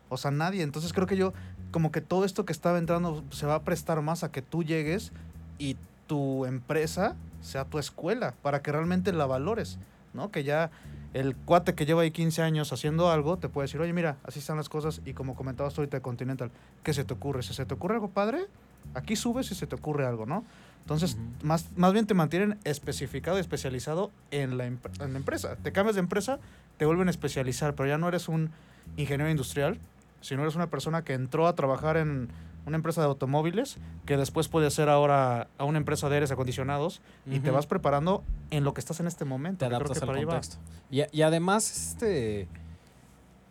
O 0.09 0.18
sea, 0.18 0.31
nadie. 0.31 0.62
Entonces 0.62 0.92
creo 0.92 1.09
que 1.09 1.16
yo, 1.16 1.33
como 1.72 1.90
que 1.90 2.00
todo 2.00 2.24
esto 2.24 2.44
que 2.44 2.52
estaba 2.52 2.78
entrando 2.78 3.24
se 3.31 3.44
va 3.44 3.57
a 3.57 3.62
prestar 3.64 4.00
más 4.02 4.22
a 4.22 4.31
que 4.31 4.40
tú 4.40 4.62
llegues 4.62 5.11
y 5.59 5.76
tu 6.07 6.46
empresa 6.46 7.16
sea 7.40 7.64
tu 7.64 7.81
escuela 7.81 8.35
para 8.42 8.62
que 8.62 8.70
realmente 8.70 9.12
la 9.12 9.26
valores, 9.26 9.81
¿no? 10.14 10.31
Que 10.31 10.44
ya 10.44 10.70
el 11.14 11.37
cuate 11.37 11.75
que 11.75 11.85
lleva 11.87 12.03
ahí 12.03 12.11
15 12.11 12.42
años 12.42 12.72
haciendo 12.72 13.11
algo 13.11 13.37
te 13.37 13.48
puede 13.48 13.66
decir, 13.66 13.81
oye, 13.81 13.92
mira, 13.92 14.16
así 14.25 14.38
están 14.38 14.57
las 14.57 14.68
cosas 14.68 15.01
y 15.05 15.12
como 15.12 15.35
comentabas 15.35 15.77
ahorita 15.77 15.98
de 15.98 16.03
Continental, 16.03 16.51
¿qué 16.83 16.94
se 16.94 17.05
te 17.05 17.14
ocurre? 17.14 17.42
Si 17.42 17.55
se 17.55 17.66
te 17.66 17.75
ocurre 17.75 17.94
algo 17.94 18.09
padre, 18.09 18.46
aquí 18.94 19.16
subes 19.16 19.46
si 19.46 19.55
se 19.55 19.66
te 19.66 19.75
ocurre 19.75 20.07
algo, 20.07 20.27
¿no? 20.27 20.44
Entonces, 20.81 21.16
más, 21.42 21.66
más 21.77 21.92
bien 21.92 22.07
te 22.07 22.14
mantienen 22.14 22.59
especificado 22.64 23.37
y 23.37 23.40
especializado 23.40 24.11
en 24.31 24.59
la, 24.59 24.66
en 24.66 24.81
la 24.98 25.16
empresa. 25.16 25.57
Te 25.62 25.70
cambias 25.70 25.94
de 25.94 26.01
empresa, 26.01 26.40
te 26.77 26.87
vuelven 26.87 27.07
a 27.07 27.11
especializar, 27.12 27.75
pero 27.75 27.88
ya 27.88 27.98
no 27.98 28.09
eres 28.09 28.29
un 28.29 28.51
ingeniero 28.96 29.31
industrial, 29.31 29.79
sino 30.22 30.42
eres 30.42 30.57
una 30.57 30.70
persona 30.70 31.03
que 31.03 31.14
entró 31.14 31.46
a 31.46 31.55
trabajar 31.55 31.96
en 31.96 32.29
una 32.66 32.77
empresa 32.77 33.01
de 33.01 33.09
automóviles, 33.09 33.79
que 34.07 34.16
después 34.16 34.48
puede 34.48 34.70
ser 34.70 34.88
ahora 34.88 35.48
a 35.59 35.64
una 35.64 35.79
empresa 35.79 36.09
de 36.09 36.16
aires 36.16 36.31
acondicionados, 36.31 37.01
y 37.27 37.40
te 37.40 37.51
vas 37.51 37.66
preparando 37.66 38.22
en 38.51 38.64
lo 38.64 38.75
que 38.75 38.81
estás 38.81 39.01
en 39.01 39.07
este 39.07 39.25
momento. 39.25 39.59
te 39.59 39.64
que 39.64 39.68
creo 39.68 39.79
adaptas 39.79 39.98
que 40.03 40.11
al 40.11 40.27
contexto. 40.27 40.57
Y, 40.90 41.03
y 41.11 41.22
además, 41.22 41.70
este, 41.70 42.48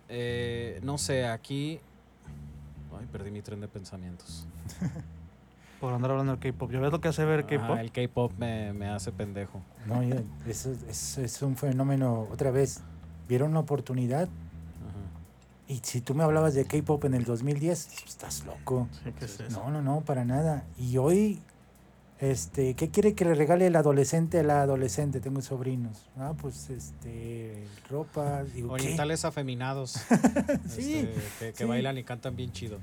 eh, 0.09 0.79
no 0.83 0.97
sé, 0.97 1.25
aquí, 1.25 1.79
ay, 2.97 3.07
perdí 3.11 3.31
mi 3.31 3.41
tren 3.41 3.61
de 3.61 3.67
pensamientos. 3.67 4.47
Por 5.79 5.93
andar 5.93 6.11
hablando 6.11 6.35
del 6.35 6.39
K-pop. 6.39 6.69
¿Ya 6.69 6.79
ves 6.79 6.91
lo 6.91 7.01
que 7.01 7.07
hace 7.07 7.25
ver 7.25 7.45
K-pop? 7.47 7.77
El 7.79 7.91
K-pop 7.91 8.33
me, 8.37 8.71
me 8.71 8.87
hace 8.87 9.11
pendejo. 9.11 9.61
No, 9.87 10.03
eso, 10.45 10.71
eso 10.87 11.21
es 11.21 11.41
un 11.41 11.57
fenómeno, 11.57 12.27
otra 12.31 12.51
vez, 12.51 12.81
vieron 13.27 13.49
una 13.49 13.61
oportunidad. 13.61 14.29
Y 15.71 15.79
si 15.83 16.01
tú 16.01 16.13
me 16.15 16.23
hablabas 16.23 16.53
de 16.53 16.65
K-pop 16.65 17.05
en 17.05 17.13
el 17.13 17.23
2010, 17.23 17.89
estás 18.07 18.45
loco. 18.45 18.87
Sí, 19.03 19.11
¿qué 19.17 19.25
es 19.25 19.39
eso? 19.39 19.59
No, 19.63 19.71
no, 19.71 19.81
no, 19.81 20.01
para 20.01 20.25
nada. 20.25 20.65
Y 20.77 20.97
hoy, 20.97 21.41
este, 22.19 22.75
¿qué 22.75 22.89
quiere 22.89 23.13
que 23.15 23.25
le 23.25 23.33
regale 23.33 23.65
el 23.67 23.75
adolescente 23.75 24.39
a 24.39 24.43
la 24.43 24.61
adolescente? 24.61 25.19
Tengo 25.21 25.41
sobrinos. 25.41 26.09
Ah, 26.17 26.33
pues, 26.39 26.69
este, 26.69 27.65
ropa. 27.89 28.43
Digo, 28.43 28.67
¿qué? 28.69 28.73
Orientales 28.73 29.23
afeminados. 29.25 29.93
Sí, 30.67 30.95
este, 30.99 31.13
que, 31.39 31.51
que 31.53 31.57
sí. 31.57 31.63
bailan 31.63 31.97
y 31.97 32.03
cantan 32.03 32.35
bien 32.35 32.51
chido. 32.51 32.77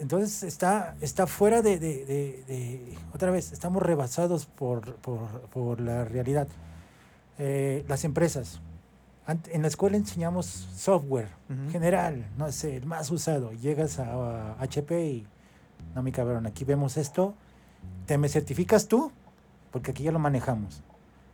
Entonces 0.00 0.42
está, 0.42 0.96
está 1.00 1.26
fuera 1.26 1.62
de, 1.62 1.78
de- 1.78 2.04
de- 2.04 2.44
de- 2.48 2.98
Otra 3.14 3.30
vez, 3.30 3.52
estamos 3.52 3.82
rebasados 3.82 4.46
por, 4.46 4.96
por- 4.96 5.42
por 5.50 5.80
la 5.80 6.04
realidad. 6.04 6.48
Eh, 7.38 7.84
las 7.88 8.04
empresas. 8.04 8.60
En 9.26 9.62
la 9.62 9.68
escuela 9.68 9.96
enseñamos 9.96 10.46
software 10.46 11.28
Ujú. 11.48 11.70
general, 11.70 12.26
no 12.36 12.50
sé, 12.50 12.76
el 12.76 12.86
más 12.86 13.10
usado. 13.10 13.52
Llegas 13.52 13.98
a, 13.98 14.54
a 14.54 14.62
HP 14.62 15.06
y. 15.06 15.26
No, 15.94 16.02
mi 16.02 16.10
cabrón, 16.10 16.46
aquí 16.46 16.64
vemos 16.64 16.96
esto. 16.96 17.34
¿Te 18.06 18.18
me 18.18 18.28
certificas 18.28 18.88
tú? 18.88 19.12
Porque 19.70 19.92
aquí 19.92 20.02
ya 20.02 20.12
lo 20.12 20.18
manejamos. 20.18 20.82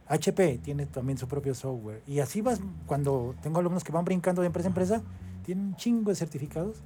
HP 0.09 0.59
tiene 0.59 0.87
también 0.87 1.18
su 1.18 1.29
propio 1.29 1.55
software. 1.55 2.03
Y 2.07 2.20
así 2.20 2.40
vas, 2.40 2.61
cuando 2.87 3.35
tengo 3.42 3.61
alumnos 3.61 3.85
que 3.85 3.92
van 3.92 4.05
brincando 4.05 4.42
de 4.42 4.46
empresa 4.46 4.68
a 4.68 4.70
empresa, 4.70 5.03
tienen 5.44 5.66
un 5.68 5.77
chingo 5.77 6.11
de 6.11 6.16
certificados 6.16 6.77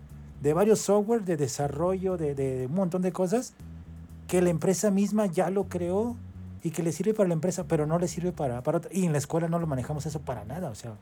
de 0.41 0.53
varios 0.55 0.81
software, 0.81 1.25
de 1.25 1.37
desarrollo, 1.37 2.17
de, 2.17 2.35
de 2.35 2.67
un 2.67 2.75
montón 2.75 3.03
de 3.03 3.13
cosas 3.13 3.55
que 4.27 4.43
la 4.43 4.51
empresa 4.51 4.91
misma 4.91 5.27
ya 5.27 5.51
lo 5.51 5.65
creó 5.69 6.17
y 6.63 6.71
que 6.71 6.83
le 6.83 6.93
sirve 6.93 7.13
para 7.15 7.29
la 7.29 7.35
empresa, 7.35 7.65
pero 7.67 7.87
no 7.87 7.99
le 7.99 8.07
sirve 8.09 8.33
para, 8.33 8.63
para 8.63 8.79
otra. 8.79 8.91
Y 8.93 9.05
en 9.05 9.13
la 9.13 9.19
escuela 9.19 9.49
no 9.49 9.59
lo 9.59 9.67
manejamos 9.67 10.07
eso 10.07 10.21
para 10.21 10.45
nada, 10.45 10.71
o 10.71 10.75
sea, 10.75 10.95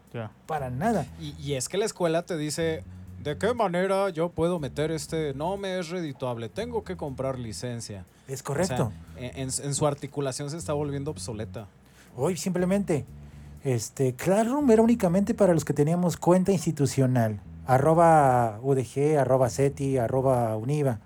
para 0.47 0.71
nada. 0.71 1.07
Y, 1.21 1.35
y 1.41 1.55
es 1.55 1.69
que 1.69 1.77
la 1.79 1.85
escuela 1.85 2.23
te 2.25 2.37
dice, 2.39 2.83
¿de 3.23 3.37
qué 3.37 3.53
manera 3.55 4.09
yo 4.11 4.31
puedo 4.31 4.59
meter 4.59 4.91
este? 4.91 5.35
No 5.35 5.57
me 5.59 5.79
es 5.79 5.91
redituable, 5.91 6.49
tengo 6.49 6.83
que 6.85 6.97
comprar 6.97 7.39
licencia. 7.39 8.07
Es 8.27 8.41
O 8.41 8.45
correcto. 8.45 8.93
sea, 9.17 9.27
en, 9.37 9.51
en- 9.51 9.75
su 9.75 9.87
articulación 9.87 10.49
se 10.51 10.57
está 10.57 10.73
volviendo 10.73 11.11
obsoleta. 11.11 11.67
Hoy 12.17 12.37
simplemente, 12.37 13.05
este, 13.63 14.15
Classroom 14.15 14.71
era 14.71 14.83
únicamente 14.83 15.35
para 15.35 15.53
los 15.53 15.65
que 15.65 15.73
teníamos 15.75 16.17
cuenta 16.17 16.53
institucional. 16.53 17.41
Arroba 17.67 18.59
UDG, 18.63 19.19
arroba 19.19 19.49
SETI, 19.51 19.99
arroba 19.99 20.57
Univa. 20.57 20.99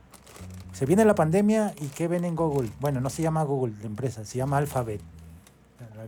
Se 0.75 0.87
viene 0.87 1.05
la 1.05 1.15
pandemia 1.15 1.73
y 1.81 1.87
¿qué 1.87 2.09
ven 2.09 2.25
en 2.25 2.35
Google? 2.35 2.69
Bueno, 2.81 3.01
no 3.01 3.09
se 3.09 3.23
llama 3.23 3.43
Google 3.45 3.75
la 3.81 3.87
empresa, 3.87 4.25
se 4.25 4.39
llama 4.39 4.59
Alphabet. 4.59 5.01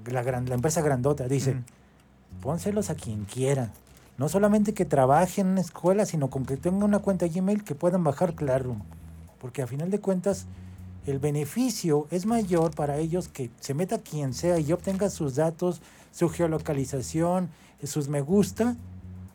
La, 0.04 0.12
la 0.12 0.22
gran- 0.22 0.46
la 0.48 0.54
empresa 0.56 0.82
grandota 0.82 1.28
dice, 1.28 1.52
Ujú. 1.52 1.60
pónselos 2.42 2.90
a 2.90 2.94
quien 2.96 3.24
quiera. 3.24 3.70
No 4.18 4.28
solamente 4.28 4.74
que 4.74 4.84
trabaje 4.84 5.40
en 5.42 5.48
una 5.48 5.60
escuela, 5.60 6.04
sino 6.04 6.30
con 6.30 6.44
que 6.46 6.56
tenga 6.56 6.84
una 6.84 6.98
cuenta 6.98 7.26
Gmail 7.28 7.62
que 7.64 7.74
puedan 7.74 8.02
bajar 8.02 8.34
Classroom. 8.34 8.82
Porque 9.40 9.62
a 9.62 9.66
final 9.66 9.90
de 9.90 10.00
cuentas, 10.00 10.46
el 11.06 11.18
beneficio 11.20 12.08
es 12.10 12.26
mayor 12.26 12.74
para 12.74 12.96
ellos 12.98 13.28
que 13.28 13.50
se 13.60 13.74
meta 13.74 13.98
quien 13.98 14.34
sea 14.34 14.58
y 14.58 14.72
obtenga 14.72 15.10
sus 15.10 15.36
datos, 15.36 15.80
su 16.10 16.28
geolocalización, 16.28 17.50
sus 17.84 18.08
me 18.08 18.20
gusta, 18.20 18.74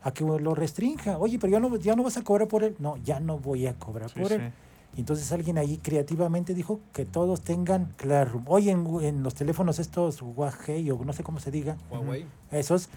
a 0.03 0.11
que 0.11 0.25
lo 0.25 0.55
restrinja. 0.55 1.17
Oye, 1.19 1.37
pero 1.39 1.51
ya 1.53 1.59
no, 1.61 1.73
ya 1.77 1.95
no 1.95 2.03
vas 2.03 2.17
a 2.17 2.23
cobrar 2.23 2.47
por 2.49 2.63
él. 2.63 2.75
No, 2.79 2.97
ya 2.97 3.19
no 3.21 3.37
voy 3.37 3.67
a 3.67 3.75
cobrar 3.75 4.09
Sí, 4.09 4.19
por 4.19 4.27
sí. 4.29 4.33
él. 4.33 4.51
Entonces 4.97 5.31
alguien 5.31 5.57
ahí 5.57 5.77
creativamente 5.77 6.53
dijo 6.53 6.81
que 6.93 7.05
todos 7.05 7.41
tengan 7.41 7.93
Classroom. 7.95 8.43
Hoy 8.47 8.69
en, 8.69 8.85
en 9.01 9.23
los 9.23 9.35
teléfonos 9.35 9.79
estos 9.79 10.21
Huawei 10.21 10.91
o 10.91 11.03
no 11.05 11.13
sé 11.13 11.23
cómo 11.23 11.39
se 11.39 11.49
diga, 11.49 11.77
Huawei. 11.89 12.25
esos, 12.51 12.89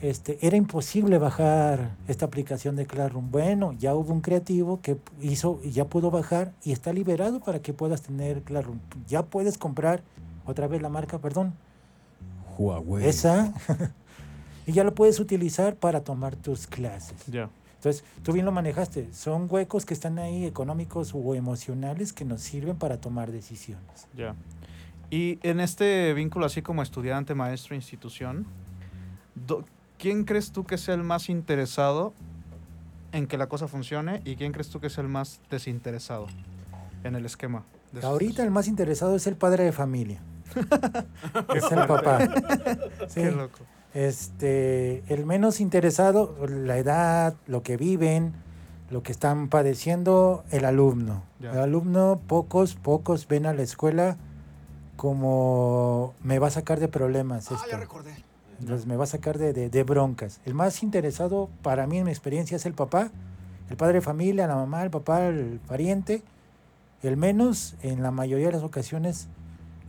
este, 0.00 0.44
era 0.44 0.56
imposible 0.56 1.18
bajar 1.18 1.96
esta 2.08 2.26
aplicación 2.26 2.74
de 2.74 2.86
Classroom. 2.86 3.30
Bueno, 3.30 3.72
ya 3.72 3.94
hubo 3.94 4.12
un 4.12 4.20
creativo 4.20 4.80
que 4.82 4.98
hizo 5.20 5.60
y 5.62 5.70
ya 5.70 5.86
pudo 5.86 6.10
bajar 6.10 6.52
y 6.64 6.72
está 6.72 6.92
liberado 6.92 7.38
para 7.38 7.60
que 7.62 7.72
puedas 7.72 8.02
tener 8.02 8.42
Classroom. 8.42 8.80
Ya 9.06 9.22
puedes 9.22 9.58
comprar 9.58 10.02
otra 10.44 10.66
vez 10.66 10.82
la 10.82 10.88
marca, 10.88 11.18
perdón, 11.20 11.54
Huawei. 12.58 13.06
esa, 13.06 13.54
y 14.66 14.72
ya 14.72 14.82
lo 14.82 14.92
puedes 14.92 15.20
utilizar 15.20 15.76
para 15.76 16.02
tomar 16.02 16.34
tus 16.34 16.66
clases. 16.66 17.24
Ya. 17.26 17.48
Entonces, 17.82 18.04
tú 18.22 18.32
bien 18.32 18.46
lo 18.46 18.52
manejaste. 18.52 19.12
Son 19.12 19.48
huecos 19.50 19.84
que 19.84 19.92
están 19.92 20.20
ahí 20.20 20.44
económicos 20.46 21.10
o 21.16 21.34
emocionales 21.34 22.12
que 22.12 22.24
nos 22.24 22.40
sirven 22.40 22.76
para 22.76 23.00
tomar 23.00 23.32
decisiones. 23.32 24.06
Ya. 24.16 24.36
Y 25.10 25.40
en 25.42 25.58
este 25.58 26.14
vínculo, 26.14 26.46
así 26.46 26.62
como 26.62 26.80
estudiante, 26.84 27.34
maestro, 27.34 27.74
institución, 27.74 28.46
do- 29.34 29.64
¿quién 29.98 30.22
crees 30.22 30.52
tú 30.52 30.62
que 30.64 30.78
sea 30.78 30.94
el 30.94 31.02
más 31.02 31.28
interesado 31.28 32.14
en 33.10 33.26
que 33.26 33.36
la 33.36 33.48
cosa 33.48 33.66
funcione 33.66 34.22
y 34.24 34.36
quién 34.36 34.52
crees 34.52 34.68
tú 34.70 34.78
que 34.78 34.86
es 34.86 34.96
el 34.98 35.08
más 35.08 35.40
desinteresado 35.50 36.28
en 37.02 37.16
el 37.16 37.26
esquema? 37.26 37.64
de 37.90 38.06
Ahorita 38.06 38.44
el 38.44 38.52
más 38.52 38.68
interesado 38.68 39.16
es 39.16 39.26
el 39.26 39.34
padre 39.34 39.64
de 39.64 39.72
familia. 39.72 40.22
es 41.54 41.64
el 41.72 41.86
papá. 41.88 42.20
Sí. 43.08 43.22
Qué 43.22 43.32
loco. 43.32 43.58
Este, 43.94 45.02
el 45.12 45.26
menos 45.26 45.60
interesado, 45.60 46.36
la 46.48 46.78
edad, 46.78 47.34
lo 47.46 47.62
que 47.62 47.76
viven, 47.76 48.32
lo 48.90 49.02
que 49.02 49.12
están 49.12 49.48
padeciendo, 49.48 50.44
el 50.50 50.64
alumno. 50.64 51.22
Ya. 51.40 51.52
El 51.52 51.58
alumno, 51.58 52.20
pocos, 52.26 52.74
pocos 52.74 53.28
ven 53.28 53.46
a 53.46 53.52
la 53.52 53.62
escuela 53.62 54.16
como 54.96 56.14
me 56.22 56.38
va 56.38 56.48
a 56.48 56.50
sacar 56.50 56.80
de 56.80 56.88
problemas. 56.88 57.50
Ah, 57.50 57.54
esto. 57.56 57.68
ya 57.70 57.76
recordé. 57.78 58.12
Entonces 58.60 58.86
me 58.86 58.96
va 58.96 59.04
a 59.04 59.08
sacar 59.08 59.38
de, 59.38 59.52
de- 59.52 59.70
de 59.70 59.82
broncas. 59.82 60.40
El 60.44 60.54
más 60.54 60.82
interesado 60.82 61.48
para 61.62 61.86
mí 61.86 61.98
en 61.98 62.04
mi 62.04 62.10
experiencia 62.10 62.56
es 62.56 62.64
el 62.66 62.74
papá, 62.74 63.10
el 63.70 63.76
padre 63.76 63.94
de 63.94 64.00
familia, 64.02 64.46
la 64.46 64.54
mamá, 64.54 64.82
el 64.84 64.90
papá, 64.90 65.26
el 65.26 65.60
pariente. 65.66 66.22
El 67.02 67.16
menos, 67.16 67.74
en 67.82 68.00
la 68.04 68.12
mayoría 68.12 68.46
de 68.46 68.52
las 68.52 68.62
ocasiones, 68.62 69.26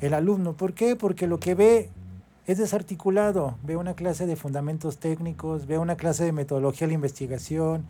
el 0.02 0.16
alumno. 0.16 0.54
¿Por 0.54 0.74
qué? 0.74 0.96
Porque 0.96 1.28
lo 1.28 1.40
que 1.40 1.54
ve 1.54 1.92
es 2.48 2.58
desarticulado. 2.58 3.58
Ve 3.64 3.76
una 3.78 3.94
clase 3.94 4.26
de 4.26 4.36
fundamentos 4.36 4.98
técnicos, 4.98 5.66
ve 5.68 5.78
una 5.78 5.96
clase 5.96 6.26
de 6.26 6.32
metodología 6.32 6.88
de 6.88 6.92
la 6.92 6.96
investigación, 6.96 7.86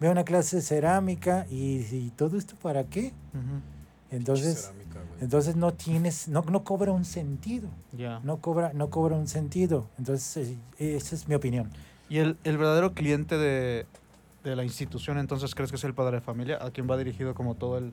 ve 0.00 0.08
una 0.10 0.24
clase 0.24 0.56
de 0.56 0.62
cerámica 0.62 1.46
y, 1.50 1.78
y 1.90 2.12
todo 2.16 2.36
esto 2.36 2.54
para 2.62 2.84
qué? 2.84 3.12
Entonces, 4.10 4.66
Cerámica, 4.66 5.00
entonces 5.20 5.56
no 5.56 5.72
tienes, 5.72 6.28
no, 6.28 6.42
no 6.42 6.62
cobra 6.62 6.92
un 6.92 7.04
sentido. 7.04 7.68
Ya. 7.92 8.20
No 8.20 8.36
cobra, 8.38 8.72
no 8.72 8.90
cobra 8.90 9.16
un 9.16 9.26
sentido. 9.26 9.86
Entonces, 9.98 10.50
eh, 10.78 10.96
esa 10.96 11.14
es 11.16 11.26
mi 11.28 11.34
opinión. 11.34 11.70
¿Y 12.08 12.18
el, 12.18 12.36
el 12.44 12.58
verdadero 12.58 12.92
cliente 12.94 13.36
de, 13.38 13.86
de 14.44 14.56
la 14.56 14.62
institución 14.64 15.18
entonces 15.18 15.54
crees 15.54 15.70
que 15.70 15.76
es 15.76 15.84
el 15.84 15.94
padre 15.94 16.16
de 16.16 16.20
familia? 16.20 16.58
¿A 16.60 16.70
quien 16.70 16.88
va 16.88 16.96
dirigido 16.96 17.34
como 17.34 17.54
todo 17.54 17.78
el... 17.78 17.92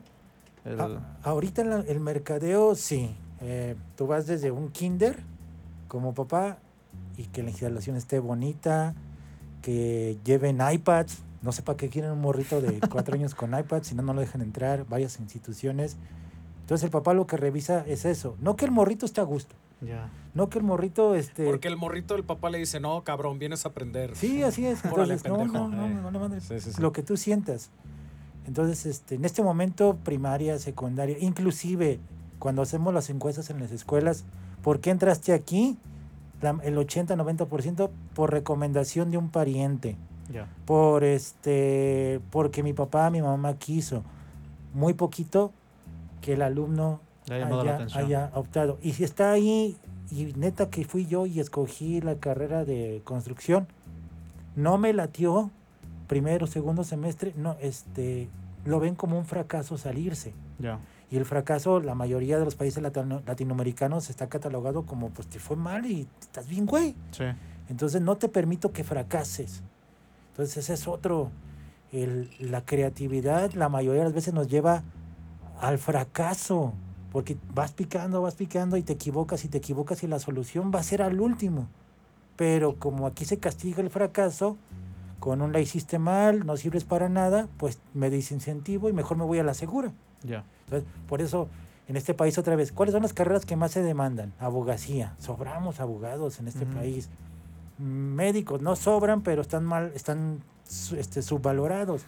el- 0.64 0.80
A- 0.80 1.16
ahorita 1.24 1.64
la- 1.64 1.80
el 1.80 1.98
mercadeo, 1.98 2.74
sí. 2.74 3.16
Eh, 3.40 3.74
tú 3.96 4.06
vas 4.06 4.26
desde 4.26 4.52
un 4.52 4.70
kinder 4.70 5.18
como 5.92 6.14
papá 6.14 6.56
y 7.18 7.24
que 7.24 7.42
la 7.42 7.50
instalación 7.50 7.96
esté 7.96 8.18
bonita, 8.18 8.94
que 9.60 10.16
lleven 10.24 10.60
iPads. 10.66 11.18
No 11.42 11.52
sé 11.52 11.60
para 11.60 11.76
qué 11.76 11.90
quieren 11.90 12.12
un 12.12 12.20
morrito 12.22 12.62
de 12.62 12.80
cuatro 12.90 13.14
años 13.14 13.34
con 13.34 13.50
iPads, 13.50 13.88
si 13.88 13.94
no, 13.94 14.00
no 14.00 14.14
lo 14.14 14.22
dejan 14.22 14.40
entrar, 14.40 14.86
varias 14.88 15.20
instituciones. 15.20 15.98
Entonces 16.62 16.84
el 16.86 16.90
papá 16.90 17.12
lo 17.12 17.26
que 17.26 17.36
revisa 17.36 17.84
es 17.86 18.06
eso. 18.06 18.38
No 18.40 18.56
que 18.56 18.64
el 18.64 18.70
morrito 18.70 19.04
esté 19.04 19.20
a 19.20 19.24
gusto. 19.24 19.54
ya. 19.82 20.08
No 20.32 20.48
que 20.48 20.60
el 20.60 20.64
morrito 20.64 21.14
este 21.14 21.44
Porque 21.44 21.68
el 21.68 21.76
morrito 21.76 22.14
del 22.14 22.24
papá 22.24 22.48
le 22.48 22.56
dice, 22.56 22.80
no, 22.80 23.04
cabrón, 23.04 23.38
vienes 23.38 23.66
a 23.66 23.68
aprender. 23.68 24.16
Sí, 24.16 24.42
así 24.42 24.64
es. 24.64 24.82
Entonces, 24.86 25.22
no, 25.26 25.44
no, 25.44 25.68
no, 25.68 25.88
eh. 25.88 25.90
no, 25.90 26.10
no, 26.10 26.20
madre. 26.20 26.40
Sí, 26.40 26.58
sí, 26.58 26.72
sí. 26.72 26.80
Lo 26.80 26.92
que 26.92 27.02
tú 27.02 27.18
sientas. 27.18 27.68
Entonces, 28.46 28.86
este, 28.86 29.16
en 29.16 29.26
este 29.26 29.42
momento, 29.42 29.98
primaria, 30.02 30.58
secundaria, 30.58 31.18
inclusive 31.20 32.00
cuando 32.38 32.62
hacemos 32.62 32.94
las 32.94 33.10
encuestas 33.10 33.50
en 33.50 33.60
las 33.60 33.72
escuelas, 33.72 34.24
¿por 34.62 34.80
qué 34.80 34.90
entraste 34.90 35.32
aquí? 35.32 35.76
La- 36.40 36.58
el 36.64 36.76
80-90% 36.76 37.90
por 38.14 38.30
recomendación 38.32 39.10
de 39.10 39.16
un 39.18 39.28
pariente, 39.30 39.96
por 40.64 41.04
este, 41.04 42.20
porque 42.30 42.62
mi 42.62 42.72
papá, 42.72 43.10
mi 43.10 43.22
mamá 43.22 43.54
quiso. 43.58 44.02
Muy 44.74 44.94
poquito 44.94 45.52
que 46.20 46.32
el 46.34 46.42
alumno 46.42 47.00
haya 47.94 48.30
optado. 48.34 48.78
Y 48.82 48.92
si 48.94 49.04
está 49.04 49.30
ahí, 49.32 49.76
y 50.10 50.32
neta 50.36 50.68
que 50.70 50.84
fui 50.84 51.06
yo 51.06 51.26
y 51.26 51.38
escogí 51.40 52.00
la 52.00 52.16
carrera 52.16 52.64
de 52.64 53.02
construcción, 53.04 53.66
no 54.56 54.78
me 54.78 54.92
latió 54.92 55.50
primero, 56.08 56.46
segundo 56.46 56.84
semestre, 56.84 57.32
no, 57.36 57.56
este, 57.60 58.28
lo 58.64 58.80
ven 58.80 58.94
como 58.94 59.16
un 59.18 59.24
fracaso 59.26 59.78
salirse. 59.78 60.34
Ya. 60.58 60.78
Y 61.12 61.18
el 61.18 61.26
fracaso, 61.26 61.78
la 61.80 61.94
mayoría 61.94 62.38
de 62.38 62.44
los 62.46 62.54
países 62.56 62.82
latino- 62.82 63.22
latinoamericanos 63.26 64.08
está 64.10 64.28
catalogado 64.30 64.86
como, 64.86 65.10
pues 65.10 65.28
te 65.28 65.38
fue 65.38 65.56
mal 65.56 65.84
y 65.86 66.08
estás 66.20 66.48
bien, 66.48 66.64
güey. 66.66 66.96
Sí. 67.10 67.24
Entonces 67.68 68.00
no 68.00 68.16
te 68.16 68.28
permito 68.30 68.72
que 68.72 68.82
fracases. 68.82 69.62
Entonces 70.30 70.56
ese 70.56 70.72
es 70.72 70.88
otro. 70.88 71.30
El- 71.92 72.30
la 72.40 72.64
creatividad 72.64 73.52
la 73.52 73.68
mayoría 73.68 74.00
de 74.00 74.06
las 74.06 74.14
veces 74.14 74.32
nos 74.32 74.48
lleva 74.48 74.82
al 75.60 75.78
fracaso. 75.78 76.72
Porque 77.12 77.36
vas 77.52 77.72
picando, 77.72 78.22
vas 78.22 78.34
picando 78.36 78.78
y 78.78 78.82
te 78.82 78.94
equivocas 78.94 79.44
y 79.44 79.48
te 79.48 79.58
equivocas 79.58 80.02
y 80.02 80.06
la 80.06 80.18
solución 80.18 80.72
va 80.74 80.80
a 80.80 80.82
ser 80.82 81.02
al 81.02 81.20
último. 81.20 81.68
Pero 82.36 82.76
como 82.78 83.06
aquí 83.06 83.26
se 83.26 83.36
castiga 83.38 83.82
el 83.82 83.90
fracaso, 83.90 84.56
con 85.20 85.42
un 85.42 85.52
la 85.52 85.60
hiciste 85.60 85.98
mal, 85.98 86.46
no 86.46 86.56
sirves 86.56 86.84
para 86.84 87.10
nada, 87.10 87.48
pues 87.58 87.78
me 87.92 88.08
desincentivo 88.08 88.88
y 88.88 88.94
mejor 88.94 89.18
me 89.18 89.24
voy 89.24 89.38
a 89.40 89.44
la 89.44 89.52
segura. 89.52 89.92
Ya. 90.22 90.44
Entonces, 90.74 90.88
por 91.08 91.20
eso, 91.22 91.48
en 91.88 91.96
este 91.96 92.14
país 92.14 92.38
otra 92.38 92.56
vez, 92.56 92.72
¿cuáles 92.72 92.92
son 92.92 93.02
las 93.02 93.12
carreras 93.12 93.44
que 93.44 93.56
más 93.56 93.72
se 93.72 93.82
demandan? 93.82 94.32
Abogacía. 94.38 95.14
Sobramos 95.18 95.80
abogados 95.80 96.38
en 96.40 96.48
este 96.48 96.64
país. 96.66 97.08
Médicos 97.78 98.60
no 98.62 98.76
sobran, 98.76 99.22
pero 99.22 99.42
están 99.42 99.64
mal, 99.64 99.92
están 99.94 100.40
este, 100.96 101.22
subvalorados. 101.22 102.02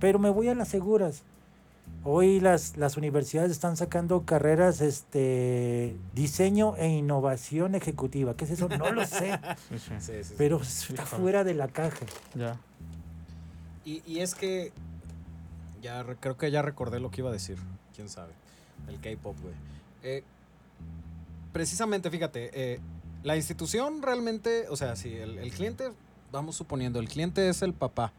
Pero 0.00 0.18
me 0.18 0.30
voy 0.30 0.48
a 0.48 0.54
las 0.54 0.68
seguras. 0.68 1.22
Hoy 2.04 2.38
las, 2.40 2.76
las 2.76 2.96
universidades 2.96 3.50
están 3.50 3.76
sacando 3.76 4.22
carreras 4.24 4.80
este 4.82 5.96
diseño 6.14 6.76
e 6.76 6.88
innovación 6.88 7.74
ejecutiva. 7.74 8.34
¿Qué 8.36 8.44
es 8.44 8.50
eso? 8.52 8.68
No 8.68 8.92
lo 8.92 9.06
sé, 9.06 9.38
Sí, 10.00 10.12
sí. 10.22 10.34
Pero 10.36 10.60
está 10.60 11.06
fuera 11.06 11.44
de 11.44 11.54
la 11.54 11.68
caja. 11.68 12.04
Ya. 12.34 12.56
Y, 13.84 14.02
y 14.06 14.20
es 14.20 14.34
que 14.34 14.72
ya 15.80 16.02
re- 16.02 16.16
creo 16.16 16.36
que 16.36 16.50
ya 16.50 16.60
recordé 16.62 17.00
lo 17.00 17.10
que 17.10 17.22
iba 17.22 17.30
a 17.30 17.32
decir. 17.32 17.56
Quién 17.98 18.08
sabe. 18.08 18.32
El 18.86 19.00
K-pop, 19.00 19.36
güey. 19.42 19.54
Eh, 20.04 20.22
precisamente, 21.52 22.08
fíjate, 22.12 22.50
eh, 22.52 22.78
la 23.24 23.34
institución 23.34 24.02
realmente, 24.02 24.68
o 24.68 24.76
sea, 24.76 24.94
si 24.94 25.16
el, 25.16 25.50
cliente, 25.50 25.90
vamos 26.30 26.54
suponiendo, 26.54 27.00
el 27.00 27.08
cliente 27.08 27.48
es 27.48 27.60
el 27.62 27.74
papá, 27.74 28.12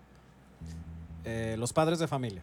eh, 1.24 1.56
los 1.58 1.72
padres 1.72 1.98
de 1.98 2.10
familia, 2.10 2.42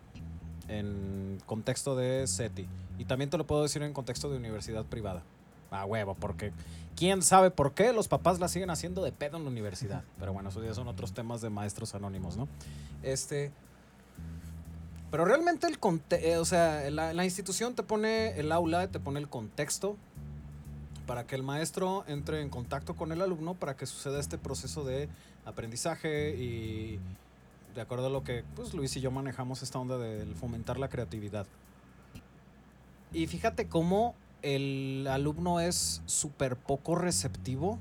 en 0.68 1.36
contexto 1.44 1.94
de 1.94 2.26
SETI. 2.26 2.66
Y 2.98 3.04
también 3.04 3.28
te 3.28 3.36
lo 3.36 3.46
puedo 3.46 3.64
decir 3.64 3.82
en 3.82 3.92
contexto 3.92 4.30
de 4.30 4.38
universidad 4.38 4.86
privada. 4.86 5.22
A 5.70 5.84
huevo, 5.84 6.14
porque 6.14 6.54
quién 6.96 7.20
sabe 7.20 7.50
por 7.50 7.74
qué 7.74 7.92
los 7.92 8.08
papás 8.08 8.40
la 8.40 8.48
siguen 8.48 8.70
haciendo 8.70 9.04
de 9.04 9.12
pedo 9.12 9.36
en 9.36 9.44
la 9.44 9.50
universidad. 9.50 10.04
Pero 10.18 10.32
bueno, 10.32 10.48
eso 10.48 10.64
ya 10.64 10.72
son 10.72 10.88
otros 10.88 11.12
temas 11.12 11.42
de 11.42 11.50
maestros 11.50 11.94
anónimos, 11.94 12.38
¿no? 12.38 12.48
Este. 13.02 13.52
Pero 15.16 15.24
realmente 15.24 15.66
el 15.66 15.78
conte 15.78 16.32
eh, 16.32 16.36
o 16.36 16.44
sea, 16.44 16.90
la, 16.90 17.24
institución 17.24 17.74
te 17.74 17.82
pone 17.82 18.38
el 18.38 18.52
aula, 18.52 18.88
te 18.88 19.00
pone 19.00 19.18
el 19.18 19.30
contexto 19.30 19.96
para 21.06 21.26
que 21.26 21.34
el 21.36 21.42
maestro 21.42 22.04
entre 22.06 22.42
en 22.42 22.50
contacto 22.50 22.94
con 22.94 23.12
el 23.12 23.22
alumno 23.22 23.54
para 23.54 23.78
que 23.78 23.86
suceda 23.86 24.20
este 24.20 24.36
proceso 24.36 24.84
de 24.84 25.08
aprendizaje 25.46 26.36
y 26.36 27.00
de 27.74 27.80
acuerdo 27.80 28.08
a 28.08 28.10
lo 28.10 28.24
que 28.24 28.44
pues 28.56 28.74
Luis 28.74 28.94
y 28.98 29.00
yo 29.00 29.10
manejamos 29.10 29.62
esta 29.62 29.78
onda 29.78 29.96
del 29.96 30.34
fomentar 30.34 30.78
la 30.78 30.90
creatividad. 30.90 31.46
Y 33.10 33.26
fíjate 33.26 33.68
cómo 33.68 34.14
el 34.42 35.08
alumno 35.10 35.60
es 35.60 36.02
súper 36.04 36.56
poco 36.56 36.94
receptivo. 36.94 37.78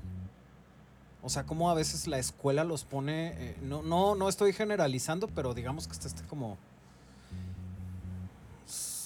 O 1.22 1.28
sea, 1.28 1.44
cómo 1.44 1.70
a 1.70 1.74
veces 1.74 2.06
la 2.06 2.18
escuela 2.18 2.64
los 2.64 2.86
pone. 2.86 3.34
eh, 3.36 3.56
no, 3.60 3.82
no, 3.82 4.14
no 4.14 4.30
estoy 4.30 4.54
generalizando, 4.54 5.28
pero 5.28 5.52
digamos 5.52 5.86
que 5.86 5.92
está 5.92 6.08
este 6.08 6.22
como 6.22 6.56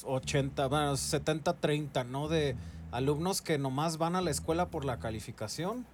80, 0.07 0.67
bueno, 0.69 0.97
70, 0.97 1.55
30, 1.55 2.05
¿no? 2.05 2.29
De 2.29 2.57
alumnos 2.93 3.43
que 3.43 3.59
nomás 3.59 3.99
van 3.99 4.17
a 4.17 4.21
la 4.21 4.31
escuela 4.31 4.69
por 4.69 4.85
la 4.85 4.99
calificación 4.99 5.87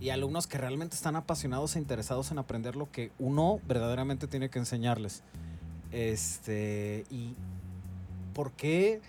y 0.00 0.10
alumnos 0.10 0.46
que 0.46 0.58
realmente 0.58 0.96
están 0.96 1.16
apasionados 1.16 1.76
e 1.76 1.78
interesados 1.78 2.30
en 2.30 2.38
aprender 2.38 2.74
lo 2.74 2.90
que 2.90 3.12
uno 3.18 3.60
verdaderamente 3.68 4.26
tiene 4.26 4.50
que 4.50 4.58
enseñarles. 4.58 5.22
Este, 5.92 7.04
y 7.10 7.34
¿por 8.34 8.52
qué 8.52 9.00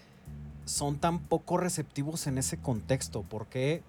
son 0.66 0.98
tan 0.98 1.20
poco 1.20 1.58
receptivos 1.58 2.28
en 2.28 2.38
ese 2.38 2.58
contexto? 2.58 3.24
¿Por 3.24 3.48
qué 3.48 3.82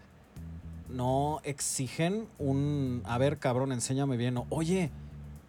no 0.89 1.41
exigen 1.45 2.29
un, 2.39 3.03
a 3.05 3.19
ver, 3.19 3.39
cabrón, 3.39 3.73
enséñame 3.73 4.17
bien, 4.17 4.37
o 4.39 4.47
oye, 4.49 4.91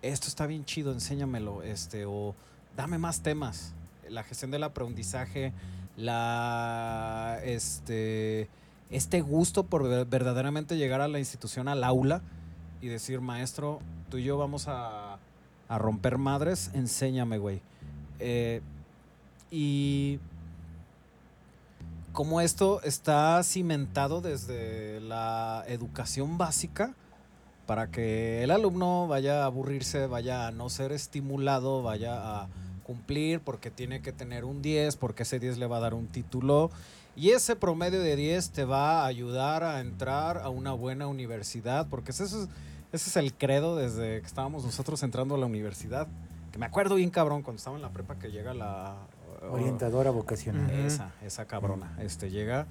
esto 0.01 0.27
está 0.27 0.47
bien 0.47 0.65
chido, 0.65 0.91
enséñamelo, 0.91 1.63
este, 1.63 2.05
o 2.05 2.35
dame 2.75 2.97
más 2.97 3.21
temas. 3.21 3.74
La 4.09 4.23
gestión 4.23 4.51
del 4.51 4.63
aprendizaje, 4.63 5.53
la, 5.97 7.39
este, 7.43 8.47
este 8.89 9.21
gusto 9.21 9.63
por 9.63 9.87
ver- 9.87 10.05
verdaderamente 10.05 10.77
llegar 10.77 11.01
a 11.01 11.07
la 11.07 11.19
institución, 11.19 11.67
al 11.67 11.83
aula, 11.83 12.21
y 12.81 12.87
decir, 12.87 13.21
maestro, 13.21 13.79
tú 14.09 14.17
y 14.17 14.23
yo 14.23 14.37
vamos 14.37 14.67
a, 14.67 15.17
a 15.67 15.77
romper 15.77 16.17
madres, 16.17 16.71
enséñame, 16.73 17.37
güey. 17.37 17.61
Eh, 18.19 18.61
y 19.51 20.19
como 22.13 22.41
esto 22.41 22.81
está 22.83 23.41
cimentado 23.43 24.21
desde 24.21 24.99
la 25.01 25.63
educación 25.67 26.37
básica 26.37 26.93
para 27.65 27.89
que 27.91 28.43
el 28.43 28.51
alumno 28.51 29.07
vaya 29.07 29.43
a 29.43 29.45
aburrirse, 29.47 30.07
vaya 30.07 30.47
a 30.47 30.51
no 30.51 30.69
ser 30.69 30.91
estimulado, 30.91 31.81
vaya 31.81 32.41
a 32.43 32.47
cumplir 32.85 33.39
porque 33.39 33.71
tiene 33.71 34.01
que 34.01 34.11
tener 34.11 34.45
un 34.45 34.61
10, 34.61 34.95
porque 34.97 35.23
ese 35.23 35.39
10 35.39 35.57
le 35.57 35.67
va 35.67 35.77
a 35.77 35.79
dar 35.81 35.93
un 35.93 36.07
título 36.07 36.71
y 37.15 37.29
ese 37.31 37.55
promedio 37.55 38.01
de 38.01 38.15
10 38.15 38.49
te 38.49 38.65
va 38.65 39.03
a 39.03 39.05
ayudar 39.05 39.63
a 39.63 39.79
entrar 39.79 40.39
a 40.39 40.49
una 40.49 40.73
buena 40.73 41.07
universidad, 41.07 41.87
porque 41.87 42.11
ese 42.11 42.25
es, 42.25 42.33
ese 42.33 42.49
es 43.09 43.15
el 43.15 43.33
credo 43.33 43.77
desde 43.77 44.19
que 44.19 44.27
estábamos 44.27 44.65
nosotros 44.65 45.01
entrando 45.01 45.35
a 45.35 45.37
la 45.37 45.45
universidad. 45.45 46.07
Que 46.51 46.59
me 46.59 46.65
acuerdo 46.65 46.95
bien 46.95 47.09
cabrón 47.09 47.41
cuando 47.41 47.57
estaba 47.57 47.77
en 47.77 47.81
la 47.81 47.89
prepa 47.89 48.15
que 48.15 48.31
llega 48.31 48.53
la 48.53 48.95
Orientadora 49.49 50.11
vocacional. 50.11 50.69
Esa, 50.71 51.11
esa 51.23 51.45
cabrona. 51.45 51.95
Este 51.99 52.29
llega, 52.29 52.67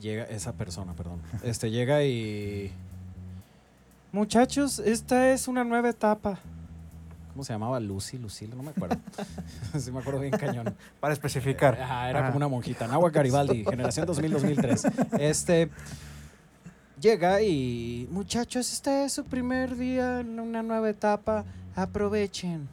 llega, 0.00 0.24
esa 0.24 0.52
persona, 0.52 0.94
perdón. 0.94 1.20
Este 1.42 1.70
llega 1.70 2.04
y. 2.04 2.72
Muchachos, 4.12 4.78
esta 4.78 5.32
es 5.32 5.48
una 5.48 5.64
nueva 5.64 5.90
etapa. 5.90 6.38
¿Cómo 7.36 7.44
se 7.44 7.52
llamaba? 7.52 7.78
Lucy, 7.80 8.16
Lucila, 8.16 8.54
no 8.54 8.62
me 8.62 8.70
acuerdo. 8.70 8.96
sí, 9.78 9.92
me 9.92 9.98
acuerdo 9.98 10.20
bien 10.20 10.32
cañón. 10.32 10.74
Para 10.98 11.12
especificar. 11.12 11.78
Ajá, 11.78 12.08
era 12.08 12.20
Ajá. 12.20 12.28
como 12.28 12.38
una 12.38 12.48
monjita. 12.48 12.88
Nahua 12.88 13.10
Garibaldi, 13.10 13.62
generación 13.68 14.08
2000-2003. 14.08 15.18
Este. 15.20 15.68
Llega 16.98 17.42
y. 17.42 18.08
Muchachos, 18.10 18.72
este 18.72 19.04
es 19.04 19.12
su 19.12 19.24
primer 19.24 19.76
día 19.76 20.20
en 20.20 20.40
una 20.40 20.62
nueva 20.62 20.88
etapa. 20.88 21.44
Aprovechen. 21.74 22.70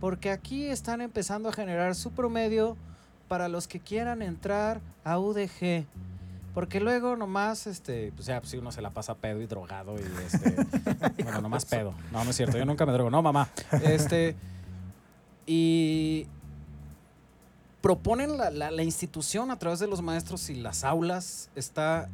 porque 0.00 0.32
aquí 0.32 0.66
están 0.66 1.00
empezando 1.00 1.48
a 1.48 1.52
generar 1.52 1.94
su 1.94 2.10
promedio 2.10 2.76
para 3.28 3.46
los 3.46 3.68
que 3.68 3.78
quieran 3.78 4.20
entrar 4.20 4.80
a 5.04 5.20
UDG. 5.20 5.86
Porque 6.54 6.80
luego 6.80 7.16
nomás, 7.16 7.66
este, 7.66 8.12
pues 8.14 8.26
ya, 8.26 8.38
pues 8.40 8.50
si 8.50 8.58
uno 8.58 8.70
se 8.72 8.82
la 8.82 8.90
pasa 8.90 9.14
pedo 9.14 9.40
y 9.40 9.46
drogado 9.46 9.96
y 9.98 10.02
este, 10.26 10.54
bueno, 11.22 11.40
nomás 11.40 11.64
pedo. 11.64 11.94
No, 12.12 12.22
no 12.24 12.30
es 12.30 12.36
cierto, 12.36 12.58
yo 12.58 12.66
nunca 12.66 12.84
me 12.84 12.92
drogo, 12.92 13.08
no, 13.10 13.22
mamá. 13.22 13.48
Este, 13.82 14.36
y 15.46 16.26
proponen 17.80 18.36
la, 18.36 18.50
la- 18.50 18.70
la 18.70 18.82
institución 18.82 19.50
a 19.50 19.58
través 19.58 19.78
de 19.80 19.86
los 19.86 20.02
maestros 20.02 20.48
y 20.50 20.54
las 20.56 20.84
aulas 20.84 21.50
esta, 21.56 22.08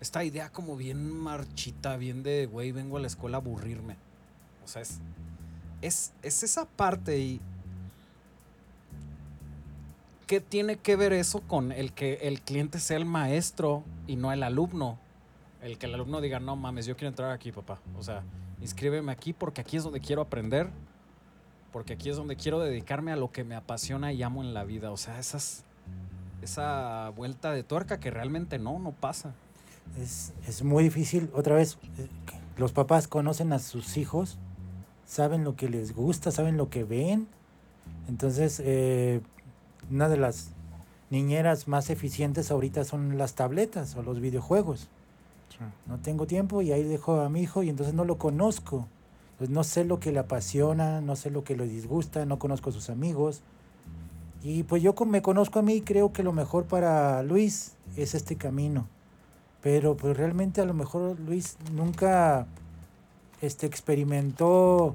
esta 0.00 0.24
idea 0.24 0.50
como 0.50 0.76
bien 0.76 1.10
marchita, 1.10 1.96
bien 1.96 2.22
de, 2.22 2.46
güey, 2.46 2.72
vengo 2.72 2.96
a 2.96 3.00
la 3.00 3.06
escuela 3.08 3.38
a 3.38 3.40
aburrirme. 3.40 3.96
O 4.64 4.68
sea, 4.68 4.82
es, 4.82 4.98
es, 5.82 6.12
es 6.22 6.42
esa 6.42 6.66
parte 6.66 7.18
y... 7.18 7.40
¿Qué 10.30 10.40
tiene 10.40 10.76
que 10.76 10.94
ver 10.94 11.12
eso 11.12 11.40
con 11.40 11.72
el 11.72 11.92
que 11.92 12.20
el 12.22 12.40
cliente 12.40 12.78
sea 12.78 12.96
el 12.96 13.04
maestro 13.04 13.82
y 14.06 14.14
no 14.14 14.32
el 14.32 14.44
alumno? 14.44 14.96
El 15.60 15.76
que 15.76 15.86
el 15.86 15.94
alumno 15.94 16.20
diga, 16.20 16.38
no 16.38 16.54
mames, 16.54 16.86
yo 16.86 16.94
quiero 16.94 17.08
entrar 17.08 17.32
aquí, 17.32 17.50
papá. 17.50 17.80
O 17.98 18.04
sea, 18.04 18.22
inscríbeme 18.60 19.10
aquí 19.10 19.32
porque 19.32 19.60
aquí 19.60 19.76
es 19.76 19.82
donde 19.82 19.98
quiero 19.98 20.22
aprender, 20.22 20.68
porque 21.72 21.94
aquí 21.94 22.10
es 22.10 22.16
donde 22.16 22.36
quiero 22.36 22.60
dedicarme 22.60 23.10
a 23.10 23.16
lo 23.16 23.32
que 23.32 23.42
me 23.42 23.56
apasiona 23.56 24.12
y 24.12 24.22
amo 24.22 24.44
en 24.44 24.54
la 24.54 24.62
vida. 24.62 24.92
O 24.92 24.96
sea, 24.96 25.18
esas, 25.18 25.64
esa 26.42 27.08
vuelta 27.16 27.50
de 27.50 27.64
tuerca 27.64 27.98
que 27.98 28.12
realmente 28.12 28.60
no, 28.60 28.78
no 28.78 28.92
pasa. 28.92 29.34
Es, 30.00 30.32
es 30.46 30.62
muy 30.62 30.84
difícil. 30.84 31.28
Otra 31.34 31.56
vez, 31.56 31.76
eh, 31.98 32.06
los 32.56 32.70
papás 32.70 33.08
conocen 33.08 33.52
a 33.52 33.58
sus 33.58 33.96
hijos, 33.96 34.38
saben 35.04 35.42
lo 35.42 35.56
que 35.56 35.68
les 35.68 35.92
gusta, 35.92 36.30
saben 36.30 36.56
lo 36.56 36.70
que 36.70 36.84
ven. 36.84 37.26
Entonces, 38.06 38.62
eh, 38.64 39.22
una 39.90 40.08
de 40.08 40.16
las 40.16 40.50
niñeras 41.10 41.68
más 41.68 41.90
eficientes 41.90 42.50
ahorita 42.50 42.84
son 42.84 43.18
las 43.18 43.34
tabletas 43.34 43.96
o 43.96 44.02
los 44.02 44.20
videojuegos. 44.20 44.88
No 45.86 45.98
tengo 45.98 46.26
tiempo 46.26 46.62
y 46.62 46.72
ahí 46.72 46.82
dejo 46.82 47.20
a 47.20 47.28
mi 47.28 47.42
hijo 47.42 47.62
y 47.62 47.68
entonces 47.68 47.94
no 47.94 48.04
lo 48.04 48.16
conozco. 48.16 48.86
Entonces 49.32 49.54
no 49.54 49.64
sé 49.64 49.84
lo 49.84 50.00
que 50.00 50.12
le 50.12 50.18
apasiona, 50.18 51.00
no 51.00 51.16
sé 51.16 51.30
lo 51.30 51.44
que 51.44 51.56
le 51.56 51.66
disgusta, 51.66 52.24
no 52.24 52.38
conozco 52.38 52.70
a 52.70 52.72
sus 52.72 52.88
amigos. 52.88 53.42
Y 54.42 54.62
pues 54.62 54.82
yo 54.82 54.94
me 55.06 55.20
conozco 55.20 55.58
a 55.58 55.62
mí 55.62 55.74
y 55.74 55.80
creo 55.82 56.12
que 56.12 56.22
lo 56.22 56.32
mejor 56.32 56.64
para 56.64 57.22
Luis 57.22 57.74
es 57.96 58.14
este 58.14 58.36
camino. 58.36 58.86
Pero 59.60 59.96
pues 59.96 60.16
realmente 60.16 60.62
a 60.62 60.64
lo 60.64 60.72
mejor 60.72 61.20
Luis 61.20 61.58
nunca 61.74 62.46
este, 63.42 63.66
experimentó 63.66 64.94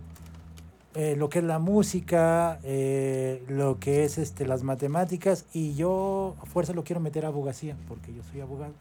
eh, 0.95 1.15
lo 1.17 1.29
que 1.29 1.39
es 1.39 1.45
la 1.45 1.59
música, 1.59 2.59
eh, 2.63 3.43
lo 3.49 3.79
que 3.79 4.05
es 4.05 4.17
este, 4.17 4.45
las 4.45 4.63
matemáticas 4.63 5.45
y 5.53 5.75
yo 5.75 6.35
a 6.41 6.45
fuerza 6.45 6.73
lo 6.73 6.83
quiero 6.83 7.01
meter 7.01 7.25
a 7.25 7.27
abogacía 7.27 7.75
porque 7.87 8.13
yo 8.13 8.23
soy 8.31 8.41
abogado 8.41 8.73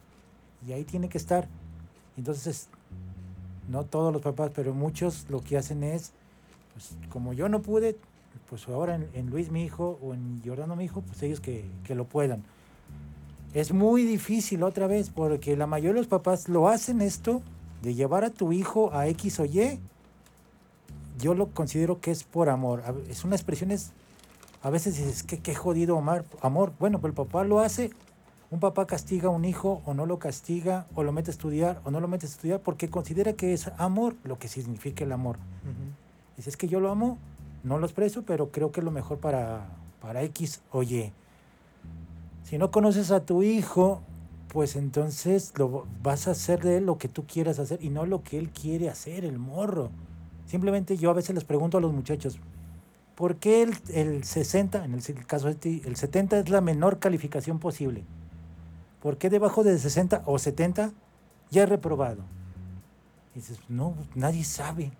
y 0.65 0.71
ahí 0.71 0.83
tiene 0.83 1.09
que 1.09 1.17
estar. 1.17 1.47
Entonces, 2.17 2.69
no 3.67 3.83
todos 3.83 4.13
los 4.13 4.21
papás, 4.21 4.51
pero 4.55 4.73
muchos 4.73 5.25
lo 5.29 5.41
que 5.41 5.57
hacen 5.57 5.83
es, 5.83 6.13
pues 6.73 6.95
como 7.09 7.33
yo 7.33 7.49
no 7.49 7.61
pude, 7.61 7.97
pues 8.49 8.67
ahora 8.67 8.95
en, 8.95 9.09
en 9.13 9.29
Luis 9.29 9.51
mi 9.51 9.63
hijo 9.63 9.99
o 10.01 10.13
en 10.13 10.41
Jordano 10.45 10.75
mi 10.75 10.85
hijo, 10.85 11.01
pues 11.01 11.21
ellos 11.23 11.41
que, 11.41 11.65
que 11.83 11.95
lo 11.95 12.05
puedan. 12.05 12.43
Es 13.53 13.73
muy 13.73 14.03
difícil 14.03 14.63
otra 14.63 14.87
vez 14.87 15.09
porque 15.09 15.55
la 15.55 15.67
mayoría 15.67 15.93
de 15.93 15.99
los 15.99 16.07
papás 16.07 16.49
lo 16.49 16.67
hacen 16.67 17.01
esto 17.01 17.41
de 17.81 17.93
llevar 17.93 18.23
a 18.23 18.29
tu 18.29 18.51
hijo 18.51 18.93
a 18.93 19.07
X 19.07 19.39
o 19.39 19.45
Y. 19.45 19.79
Yo 21.17 21.33
lo 21.33 21.47
considero 21.47 22.01
que 22.01 22.11
es 22.11 22.23
por 22.23 22.49
amor. 22.49 22.83
Es 23.09 23.23
una 23.23 23.35
expresión, 23.35 23.71
es, 23.71 23.91
a 24.61 24.69
veces 24.69 24.97
dices, 24.97 25.23
que 25.23 25.39
qué 25.39 25.55
jodido 25.55 25.97
amar, 25.97 26.25
amor. 26.41 26.73
Bueno, 26.79 26.99
pues 26.99 27.11
el 27.11 27.15
papá 27.15 27.43
lo 27.43 27.59
hace. 27.59 27.91
Un 28.51 28.59
papá 28.59 28.85
castiga 28.85 29.27
a 29.27 29.31
un 29.31 29.43
hijo 29.43 29.81
o 29.85 29.93
no 29.93 30.05
lo 30.05 30.19
castiga 30.19 30.85
o 30.93 31.03
lo 31.03 31.11
mete 31.11 31.31
a 31.31 31.33
estudiar 31.33 31.81
o 31.83 31.91
no 31.91 31.99
lo 31.99 32.07
mete 32.07 32.25
a 32.25 32.29
estudiar 32.29 32.61
porque 32.61 32.89
considera 32.89 33.33
que 33.33 33.53
es 33.53 33.71
amor 33.77 34.15
lo 34.23 34.37
que 34.37 34.47
significa 34.47 35.03
el 35.03 35.11
amor. 35.11 35.37
Dice, 36.37 36.49
es 36.49 36.57
que 36.57 36.67
yo 36.67 36.79
lo 36.79 36.91
amo, 36.91 37.17
no 37.63 37.79
lo 37.79 37.85
expreso, 37.85 38.23
pero 38.23 38.51
creo 38.51 38.71
que 38.71 38.81
es 38.81 38.83
lo 38.83 38.91
mejor 38.91 39.17
para, 39.17 39.67
para 40.01 40.21
X 40.23 40.61
o 40.71 40.83
Y. 40.83 41.11
Si 42.43 42.59
no 42.59 42.69
conoces 42.69 43.09
a 43.09 43.25
tu 43.25 43.41
hijo, 43.41 44.01
pues 44.49 44.75
entonces 44.75 45.51
lo, 45.57 45.85
vas 46.01 46.27
a 46.27 46.31
hacer 46.31 46.61
de 46.61 46.77
él 46.77 46.85
lo 46.85 46.97
que 46.97 47.09
tú 47.09 47.25
quieras 47.25 47.59
hacer 47.59 47.83
y 47.83 47.89
no 47.89 48.05
lo 48.05 48.23
que 48.23 48.37
él 48.37 48.51
quiere 48.51 48.87
hacer, 48.87 49.25
el 49.25 49.39
morro. 49.39 49.89
Simplemente 50.45 50.97
yo 50.97 51.09
a 51.09 51.13
veces 51.13 51.33
les 51.35 51.43
pregunto 51.43 51.77
a 51.77 51.81
los 51.81 51.91
muchachos, 51.93 52.39
¿por 53.15 53.37
qué 53.37 53.63
el, 53.63 53.75
el 53.93 54.23
60, 54.23 54.85
en 54.85 54.93
el, 54.93 55.01
el 55.05 55.25
caso 55.25 55.47
de 55.47 55.55
ti, 55.55 55.81
el 55.85 55.95
70 55.95 56.39
es 56.39 56.49
la 56.49 56.61
menor 56.61 56.99
calificación 56.99 57.59
posible? 57.59 58.03
¿Por 59.01 59.17
qué 59.17 59.29
debajo 59.29 59.63
de 59.63 59.77
60 59.77 60.23
o 60.25 60.37
70 60.39 60.91
ya 61.51 61.63
es 61.63 61.69
reprobado? 61.69 62.23
Y 63.33 63.39
dices, 63.39 63.59
no, 63.69 63.95
nadie 64.15 64.43
sabe. 64.43 64.91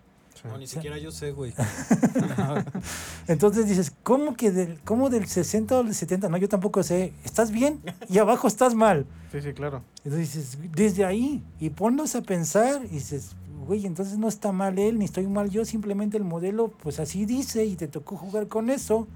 No, 0.43 0.57
ni 0.57 0.65
O 0.65 0.67
sea- 0.67 0.81
siquiera 0.81 0.97
yo 0.97 1.11
sé, 1.11 1.31
güey. 1.31 1.53
Entonces 3.27 3.67
dices, 3.67 3.91
¿cómo 4.03 4.35
que 4.35 4.51
del, 4.51 4.79
cómo 4.83 5.09
del 5.09 5.27
60 5.27 5.79
o 5.79 5.83
del 5.83 5.95
70? 5.95 6.29
No, 6.29 6.37
yo 6.37 6.49
tampoco 6.49 6.83
sé. 6.83 7.13
¿Estás 7.23 7.51
bien? 7.51 7.81
Y 8.09 8.17
abajo 8.19 8.47
estás 8.47 8.75
mal. 8.75 9.05
Sí, 9.31 9.41
sí, 9.41 9.53
claro. 9.53 9.81
Entonces 10.03 10.33
dices, 10.33 10.57
desde 10.73 11.05
ahí, 11.05 11.43
y 11.59 11.69
ponlos 11.71 12.15
a 12.15 12.21
pensar, 12.21 12.81
y 12.85 12.89
dices, 12.89 13.35
güey, 13.65 13.85
entonces 13.85 14.17
no 14.17 14.27
está 14.27 14.51
mal 14.51 14.77
él, 14.79 14.99
ni 14.99 15.05
estoy 15.05 15.27
mal 15.27 15.49
yo, 15.49 15.65
simplemente 15.65 16.17
el 16.17 16.23
modelo, 16.23 16.69
pues 16.81 16.99
así 16.99 17.25
dice, 17.25 17.65
y 17.65 17.75
te 17.75 17.87
tocó 17.87 18.15
jugar 18.17 18.47
con 18.47 18.69
eso. 18.69 19.07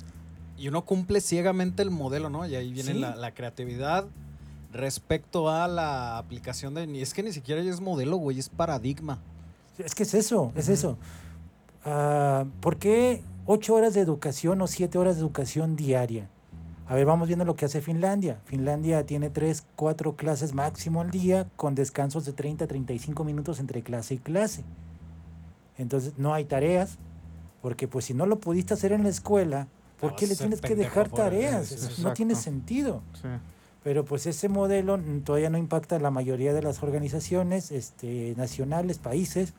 Y 0.57 0.67
uno 0.67 0.83
cumple 0.85 1.21
ciegamente 1.21 1.81
el 1.81 1.89
modelo, 1.91 2.29
¿no? 2.29 2.45
Y 2.45 2.55
ahí 2.55 2.73
viene 2.73 2.93
Sí. 2.93 2.99
la, 2.99 3.15
la 3.15 3.33
creatividad 3.33 4.05
respecto 4.73 5.49
a 5.49 5.67
la 5.67 6.17
aplicación 6.17 6.73
de... 6.73 7.01
Es 7.01 7.13
que 7.13 7.23
ni 7.23 7.31
siquiera 7.31 7.61
ya 7.63 7.71
es 7.71 7.81
modelo, 7.81 8.17
güey, 8.17 8.39
es 8.39 8.49
paradigma. 8.49 9.19
Es 9.77 9.95
que 9.95 10.03
es 10.03 10.13
eso, 10.13 10.51
es 10.55 10.67
eso. 10.69 10.97
Ah, 11.85 12.45
¿Por 12.59 12.77
qué 12.77 13.23
ocho 13.45 13.73
horas 13.75 13.93
de 13.93 14.01
educación 14.01 14.61
o 14.61 14.67
siete 14.67 14.97
horas 14.97 15.15
de 15.15 15.21
educación 15.21 15.75
diaria? 15.75 16.29
A 16.89 16.95
ver, 16.95 17.05
vamos 17.05 17.27
viendo 17.27 17.45
lo 17.45 17.55
que 17.55 17.65
hace 17.65 17.81
Finlandia. 17.81 18.41
Finlandia 18.45 19.05
tiene 19.05 19.29
tres, 19.29 19.63
cuatro 19.75 20.15
clases 20.15 20.55
máximo 20.55 21.01
al 21.01 21.11
día 21.11 21.47
con 21.55 21.75
descansos 21.75 22.25
de 22.25 22.33
30 22.33 22.65
a 22.65 22.67
35 22.67 23.23
minutos 23.23 23.59
entre 23.59 23.83
clase 23.83 24.15
y 24.15 24.17
clase. 24.17 24.63
Entonces 25.77 26.13
no 26.17 26.33
hay 26.33 26.45
tareas, 26.45 26.97
porque 27.61 27.87
pues 27.87 28.05
si 28.05 28.15
no 28.15 28.25
lo 28.25 28.39
pudiste 28.39 28.73
hacer 28.73 28.91
en 28.91 29.03
la 29.03 29.09
escuela, 29.09 29.67
¿por 29.99 30.15
qué 30.15 30.25
le 30.25 30.35
tienes 30.35 30.61
que 30.61 30.75
dejar 30.75 31.09
tareas? 31.09 31.71
Eso 31.71 32.01
no 32.01 32.13
tiene 32.13 32.33
sentido. 32.33 33.03
Sí. 33.13 33.27
Pero 33.83 34.03
pues 34.03 34.25
ese 34.25 34.49
modelo 34.49 34.99
todavía 35.23 35.51
no 35.51 35.59
impacta 35.59 35.97
a 35.97 35.99
la 35.99 36.09
mayoría 36.09 36.53
de 36.53 36.63
las 36.63 36.81
organizaciones 36.81 37.71
este, 37.71 38.33
nacionales, 38.35 38.97
países, 38.97 39.53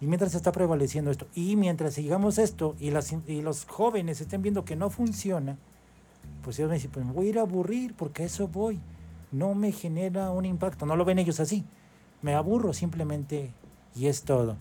y 0.00 0.06
mientras 0.06 0.36
está 0.36 0.52
prevaleciendo 0.52 1.10
esto, 1.10 1.26
y 1.34 1.56
mientras 1.56 1.94
sigamos 1.94 2.38
esto 2.38 2.76
y, 2.78 2.92
las, 2.92 3.12
y 3.26 3.42
los 3.42 3.64
jóvenes 3.64 4.20
estén 4.20 4.42
viendo 4.42 4.64
que 4.64 4.76
no 4.76 4.90
funciona, 4.90 5.58
pues 6.42 6.58
ellos 6.58 6.68
me 6.68 6.76
dicen, 6.76 6.90
pues 6.90 7.04
me 7.06 7.12
voy 7.12 7.26
a 7.26 7.30
ir 7.30 7.38
a 7.38 7.42
aburrir 7.42 7.94
porque 7.94 8.22
a 8.24 8.26
eso 8.26 8.48
voy. 8.48 8.80
No 9.30 9.54
me 9.54 9.72
genera 9.72 10.30
un 10.30 10.44
impacto, 10.44 10.84
no 10.86 10.96
lo 10.96 11.04
ven 11.04 11.18
ellos 11.18 11.40
así. 11.40 11.64
Me 12.20 12.34
aburro 12.34 12.72
simplemente 12.72 13.52
y 13.94 14.06
es 14.06 14.22
todo. 14.22 14.56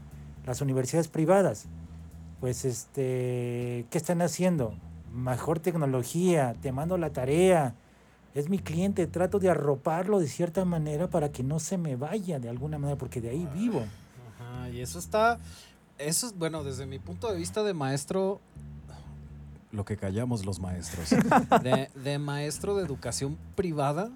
Las 0.46 0.62
universidades 0.62 1.08
privadas, 1.08 1.66
pues 2.40 2.66
este, 2.66 3.86
¿qué 3.90 3.98
están 3.98 4.22
haciendo? 4.22 4.74
Mejor 5.14 5.60
tecnología, 5.60 6.56
te 6.62 6.72
mando 6.72 6.98
la 6.98 7.12
tarea, 7.12 7.76
es 8.34 8.50
mi 8.50 8.60
cliente, 8.60 9.08
trato 9.08 9.40
de 9.40 9.50
arroparlo 9.50 10.20
de 10.20 10.28
cierta 10.28 10.64
manera 10.64 11.10
para 11.10 11.32
que 11.32 11.44
no 11.44 11.60
se 11.60 11.78
me 11.78 11.96
vaya 11.96 12.40
de 12.40 12.50
alguna 12.50 12.78
manera, 12.80 12.98
porque 12.98 13.20
de 13.20 13.30
ahí 13.30 13.48
vivo. 13.54 13.84
Ajá, 14.40 14.70
y 14.70 14.80
eso 14.80 15.00
está... 15.00 15.40
Eso 15.98 16.28
es, 16.28 16.38
bueno, 16.38 16.64
desde 16.64 16.88
mi 16.88 16.98
punto 16.98 17.32
de 17.32 17.38
vista 17.38 17.62
de 17.64 17.74
maestro... 17.74 18.40
Lo 19.72 19.86
que 19.86 19.98
callamos 19.98 20.46
los 20.46 20.60
maestros. 20.60 21.10
De, 22.04 22.20
maestro 22.20 22.76
de 22.76 22.84
educación 22.84 23.38
privada 23.56 24.10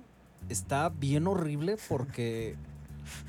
está 0.49 0.89
bien 0.89 1.27
horrible 1.27 1.77
porque... 1.87 2.55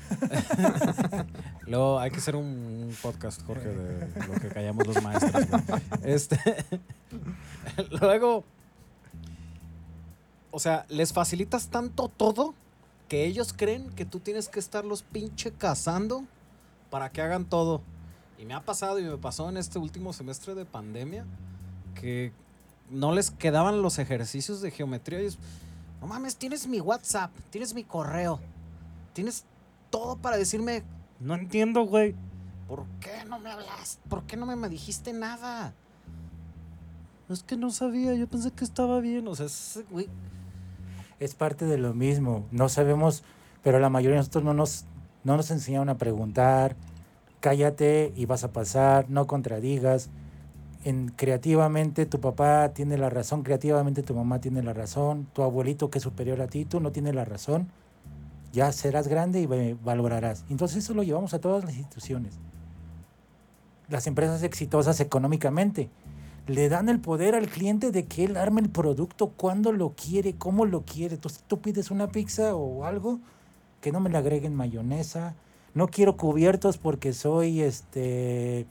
Luego 1.67 1.99
hay 1.99 2.09
que 2.11 2.17
hacer 2.17 2.35
un 2.35 2.95
podcast, 3.01 3.45
Jorge, 3.45 3.69
de 3.69 4.27
lo 4.27 4.33
que 4.41 4.47
callamos 4.47 4.87
los 4.87 5.03
maestros. 5.03 5.45
Este, 6.01 6.39
luego, 8.01 8.43
o 10.49 10.59
sea, 10.59 10.85
les 10.89 11.13
facilitas 11.13 11.67
tanto 11.67 12.09
todo 12.09 12.55
que 13.07 13.25
ellos 13.25 13.53
creen 13.53 13.91
que 13.91 14.05
tú 14.05 14.19
tienes 14.19 14.49
que 14.49 14.59
estarlos 14.59 15.03
pinche 15.03 15.51
cazando 15.51 16.23
para 16.89 17.11
que 17.11 17.21
hagan 17.21 17.45
todo. 17.45 17.81
Y 18.37 18.45
me 18.45 18.53
ha 18.53 18.63
pasado 18.63 18.99
y 18.99 19.03
me 19.03 19.17
pasó 19.17 19.49
en 19.49 19.57
este 19.57 19.77
último 19.77 20.13
semestre 20.13 20.55
de 20.55 20.65
pandemia 20.65 21.25
que 21.99 22.31
no 22.89 23.13
les 23.13 23.31
quedaban 23.31 23.81
los 23.81 23.99
ejercicios 23.99 24.61
de 24.61 24.71
geometría. 24.71 25.21
Y 25.21 25.25
es, 25.25 25.37
no 26.01 26.07
mames, 26.07 26.35
tienes 26.35 26.67
mi 26.67 26.79
WhatsApp, 26.79 27.31
tienes 27.49 27.73
mi 27.73 27.83
correo, 27.83 28.39
tienes 29.13 29.45
todo 29.89 30.17
para 30.17 30.37
decirme, 30.37 30.83
no 31.19 31.35
entiendo, 31.35 31.83
güey. 31.83 32.15
¿Por 32.67 32.85
qué 32.99 33.23
no 33.27 33.39
me 33.39 33.49
hablas? 33.49 33.99
¿Por 34.09 34.23
qué 34.23 34.35
no 34.35 34.45
me, 34.45 34.55
me 34.55 34.69
dijiste 34.69 35.13
nada? 35.13 35.73
Es 37.29 37.43
que 37.43 37.57
no 37.57 37.71
sabía, 37.71 38.13
yo 38.13 38.27
pensé 38.27 38.51
que 38.51 38.63
estaba 38.63 38.99
bien. 38.99 39.27
O 39.27 39.35
sea, 39.35 39.47
es, 39.47 39.79
güey. 39.89 40.07
Es 41.19 41.33
parte 41.33 41.65
de 41.65 41.77
lo 41.77 41.93
mismo. 41.93 42.45
No 42.51 42.69
sabemos, 42.69 43.23
pero 43.63 43.79
la 43.79 43.89
mayoría 43.89 44.15
de 44.15 44.19
nosotros 44.19 44.43
no 44.43 44.53
nos, 44.53 44.85
no 45.23 45.35
nos 45.35 45.49
enseñaron 45.51 45.89
a 45.89 45.97
preguntar. 45.97 46.75
Cállate 47.39 48.13
y 48.15 48.25
vas 48.25 48.43
a 48.43 48.51
pasar, 48.51 49.09
no 49.09 49.27
contradigas. 49.27 50.09
En, 50.87 51.09
creativamente 51.09 52.05
tu 52.05 52.21
papá 52.21 52.69
tiene 52.69 52.97
la 52.97 53.09
razón, 53.09 53.43
creativamente 53.43 54.03
tu 54.03 54.15
mamá 54.15 54.39
tiene 54.39 54.63
la 54.63 54.71
razón, 54.71 55.27
tu 55.33 55.41
abuelito 55.41 55.89
que 55.89 55.97
es 55.97 56.03
superior 56.05 56.39
a 56.39 56.47
ti, 56.47 56.63
tú 56.63 56.79
no 56.79 56.93
tienes 56.93 57.13
la 57.13 57.25
razón. 57.25 57.67
Ya 58.53 58.71
serás 58.71 59.09
grande 59.09 59.41
y 59.41 59.73
valorarás. 59.73 60.45
Entonces 60.49 60.85
eso 60.85 60.93
lo 60.93 61.03
llevamos 61.03 61.33
a 61.33 61.39
todas 61.39 61.65
las 61.65 61.75
instituciones. 61.75 62.39
Las 63.89 64.07
empresas 64.07 64.43
exitosas 64.43 65.01
económicamente 65.01 65.89
le 66.47 66.69
dan 66.69 66.87
el 66.87 67.01
poder 67.01 67.35
al 67.35 67.49
cliente 67.49 67.91
de 67.91 68.05
que 68.05 68.23
él 68.23 68.37
arme 68.37 68.61
el 68.61 68.69
producto 68.69 69.33
cuando 69.35 69.73
lo 69.73 69.89
quiere, 69.89 70.35
cómo 70.35 70.65
lo 70.65 70.83
quiere. 70.83 71.15
Entonces 71.15 71.43
tú 71.47 71.59
pides 71.59 71.91
una 71.91 72.07
pizza 72.07 72.55
o 72.55 72.85
algo, 72.85 73.19
que 73.81 73.91
no 73.91 73.99
me 73.99 74.09
le 74.09 74.19
agreguen 74.19 74.55
mayonesa. 74.55 75.35
No 75.73 75.89
quiero 75.89 76.15
cubiertos 76.15 76.77
porque 76.77 77.11
soy 77.11 77.59
este 77.59 78.65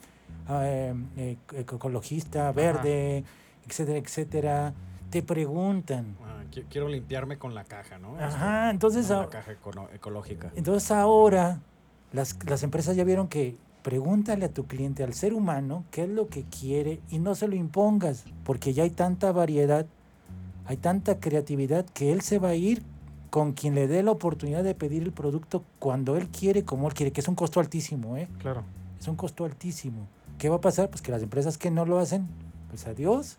eh, 0.49 0.95
eh, 1.17 1.37
ecologista, 1.55 2.53
verde, 2.53 3.25
etcétera, 3.69 3.99
etcétera. 3.99 4.75
Te 5.11 5.23
preguntan. 5.23 6.17
Ah, 6.25 6.43
qui- 6.53 6.65
quiero 6.69 6.89
limpiarme 6.89 7.39
con 7.39 7.55
la 7.55 7.65
caja, 7.65 7.99
¿no? 7.99 8.17
Ajá, 8.19 8.71
entonces, 8.71 9.07
Con 9.07 9.21
la 9.21 9.29
caja 9.29 9.53
ecológica. 9.93 10.51
entonces 10.57 10.91
ahora 10.91 11.61
las, 12.13 12.37
las 12.47 12.63
empresas 12.63 12.97
ya 12.97 13.05
vieron 13.05 13.29
que 13.29 13.57
pregúntale 13.83 14.45
a 14.47 14.49
tu 14.53 14.67
cliente, 14.67 15.05
al 15.05 15.15
ser 15.15 15.33
humano, 15.33 15.85
qué 15.93 16.03
es 16.05 16.09
lo 16.09 16.27
que 16.27 16.43
quiere 16.45 17.01
y 17.09 17.21
no 17.21 17.35
se 17.37 17.47
lo 17.47 17.55
impongas, 17.55 18.25
porque 18.45 18.73
ya 18.73 18.83
hay 18.83 18.91
tanta 18.91 19.31
variedad, 19.31 19.87
hay 20.67 20.77
tanta 20.77 21.21
creatividad 21.21 21.85
que 21.87 22.13
él 22.13 22.21
se 22.23 22.41
va 22.41 22.49
a 22.49 22.55
ir 22.57 22.83
con 23.31 23.53
quien 23.53 23.75
le 23.77 23.87
dé 23.87 24.03
la 24.03 24.11
oportunidad 24.11 24.65
de 24.65 24.75
pedir 24.75 25.03
el 25.05 25.13
producto 25.13 25.63
cuando 25.79 26.17
él 26.17 26.29
quiere, 26.29 26.65
como 26.65 26.89
él 26.89 26.95
quiere, 26.95 27.13
que 27.13 27.21
es 27.21 27.29
un 27.29 27.37
costo 27.37 27.61
altísimo, 27.61 28.17
¿eh? 28.17 28.29
Claro. 28.41 28.65
Es 28.99 29.07
un 29.07 29.15
costo 29.15 29.45
altísimo. 29.45 30.09
¿Qué 30.39 30.49
va 30.49 30.57
a 30.57 30.61
pasar? 30.61 30.91
Pues 30.91 31.03
que 31.03 31.13
las 31.13 31.23
empresas 31.23 31.59
que 31.59 31.71
no 31.71 31.87
lo 31.87 31.99
hacen, 31.99 32.27
pues 32.69 32.87
adiós, 32.87 33.39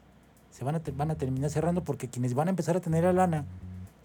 se 0.52 0.64
van 0.64 0.76
a, 0.76 0.82
van 0.96 1.12
a 1.12 1.16
terminar 1.16 1.50
cerrando 1.50 1.84
porque 1.84 2.08
quienes 2.08 2.34
van 2.34 2.48
a 2.48 2.50
empezar 2.50 2.76
a 2.78 2.80
tener 2.80 3.04
la 3.04 3.14
lana 3.14 3.46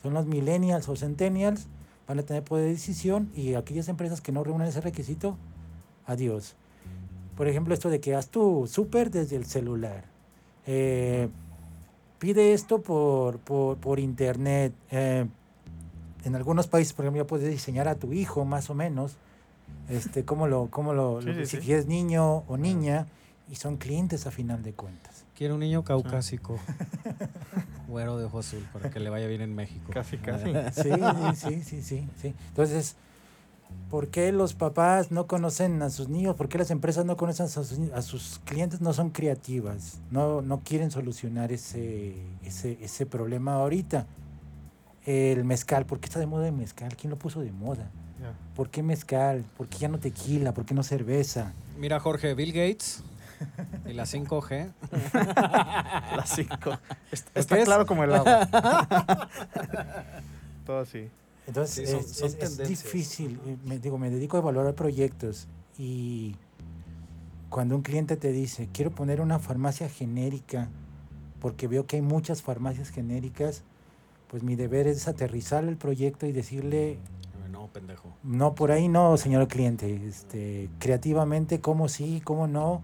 son 0.03 0.14
los 0.14 0.26
millennials 0.26 0.88
o 0.88 0.97
centennials, 0.97 1.68
van 2.07 2.18
a 2.18 2.22
tener 2.22 2.43
poder 2.43 2.66
de 2.66 2.72
decisión 2.72 3.30
y 3.34 3.55
aquellas 3.55 3.88
empresas 3.88 4.20
que 4.20 4.32
no 4.32 4.45
reúnen 4.45 4.68
ese 4.68 4.80
requisito, 4.80 5.38
adiós. 6.07 6.57
Por 7.36 7.49
ejemplo, 7.49 7.72
esto 7.72 7.88
de 7.88 8.01
que 8.01 8.14
haz 8.14 8.28
tu 8.28 8.66
súper 8.66 9.11
desde 9.11 9.36
el 9.36 9.47
celular. 9.47 10.05
Eh, 10.66 11.28
pide 12.18 12.53
esto 12.53 12.82
por, 12.82 13.38
por, 13.38 13.78
por 13.78 13.99
internet. 13.99 14.74
Eh, 14.90 15.26
en 16.24 16.36
algunos 16.36 16.66
países, 16.66 16.93
por 16.93 17.05
ejemplo, 17.05 17.22
ya 17.22 17.26
puedes 17.26 17.49
diseñar 17.49 17.88
a 17.88 17.95
tu 17.95 18.12
hijo 18.12 18.45
más 18.45 18.70
o 18.70 18.74
menos, 18.74 19.16
este, 19.89 20.25
cómo 20.25 20.47
lo, 20.47 20.69
cómo 20.71 20.93
lo, 20.95 21.21
Sí, 21.21 21.29
lo- 21.29 21.35
sí, 21.35 21.47
si 21.47 21.57
sí. 21.59 21.63
quieres 21.67 21.87
niño 21.87 22.39
o 22.49 22.57
niña, 22.57 23.07
y 23.51 23.57
son 23.57 23.77
clientes 23.77 24.27
a 24.27 24.31
final 24.31 24.63
de 24.63 24.73
cuentas. 24.73 25.25
Quiero 25.37 25.55
un 25.55 25.61
niño 25.61 25.83
caucásico. 25.85 26.59
Güero 27.89 28.17
de 28.17 28.25
ojo 28.25 28.39
azul 28.39 28.67
para 28.73 28.91
que 28.91 29.01
le 29.01 29.11
vaya 29.11 29.27
bien 29.27 29.43
en 29.43 29.55
México. 29.55 29.93
Casi, 29.93 30.17
casi. 30.17 30.53
Sí, 30.73 30.91
sí, 31.35 31.35
sí, 31.35 31.63
sí, 31.63 31.83
sí, 31.83 32.09
sí. 32.21 32.35
Entonces, 32.49 32.97
¿por 33.91 34.09
qué 34.09 34.33
los 34.33 34.55
papás 34.55 35.11
no 35.11 35.27
conocen 35.27 35.83
a 35.83 35.91
sus 35.91 36.09
niños? 36.09 36.37
¿Por 36.37 36.49
qué 36.49 36.59
las 36.59 36.71
empresas 36.71 37.05
no 37.05 37.17
conocen 37.17 37.47
a 37.47 37.49
sus, 37.49 37.79
a 37.93 38.01
sus 38.03 38.41
clientes? 38.45 38.81
No 38.81 38.93
son 38.95 39.11
creativas, 39.11 40.01
no, 40.11 40.41
no 40.41 40.61
quieren 40.61 40.91
solucionar 40.91 41.53
ese, 41.53 42.15
ese, 42.45 42.79
ese 42.83 43.05
problema 43.05 43.55
ahorita. 43.55 44.07
El 45.05 45.45
mezcal, 45.45 45.85
¿por 45.85 45.99
qué 45.99 46.07
está 46.07 46.21
de 46.21 46.27
moda 46.27 46.47
el 46.47 46.53
mezcal? 46.55 46.97
¿Quién 46.97 47.11
lo 47.11 47.19
puso 47.19 47.41
de 47.41 47.51
moda? 47.53 47.91
¿Por 48.55 48.68
qué 48.70 48.83
mezcal? 48.83 49.45
¿Por 49.57 49.68
qué 49.68 49.79
ya 49.79 49.89
no 49.89 49.99
tequila? 49.99 50.53
¿Por 50.55 50.64
qué 50.64 50.75
no 50.75 50.83
cerveza? 50.83 51.53
Mira, 51.79 51.99
Jorge, 52.01 52.35
Bill 52.35 52.53
Gates 52.53 53.03
y 53.87 53.93
la 53.93 54.05
5G. 54.05 54.70
Las 56.16 56.31
cinco. 56.37 56.79
Est- 57.11 57.29
¿Qué 57.33 57.41
Está 57.41 57.59
es? 57.59 57.64
claro 57.64 57.87
como 57.87 58.05
el 58.05 58.14
agua. 58.14 58.49
Todo 60.66 60.81
así. 60.81 61.09
Entonces 61.47 61.75
Sí, 61.75 61.87
son- 61.91 62.01
es, 62.01 62.12
son 62.12 62.29
es- 62.29 62.35
es 62.35 62.39
tendencias. 62.39 62.68
difícil. 62.85 63.41
eh, 63.47 63.57
Me, 63.64 63.79
digo, 63.79 63.99
me 63.99 64.11
dedico 64.11 64.37
a 64.37 64.41
evaluar 64.41 64.73
proyectos 64.75 65.49
y 65.79 66.37
cuando 67.51 67.75
un 67.77 67.83
cliente 67.83 68.16
te 68.16 68.31
dice, 68.33 68.68
quiero 68.73 68.91
poner 68.93 69.20
una 69.20 69.39
farmacia 69.39 69.89
genérica 69.89 70.68
porque 71.41 71.66
veo 71.66 71.87
que 71.87 71.97
hay 71.97 72.03
muchas 72.03 72.41
farmacias 72.43 72.91
genéricas, 72.91 73.62
pues 74.29 74.43
mi 74.45 74.55
deber 74.55 74.87
es 74.87 75.09
aterrizar 75.09 75.64
el 75.64 75.77
proyecto 75.77 76.27
y 76.27 76.33
decirle, 76.33 76.99
No, 77.53 77.68
pendejo. 77.68 78.09
no, 78.22 78.55
por 78.55 78.72
ahí 78.72 78.88
no, 78.88 79.16
señor 79.16 79.46
cliente. 79.46 80.07
Este, 80.09 80.68
creativamente, 80.78 81.61
cómo 81.61 81.88
sí, 81.88 82.20
cómo 82.24 82.46
no. 82.46 82.82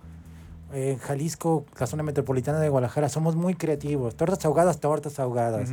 En 0.73 0.99
Jalisco, 0.99 1.65
la 1.81 1.87
zona 1.87 2.03
metropolitana 2.03 2.61
de 2.61 2.69
Guadalajara, 2.69 3.09
somos 3.09 3.35
muy 3.35 3.55
creativos. 3.55 4.15
Tortas 4.15 4.45
ahogadas, 4.45 4.79
tortas 4.81 5.19
ahogadas. 5.19 5.73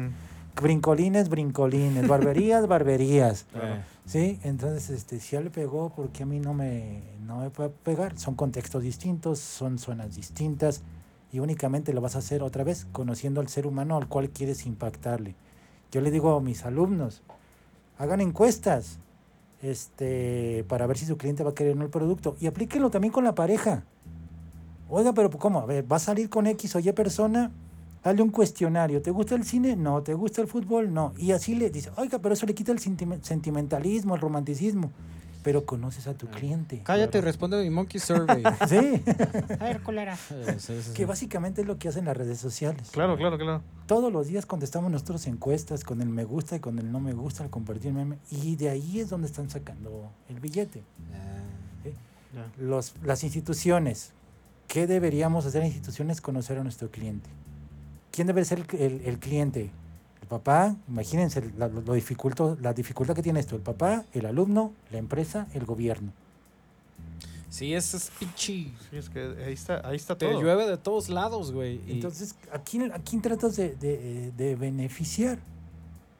Brincolines, 0.61 1.27
brincolines. 1.27 2.07
Barberías, 2.07 2.67
barberías. 2.75 3.45
Claro. 3.51 3.75
Eh, 3.75 3.83
Sí, 4.05 4.39
entonces, 4.43 4.91
este, 4.91 5.19
si 5.19 5.31
ya 5.35 5.41
le 5.41 5.49
pegó, 5.49 5.89
porque 5.89 6.21
a 6.21 6.25
mí 6.27 6.39
no 6.39 6.53
me, 6.53 7.01
no 7.25 7.39
me 7.39 7.49
puede 7.49 7.69
pegar? 7.69 8.15
Son 8.19 8.35
contextos 8.35 8.83
distintos, 8.83 9.39
son 9.39 9.79
zonas 9.79 10.15
distintas 10.15 10.83
y 11.31 11.39
únicamente 11.39 11.91
lo 11.91 12.01
vas 12.01 12.15
a 12.15 12.19
hacer 12.19 12.43
otra 12.43 12.63
vez 12.63 12.85
conociendo 12.91 13.41
al 13.41 13.47
ser 13.47 13.65
humano 13.65 13.97
al 13.97 14.07
cual 14.07 14.29
quieres 14.29 14.67
impactarle. 14.67 15.33
Yo 15.91 16.01
le 16.01 16.11
digo 16.11 16.35
a 16.35 16.39
mis 16.39 16.65
alumnos, 16.65 17.23
hagan 17.97 18.21
encuestas 18.21 18.99
este, 19.61 20.65
para 20.67 20.85
ver 20.87 20.97
si 20.97 21.05
su 21.05 21.17
cliente 21.17 21.43
va 21.43 21.51
a 21.51 21.55
querer 21.55 21.73
o 21.73 21.75
no 21.75 21.83
el 21.85 21.89
producto 21.89 22.35
y 22.39 22.47
aplíquenlo 22.47 22.89
también 22.89 23.11
con 23.11 23.23
la 23.23 23.35
pareja. 23.35 23.83
Oiga, 24.89 25.13
pero 25.13 25.29
¿cómo? 25.31 25.59
A 25.59 25.65
ver, 25.65 25.91
¿va 25.91 25.95
a 25.95 25.99
salir 25.99 26.29
con 26.29 26.45
X 26.47 26.75
o 26.75 26.79
Y 26.79 26.91
persona? 26.91 27.51
Hazle 28.03 28.21
un 28.21 28.29
cuestionario. 28.29 29.01
¿Te 29.01 29.09
gusta 29.09 29.33
el 29.33 29.43
cine? 29.43 29.75
No. 29.75 30.03
¿Te 30.03 30.13
gusta 30.13 30.41
el 30.41 30.47
fútbol? 30.47 30.93
No. 30.93 31.13
Y 31.17 31.31
así 31.31 31.55
le 31.55 31.71
dice, 31.71 31.89
oiga, 31.97 32.19
pero 32.19 32.33
eso 32.33 32.45
le 32.45 32.53
quita 32.53 32.71
el 32.71 32.77
sentime- 32.79 33.19
sentimentalismo, 33.23 34.13
el 34.13 34.21
romanticismo. 34.21 34.91
Pero 35.45 35.63
conoces 35.65 36.07
a 36.07 36.15
tu 36.15 36.27
cliente. 36.27 36.81
Cállate 36.83 37.19
y 37.19 37.21
responde 37.21 37.57
a 37.57 37.61
mi 37.61 37.69
Monkey 37.69 37.99
Survey. 38.01 38.43
Sí, 38.67 39.01
A 39.59 39.63
ver, 39.63 39.81
culera. 39.83 40.17
Eh, 40.31 40.55
sí, 40.57 40.73
sí, 40.75 40.81
sí. 40.81 40.93
que 40.93 41.05
básicamente 41.05 41.61
es 41.61 41.67
lo 41.67 41.77
que 41.77 41.87
hacen 41.87 42.03
las 42.05 42.17
redes 42.17 42.39
sociales. 42.39 42.89
Claro, 42.91 43.15
claro, 43.15 43.37
claro. 43.37 43.61
Todos 43.85 44.11
los 44.11 44.25
días 44.27 44.45
contestamos 44.47 44.89
nuestras 44.91 45.27
encuestas 45.27 45.83
con 45.83 46.01
el 46.01 46.09
me 46.09 46.23
gusta 46.25 46.55
y 46.55 46.59
con 46.59 46.79
el 46.79 46.91
no 46.91 46.99
me 46.99 47.13
gusta, 47.13 47.43
el 47.43 47.49
compartir 47.51 47.93
meme. 47.93 48.17
Y 48.31 48.55
de 48.57 48.69
ahí 48.69 48.99
es 48.99 49.09
donde 49.09 49.27
están 49.27 49.49
sacando 49.51 50.09
el 50.29 50.39
billete. 50.39 50.81
Ah. 51.13 52.47
Los, 52.59 52.93
las 53.03 53.23
instituciones. 53.23 54.11
¿Qué 54.67 54.87
deberíamos 54.87 55.45
hacer 55.45 55.61
en 55.61 55.67
instituciones? 55.67 56.21
Conocer 56.21 56.57
a 56.57 56.63
nuestro 56.63 56.89
cliente. 56.89 57.29
¿Quién 58.11 58.27
debe 58.27 58.43
ser 58.45 58.65
el, 58.71 58.79
el- 58.81 59.01
el 59.05 59.19
cliente? 59.19 59.69
El 60.25 60.29
papá, 60.29 60.75
imagínense 60.89 61.51
la, 61.55 61.67
lo 61.67 61.93
dificulto- 61.93 62.57
la 62.59 62.73
dificultad 62.73 63.13
que 63.13 63.21
tiene 63.21 63.39
esto. 63.39 63.55
El 63.55 63.61
papá, 63.61 64.05
el 64.11 64.25
alumno, 64.25 64.71
la 64.91 64.97
empresa, 64.97 65.45
el 65.53 65.65
gobierno. 65.65 66.11
Sí, 67.51 67.75
ese 67.75 67.97
es 67.97 68.09
pinche. 68.17 68.35
Sí, 68.43 68.73
es 68.91 69.07
que 69.07 69.19
ahí 69.45 69.53
está, 69.53 69.87
ahí 69.87 69.95
está 69.97 70.17
Te 70.17 70.25
todo. 70.27 70.41
llueve 70.41 70.65
de 70.65 70.77
todos 70.77 71.09
lados, 71.09 71.51
güey. 71.51 71.79
y- 71.87 71.91
Entonces, 71.91 72.33
¿a 72.51 72.57
quién, 72.57 72.91
a 72.91 72.97
quién 72.97 73.21
tratas 73.21 73.55
de, 73.55 73.75
de- 73.75 74.31
de 74.35 74.55
beneficiar? 74.55 75.37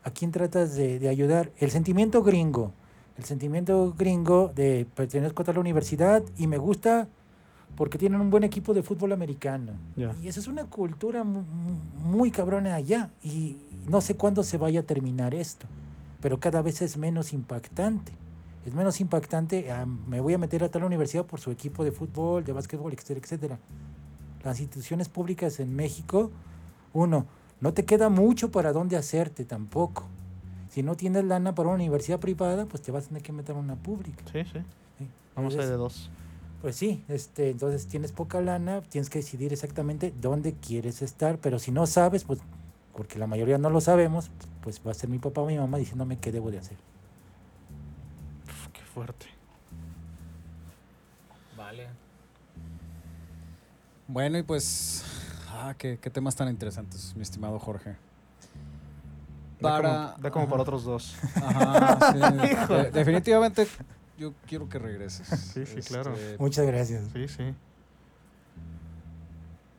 ¿A 0.03 0.11
quién 0.11 0.31
tratas 0.31 0.75
de, 0.75 0.99
de 0.99 1.09
ayudar? 1.09 1.49
El 1.57 1.71
sentimiento 1.71 2.21
gringo. 2.21 2.73
El 3.17 3.25
sentimiento 3.25 3.95
gringo 3.97 4.51
de 4.55 4.85
pertenezco 4.93 5.41
a 5.41 5.45
tal 5.45 5.57
universidad 5.57 6.21
y 6.37 6.45
me 6.45 6.59
gusta 6.59 7.07
porque 7.75 7.97
tienen 7.97 8.21
un 8.21 8.29
buen 8.29 8.43
equipo 8.43 8.73
de 8.73 8.83
fútbol 8.83 9.11
americano. 9.11 9.73
Y 10.23 10.27
esa 10.27 10.39
es 10.39 10.47
una 10.47 10.65
cultura 10.65 11.23
mu- 11.23 11.41
mu- 11.41 12.09
muy 12.11 12.31
cabrona 12.31 12.75
allá. 12.75 13.09
Y 13.23 13.57
no 13.89 14.01
sé 14.01 14.15
cuándo 14.15 14.43
se 14.43 14.57
vaya 14.57 14.79
a 14.81 14.83
terminar 14.83 15.33
esto. 15.35 15.65
Pero 16.21 16.39
cada 16.39 16.61
vez 16.61 16.81
es 16.81 16.97
menos 16.97 17.33
impactante. 17.33 18.11
Es 18.65 18.73
menos 18.73 18.99
impactante. 19.01 19.71
ah, 19.71 19.85
me 19.85 20.21
voy 20.21 20.33
a 20.33 20.37
meter 20.37 20.63
a 20.63 20.69
tal 20.69 20.83
universidad 20.83 21.25
por 21.25 21.39
su 21.39 21.51
equipo 21.51 21.83
de 21.83 21.91
fútbol, 21.91 22.43
de 22.43 22.53
básquetbol, 22.53 22.93
etcétera, 22.93 23.19
etcétera. 23.23 23.59
Las 24.43 24.59
instituciones 24.59 25.09
públicas 25.09 25.59
en 25.59 25.75
México, 25.75 26.31
uno, 26.93 27.25
no 27.61 27.73
te 27.73 27.83
queda 27.85 28.09
mucho 28.09 28.51
para 28.51 28.71
dónde 28.73 28.95
hacerte 28.97 29.43
tampoco. 29.45 30.03
Si 30.69 30.81
no 30.83 30.95
tienes 30.95 31.23
lana 31.25 31.55
para 31.55 31.69
una 31.69 31.75
universidad 31.75 32.19
privada, 32.19 32.65
pues 32.65 32.81
te 32.81 32.91
vas 32.91 33.05
a 33.05 33.07
tener 33.09 33.23
que 33.23 33.31
meter 33.31 33.55
a 33.55 33.59
una 33.59 33.75
pública. 33.75 34.23
Sí, 34.31 34.43
sí. 34.43 34.59
¿sí? 34.99 35.07
Vamos 35.35 35.55
a 35.55 35.57
ir 35.63 35.67
de 35.69 35.77
dos. 35.77 36.09
Pues 36.61 36.75
sí, 36.75 37.03
este, 37.07 37.51
entonces 37.51 37.87
tienes 37.87 38.11
poca 38.11 38.41
lana, 38.41 38.81
tienes 38.81 39.09
que 39.09 39.19
decidir 39.19 39.53
exactamente 39.53 40.13
dónde 40.19 40.53
quieres 40.53 41.01
estar, 41.01 41.37
pero 41.37 41.59
si 41.59 41.71
no 41.71 41.85
sabes, 41.85 42.23
pues, 42.23 42.39
porque 42.93 43.19
la 43.19 43.27
mayoría 43.27 43.57
no 43.57 43.69
lo 43.69 43.81
sabemos, 43.81 44.31
pues 44.61 44.81
va 44.85 44.91
a 44.91 44.93
ser 44.95 45.09
mi 45.09 45.19
papá 45.19 45.41
o 45.41 45.45
mi 45.47 45.57
mamá 45.57 45.77
diciéndome 45.77 46.17
qué 46.17 46.31
debo 46.31 46.49
de 46.51 46.59
hacer. 46.59 46.77
Uf, 48.47 48.67
qué 48.73 48.81
fuerte. 48.81 49.25
Vale. 51.57 51.87
Bueno, 54.07 54.37
y 54.37 54.43
pues 54.43 55.03
Ah, 55.57 55.73
qué, 55.77 55.97
qué 56.01 56.09
temas 56.09 56.35
tan 56.35 56.49
interesantes, 56.49 57.15
mi 57.15 57.21
estimado 57.21 57.57
Jorge. 57.59 57.95
Da 59.61 59.69
Para- 59.69 59.89
como, 60.11 60.21
da 60.23 60.31
como 60.31 60.49
para 60.49 60.61
otros 60.63 60.83
dos. 60.83 61.15
Ajá, 61.35 62.11
sí. 62.11 62.19
De- 62.73 62.91
definitivamente 62.91 63.67
yo 64.17 64.33
quiero 64.47 64.69
que 64.69 64.79
regreses. 64.79 65.27
Sí, 65.53 65.65
sí, 65.65 65.81
claro. 65.81 66.13
Este, 66.13 66.37
Muchas 66.37 66.65
gracias. 66.65 67.03
Sí, 67.13 67.27
sí. 67.27 67.53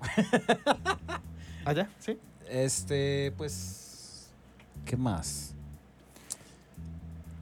¿Allá? 1.65 1.89
¿Sí? 1.99 2.19
Este, 2.49 3.33
pues. 3.37 4.31
¿Qué 4.85 4.97
más? 4.97 5.55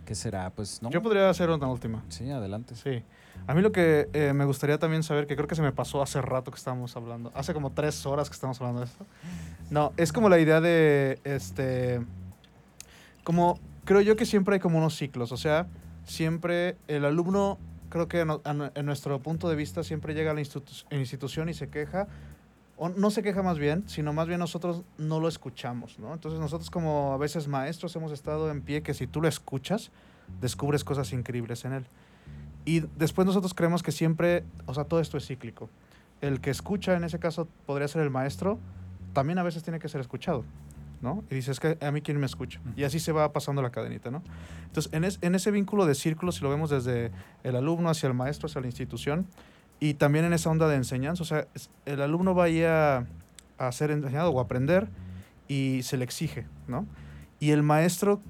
¿Qué 0.06 0.14
será? 0.14 0.50
Pues 0.50 0.82
no. 0.82 0.90
Yo 0.90 1.02
podría 1.02 1.28
hacer 1.28 1.50
una 1.50 1.66
última. 1.68 2.02
Sí, 2.08 2.30
adelante. 2.30 2.74
Sí. 2.74 3.02
A 3.46 3.54
mí 3.54 3.60
lo 3.60 3.72
que 3.72 4.08
eh, 4.12 4.32
me 4.32 4.44
gustaría 4.46 4.78
también 4.78 5.02
saber, 5.02 5.26
que 5.26 5.36
creo 5.36 5.46
que 5.46 5.54
se 5.54 5.62
me 5.62 5.72
pasó 5.72 6.02
hace 6.02 6.22
rato 6.22 6.50
que 6.50 6.56
estábamos 6.56 6.96
hablando, 6.96 7.30
hace 7.34 7.52
como 7.52 7.70
tres 7.72 8.06
horas 8.06 8.30
que 8.30 8.34
estamos 8.34 8.58
hablando 8.60 8.80
de 8.80 8.86
esto. 8.86 9.06
No, 9.70 9.92
es 9.98 10.12
como 10.12 10.30
la 10.30 10.38
idea 10.38 10.62
de, 10.62 11.20
este, 11.24 12.00
como, 13.22 13.58
creo 13.84 14.00
yo 14.00 14.16
que 14.16 14.24
siempre 14.24 14.54
hay 14.54 14.60
como 14.60 14.78
unos 14.78 14.96
ciclos, 14.96 15.30
o 15.30 15.36
sea, 15.36 15.66
siempre 16.04 16.76
el 16.88 17.04
alumno, 17.04 17.58
creo 17.88 18.08
que 18.08 18.20
en 18.20 18.86
nuestro 18.86 19.20
punto 19.20 19.48
de 19.48 19.56
vista, 19.56 19.82
siempre 19.82 20.14
llega 20.14 20.32
a 20.32 20.34
la 20.34 20.40
institu- 20.40 20.84
institución 20.90 21.48
y 21.48 21.54
se 21.54 21.68
queja, 21.68 22.08
o 22.76 22.88
no 22.88 23.10
se 23.10 23.22
queja 23.22 23.42
más 23.42 23.58
bien, 23.58 23.84
sino 23.88 24.12
más 24.12 24.26
bien 24.26 24.40
nosotros 24.40 24.82
no 24.98 25.20
lo 25.20 25.28
escuchamos, 25.28 25.98
¿no? 25.98 26.12
Entonces 26.12 26.40
nosotros 26.40 26.70
como 26.70 27.12
a 27.12 27.16
veces 27.18 27.46
maestros 27.46 27.94
hemos 27.94 28.10
estado 28.10 28.50
en 28.50 28.62
pie 28.62 28.82
que 28.82 28.94
si 28.94 29.06
tú 29.06 29.20
lo 29.20 29.28
escuchas, 29.28 29.92
descubres 30.40 30.82
cosas 30.82 31.12
increíbles 31.12 31.64
en 31.64 31.72
él. 31.74 31.86
Y 32.64 32.80
después 32.96 33.26
nosotros 33.26 33.54
creemos 33.54 33.82
que 33.82 33.92
siempre, 33.92 34.42
o 34.66 34.74
sea, 34.74 34.84
todo 34.84 34.98
esto 34.98 35.18
es 35.18 35.26
cíclico. 35.26 35.68
El 36.20 36.40
que 36.40 36.50
escucha, 36.50 36.96
en 36.96 37.04
ese 37.04 37.18
caso, 37.18 37.46
podría 37.66 37.86
ser 37.86 38.02
el 38.02 38.10
maestro, 38.10 38.58
también 39.12 39.38
a 39.38 39.42
veces 39.42 39.62
tiene 39.62 39.78
que 39.78 39.88
ser 39.88 40.00
escuchado, 40.00 40.44
¿no? 41.02 41.24
Y 41.30 41.34
dices, 41.36 41.60
que 41.60 41.76
a 41.80 41.90
mí 41.90 42.00
quién 42.02 42.18
me 42.18 42.26
escucha. 42.26 42.60
Y 42.76 42.84
así 42.84 42.98
se 43.00 43.12
va 43.12 43.32
pasando 43.32 43.60
la 43.62 43.70
cadenita, 43.70 44.10
¿no? 44.10 44.22
Entonces, 44.66 44.92
en, 44.92 45.04
es- 45.04 45.18
en 45.22 45.34
ese 45.34 45.50
vínculo 45.50 45.86
de 45.86 45.94
círculo, 45.94 46.32
si 46.32 46.40
lo 46.42 46.50
vemos 46.50 46.70
desde 46.70 47.10
el 47.42 47.56
alumno 47.56 47.90
hacia 47.90 48.06
el 48.08 48.14
maestro, 48.14 48.46
hacia 48.46 48.60
la 48.60 48.66
institución, 48.66 49.26
y 49.80 49.94
también 49.94 50.24
en 50.24 50.32
esa 50.32 50.50
onda 50.50 50.68
de 50.68 50.76
enseñanza, 50.76 51.22
o 51.22 51.26
sea, 51.26 51.46
el 51.84 52.00
alumno 52.00 52.34
va 52.34 52.44
ahí 52.44 52.62
a, 52.62 53.06
a 53.58 53.72
ser 53.72 53.90
enseñado 53.90 54.30
o 54.30 54.38
a 54.38 54.42
aprender 54.44 54.88
y 55.48 55.80
se 55.82 55.96
le 55.96 56.04
exige, 56.04 56.46
¿no? 56.68 56.86
Y 57.40 57.50
el 57.50 57.62
maestro 57.62 58.20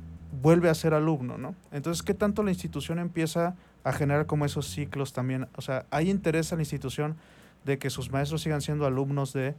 vuelve 0.42 0.68
a 0.68 0.74
ser 0.74 0.94
alumno, 0.94 1.38
¿no? 1.38 1.54
Entonces, 1.70 2.02
¿qué 2.02 2.14
tanto 2.14 2.42
la 2.42 2.50
institución 2.50 2.98
empieza 2.98 3.54
a 3.84 3.92
generar 3.92 4.26
como 4.26 4.44
esos 4.46 4.66
ciclos 4.66 5.12
también? 5.12 5.46
O 5.56 5.60
sea, 5.62 5.86
¿hay 5.90 6.10
interés 6.10 6.52
a 6.52 6.56
la 6.56 6.62
institución 6.62 7.16
de 7.64 7.78
que 7.78 7.88
sus 7.90 8.10
maestros 8.10 8.42
sigan 8.42 8.60
siendo 8.60 8.84
alumnos 8.86 9.32
de, 9.32 9.54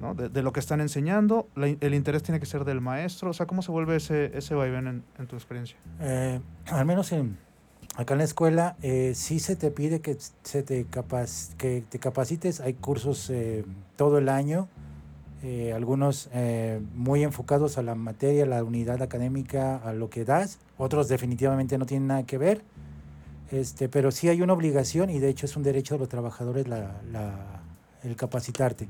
¿no? 0.00 0.14
de, 0.14 0.28
de 0.28 0.42
lo 0.42 0.52
que 0.52 0.60
están 0.60 0.80
enseñando? 0.80 1.48
¿El 1.56 1.94
interés 1.94 2.22
tiene 2.22 2.40
que 2.40 2.46
ser 2.46 2.64
del 2.64 2.80
maestro? 2.80 3.30
O 3.30 3.32
sea, 3.32 3.46
¿cómo 3.46 3.62
se 3.62 3.70
vuelve 3.72 3.96
ese, 3.96 4.36
ese 4.36 4.54
vaivén 4.54 4.86
en, 4.86 5.04
en 5.18 5.26
tu 5.26 5.36
experiencia? 5.36 5.76
Eh, 6.00 6.40
al 6.66 6.84
menos 6.86 7.12
en, 7.12 7.38
acá 7.96 8.14
en 8.14 8.18
la 8.18 8.24
escuela 8.24 8.76
eh, 8.82 9.12
sí 9.14 9.38
se 9.40 9.56
te 9.56 9.70
pide 9.70 10.00
que 10.00 10.16
se 10.42 10.62
te 10.62 10.86
capac- 10.88 11.54
que 11.56 11.82
te 11.88 11.98
capacites. 11.98 12.60
Hay 12.60 12.74
cursos 12.74 13.30
eh, 13.30 13.64
todo 13.96 14.18
el 14.18 14.28
año, 14.28 14.68
eh, 15.42 15.72
algunos 15.74 16.30
muy 16.94 17.22
enfocados 17.22 17.76
a 17.78 17.82
la 17.82 17.94
materia, 17.94 18.44
a 18.44 18.46
la 18.46 18.64
unidad 18.64 19.02
académica, 19.02 19.76
a 19.76 19.92
lo 19.92 20.08
que 20.10 20.24
das. 20.24 20.58
Otros 20.78 21.08
definitivamente 21.08 21.76
no 21.78 21.86
tienen 21.86 22.08
nada 22.08 22.22
que 22.24 22.38
ver. 22.38 22.62
Este, 23.50 23.88
pero 23.90 24.10
sí 24.10 24.28
hay 24.28 24.40
una 24.42 24.54
obligación 24.54 25.10
y 25.10 25.18
de 25.20 25.28
hecho 25.28 25.44
es 25.46 25.54
un 25.56 25.62
derecho 25.62 25.94
de 25.94 26.00
los 26.00 26.08
trabajadores 26.08 26.66
la, 26.66 27.00
la- 27.12 27.60
el 28.02 28.16
capacitarte. 28.16 28.88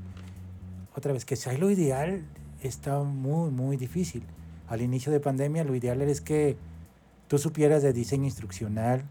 Otra 0.95 1.11
vez, 1.11 1.25
que 1.25 1.35
sea 1.35 1.53
lo 1.57 1.69
ideal 1.69 2.23
está 2.61 3.03
muy, 3.03 3.51
muy 3.51 3.77
difícil. 3.77 4.23
Al 4.67 4.81
inicio 4.81 5.11
de 5.11 5.19
pandemia 5.19 5.63
lo 5.63 5.75
ideal 5.75 6.01
es 6.01 6.21
que 6.21 6.57
tú 7.27 7.37
supieras 7.37 7.83
de 7.83 7.93
diseño 7.93 8.23
instruccional, 8.23 9.03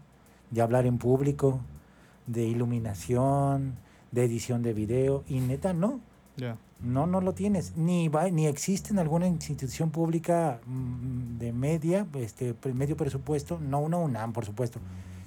de 0.49 0.61
hablar 0.61 0.85
en 0.87 0.97
público, 0.97 1.61
de 2.27 2.45
iluminación, 2.45 3.75
de 4.11 4.23
edición 4.23 4.63
de 4.63 4.73
video, 4.73 5.23
y 5.27 5.39
neta 5.39 5.73
no, 5.73 5.99
no, 6.79 7.07
no 7.07 7.21
lo 7.21 7.33
tienes, 7.33 7.77
ni, 7.77 8.07
va, 8.07 8.29
ni 8.29 8.47
existe 8.47 8.91
en 8.91 8.99
alguna 8.99 9.27
institución 9.27 9.91
pública 9.91 10.59
mm, 10.65 11.37
de 11.37 11.53
media, 11.53 12.07
este, 12.15 12.55
medio 12.73 12.97
presupuesto, 12.97 13.59
no 13.59 13.79
una 13.79 13.97
UNAM, 13.97 14.33
por 14.33 14.45
supuesto. 14.45 14.79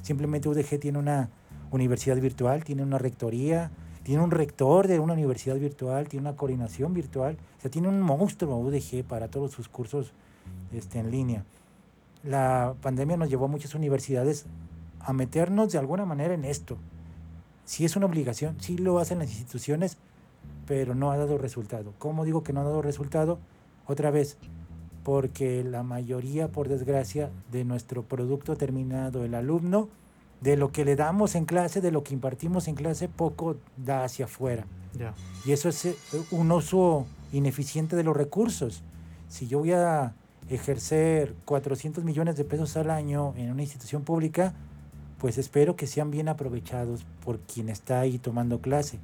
Simplemente 0.02 0.48
UDG 0.48 0.80
tiene 0.80 0.98
una 0.98 1.30
universidad 1.70 2.16
virtual, 2.16 2.64
tiene 2.64 2.82
una 2.82 2.98
rectoría, 2.98 3.70
tiene 4.08 4.24
un 4.24 4.30
rector 4.30 4.88
de 4.88 5.00
una 5.00 5.12
universidad 5.12 5.56
virtual, 5.56 6.08
tiene 6.08 6.26
una 6.26 6.34
coordinación 6.34 6.94
virtual, 6.94 7.36
o 7.58 7.60
sea, 7.60 7.70
tiene 7.70 7.88
un 7.88 8.00
monstruo 8.00 8.56
UDG 8.56 9.04
para 9.04 9.28
todos 9.28 9.52
sus 9.52 9.68
cursos 9.68 10.12
este, 10.72 10.98
en 10.98 11.10
línea. 11.10 11.44
La 12.24 12.74
pandemia 12.80 13.18
nos 13.18 13.28
llevó 13.28 13.44
a 13.44 13.48
muchas 13.48 13.74
universidades 13.74 14.46
a 15.00 15.12
meternos 15.12 15.72
de 15.72 15.78
alguna 15.78 16.06
manera 16.06 16.32
en 16.32 16.46
esto. 16.46 16.78
Sí 17.66 17.84
es 17.84 17.96
una 17.96 18.06
obligación, 18.06 18.56
sí 18.60 18.78
lo 18.78 18.98
hacen 18.98 19.18
las 19.18 19.28
instituciones, 19.28 19.98
pero 20.66 20.94
no 20.94 21.10
ha 21.10 21.18
dado 21.18 21.36
resultado. 21.36 21.92
¿Cómo 21.98 22.24
digo 22.24 22.42
que 22.42 22.54
no 22.54 22.62
ha 22.62 22.64
dado 22.64 22.80
resultado? 22.80 23.38
Otra 23.86 24.10
vez, 24.10 24.38
porque 25.04 25.62
la 25.62 25.82
mayoría, 25.82 26.48
por 26.48 26.68
desgracia, 26.68 27.28
de 27.52 27.66
nuestro 27.66 28.04
producto 28.04 28.56
terminado, 28.56 29.26
el 29.26 29.34
alumno, 29.34 29.90
de 30.40 30.56
lo 30.56 30.70
que 30.70 30.84
le 30.84 30.96
damos 30.96 31.34
en 31.34 31.44
clase, 31.44 31.80
de 31.80 31.90
lo 31.90 32.04
que 32.04 32.14
impartimos 32.14 32.68
en 32.68 32.74
clase, 32.74 33.08
poco 33.08 33.56
da 33.76 34.04
hacia 34.04 34.26
afuera. 34.26 34.66
Y 35.44 35.52
eso 35.52 35.68
es 35.68 35.84
eh, 35.86 35.96
un 36.30 36.50
uso 36.50 37.06
ineficiente 37.32 37.96
de 37.96 38.04
los 38.04 38.16
recursos. 38.16 38.82
Si 39.28 39.46
yo 39.46 39.60
voy 39.60 39.72
a 39.72 40.14
ejercer 40.48 41.34
400 41.44 42.04
millones 42.04 42.36
de 42.36 42.44
pesos 42.44 42.76
al 42.76 42.90
año 42.90 43.34
en 43.36 43.50
una 43.50 43.62
institución 43.62 44.02
pública, 44.02 44.54
pues 45.18 45.36
espero 45.36 45.76
que 45.76 45.86
sean 45.86 46.10
bien 46.10 46.28
aprovechados 46.28 47.04
por 47.24 47.40
quien 47.40 47.68
está 47.68 48.00
ahí 48.00 48.18
tomando 48.18 48.60
clase. 48.60 48.98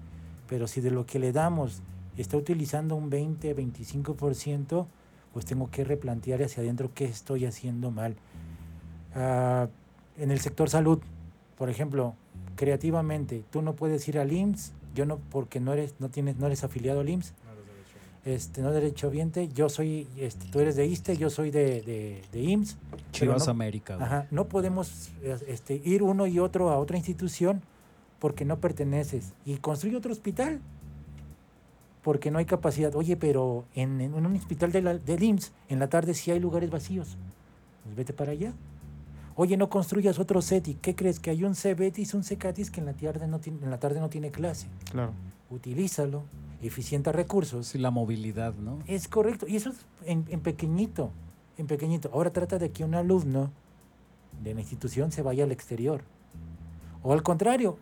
Pero 0.49 0.67
si 0.67 0.81
de 0.81 0.91
lo 0.91 1.07
que 1.07 1.19
le 1.19 1.33
damos 1.33 1.83
está 2.17 2.37
utilizando 2.37 2.95
un 2.95 3.11
20, 3.11 3.55
25%, 3.55 4.87
pues 5.33 5.45
tengo 5.45 5.71
que 5.71 5.85
replantear 5.85 6.43
hacia 6.43 6.63
adentro 6.63 6.93
qué 6.95 7.05
estoy 7.05 7.45
haciendo 7.45 7.91
mal. 7.91 8.17
Ah, 9.15 9.69
en 10.17 10.31
el 10.31 10.41
sector 10.41 10.71
salud, 10.71 11.01
por 11.57 11.71
ejemplo, 11.71 12.15
creativamente, 12.57 13.45
tú 13.51 13.63
no 13.63 13.75
puedes 13.75 14.07
ir 14.09 14.19
al 14.19 14.33
IMSS, 14.33 14.73
yo 14.95 15.07
no, 15.07 15.19
porque 15.31 15.61
no 15.61 15.73
eres, 15.73 15.95
no 15.99 16.09
tienes, 16.09 16.37
no 16.37 16.47
eres 16.47 16.65
afiliado 16.65 17.01
al 17.01 17.09
IMSS, 17.09 17.33
este, 18.25 18.63
no 18.63 18.71
derechohabiente, 18.73 19.49
yo 19.49 19.69
soy, 19.69 20.09
este, 20.17 20.47
tú 20.51 20.61
eres 20.61 20.77
de 20.77 20.87
ISTE, 20.87 21.17
yo 21.19 21.29
soy 21.29 21.51
de, 21.51 21.83
de, 21.83 22.23
de 22.33 22.41
IMSS. 22.43 22.79
Chivas 23.13 23.47
no- 23.47 23.51
América. 23.51 23.99
Ajá, 24.01 24.27
no 24.31 24.47
podemos 24.49 25.11
este, 25.47 25.81
ir 25.85 26.03
uno 26.03 26.27
y 26.27 26.39
otro 26.39 26.71
a 26.71 26.79
otra 26.79 26.97
institución 26.97 27.61
porque 28.21 28.45
no 28.47 28.59
perteneces. 28.61 29.35
Y 29.45 29.57
construye 29.59 29.97
otro 29.97 30.11
hospital 30.13 30.61
porque 32.03 32.31
no 32.31 32.39
hay 32.39 32.47
capacidad. 32.47 32.95
Oye, 32.95 33.17
pero 33.17 33.67
en, 33.75 34.01
en 34.01 34.15
un 34.15 34.27
hospital 34.37 34.73
de 34.73 34.81
la, 34.83 34.95
del 34.99 35.23
IMSS, 35.23 35.53
en 35.69 35.79
la 35.79 35.89
tarde 35.89 36.15
sí 36.15 36.31
hay 36.31 36.41
lugares 36.41 36.71
vacíos. 36.71 37.19
Pues 37.83 37.95
vete 37.97 38.13
para 38.15 38.33
allá. 38.33 38.53
Oye, 39.37 39.57
no 39.57 39.69
construyas 39.69 40.19
otro 40.19 40.41
CETI. 40.43 40.75
¿Qué 40.75 40.95
crees? 40.95 41.19
Que 41.19 41.31
hay 41.31 41.45
un 41.45 41.55
CBETIS, 41.55 42.15
un 42.15 42.23
CECATIS 42.23 42.71
que 42.71 42.81
en 42.81 42.87
la 42.87 42.93
tarde 42.93 43.27
no 43.27 43.41
tiene, 43.41 43.59
en 43.63 43.71
la 43.71 43.81
tarde 43.81 44.01
no 44.01 44.09
tiene 44.09 44.31
clase. 44.31 44.69
Claro. 44.91 45.13
Utilízalo, 45.51 46.23
eficienta 46.63 47.11
recursos. 47.11 47.67
Sí, 47.67 47.79
la 47.79 47.91
movilidad, 47.91 48.55
¿no? 48.55 48.79
Es 48.87 49.09
correcto. 49.09 49.47
Y 49.49 49.57
eso 49.57 49.71
es 49.71 49.77
en, 50.07 50.25
en 50.29 50.41
pequeñito, 50.41 51.11
en 51.59 51.67
pequeñito. 51.67 52.11
Ahora 52.13 52.33
trata 52.33 52.59
de 52.59 52.71
que 52.71 52.85
un 52.85 52.95
alumno 52.95 53.51
de 54.43 54.55
la 54.55 54.61
institución 54.61 55.11
se 55.11 55.23
vaya 55.23 55.45
al 55.45 55.53
exterior. 55.53 56.03
O 57.03 57.13
al 57.13 57.23
contrario, 57.23 57.77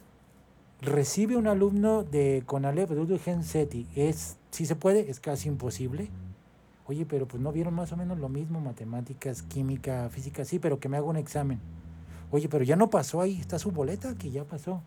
recibe 0.81 1.37
un 1.37 1.47
alumno 1.47 2.03
de 2.03 2.43
CONALEP, 2.47 2.91
de 2.91 3.01
UDG 3.01 3.45
SETI. 3.45 3.87
Es, 3.95 4.37
si 4.51 4.67
se 4.67 4.75
puede, 4.75 5.11
es 5.11 5.21
casi 5.21 5.49
imposible. 5.49 6.09
Oye, 6.87 7.07
pero 7.07 7.27
pues 7.29 7.43
no 7.43 7.53
vieron 7.53 7.75
más 7.75 7.93
o 7.93 7.97
menos 7.97 8.19
lo 8.19 8.29
mismo, 8.29 8.61
matemáticas, 8.61 9.43
química, 9.43 10.09
física, 10.11 10.45
sí, 10.45 10.59
pero 10.59 10.81
que 10.81 10.89
me 10.89 10.97
haga 10.97 11.07
un 11.07 11.17
examen. 11.17 11.61
Oye, 12.31 12.49
pero 12.49 12.65
ya 12.65 12.77
no 12.77 12.91
pasó 12.91 13.21
ahí, 13.21 13.39
está 13.39 13.59
su 13.59 13.71
boleta, 13.71 14.17
que 14.17 14.31
ya 14.31 14.45
pasó. 14.45 14.83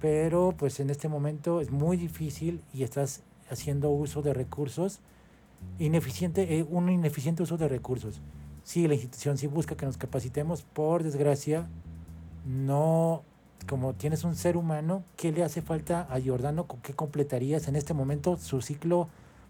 Pero 0.00 0.54
pues 0.56 0.80
en 0.80 0.90
este 0.90 1.08
momento 1.08 1.60
es 1.60 1.70
muy 1.70 1.96
difícil 1.96 2.62
y 2.72 2.82
estás 2.82 3.22
haciendo 3.50 3.90
uso 3.90 4.22
de 4.22 4.34
recursos 4.34 5.00
ineficiente, 5.78 6.58
eh, 6.58 6.66
un 6.68 6.90
ineficiente 6.90 7.42
uso 7.42 7.56
de 7.56 7.68
recursos. 7.68 8.20
Sí, 8.64 8.88
la 8.88 8.94
institución 8.94 9.38
sí 9.38 9.46
busca 9.46 9.76
que 9.76 9.86
nos 9.86 9.96
capacitemos, 9.96 10.62
por 10.62 11.02
desgracia, 11.02 11.68
no, 12.44 13.22
como 13.68 13.94
tienes 13.94 14.24
un 14.24 14.34
ser 14.34 14.56
humano, 14.56 15.04
¿qué 15.16 15.32
le 15.32 15.44
hace 15.44 15.62
falta 15.62 16.02
a 16.10 16.18
Giordano? 16.18 16.66
¿Con 16.66 16.80
¿Qué 16.80 16.94
completarías 16.94 17.68
en 17.68 17.76
este 17.76 17.94
momento 17.94 18.36
su 18.36 18.60
ciclo 18.60 19.08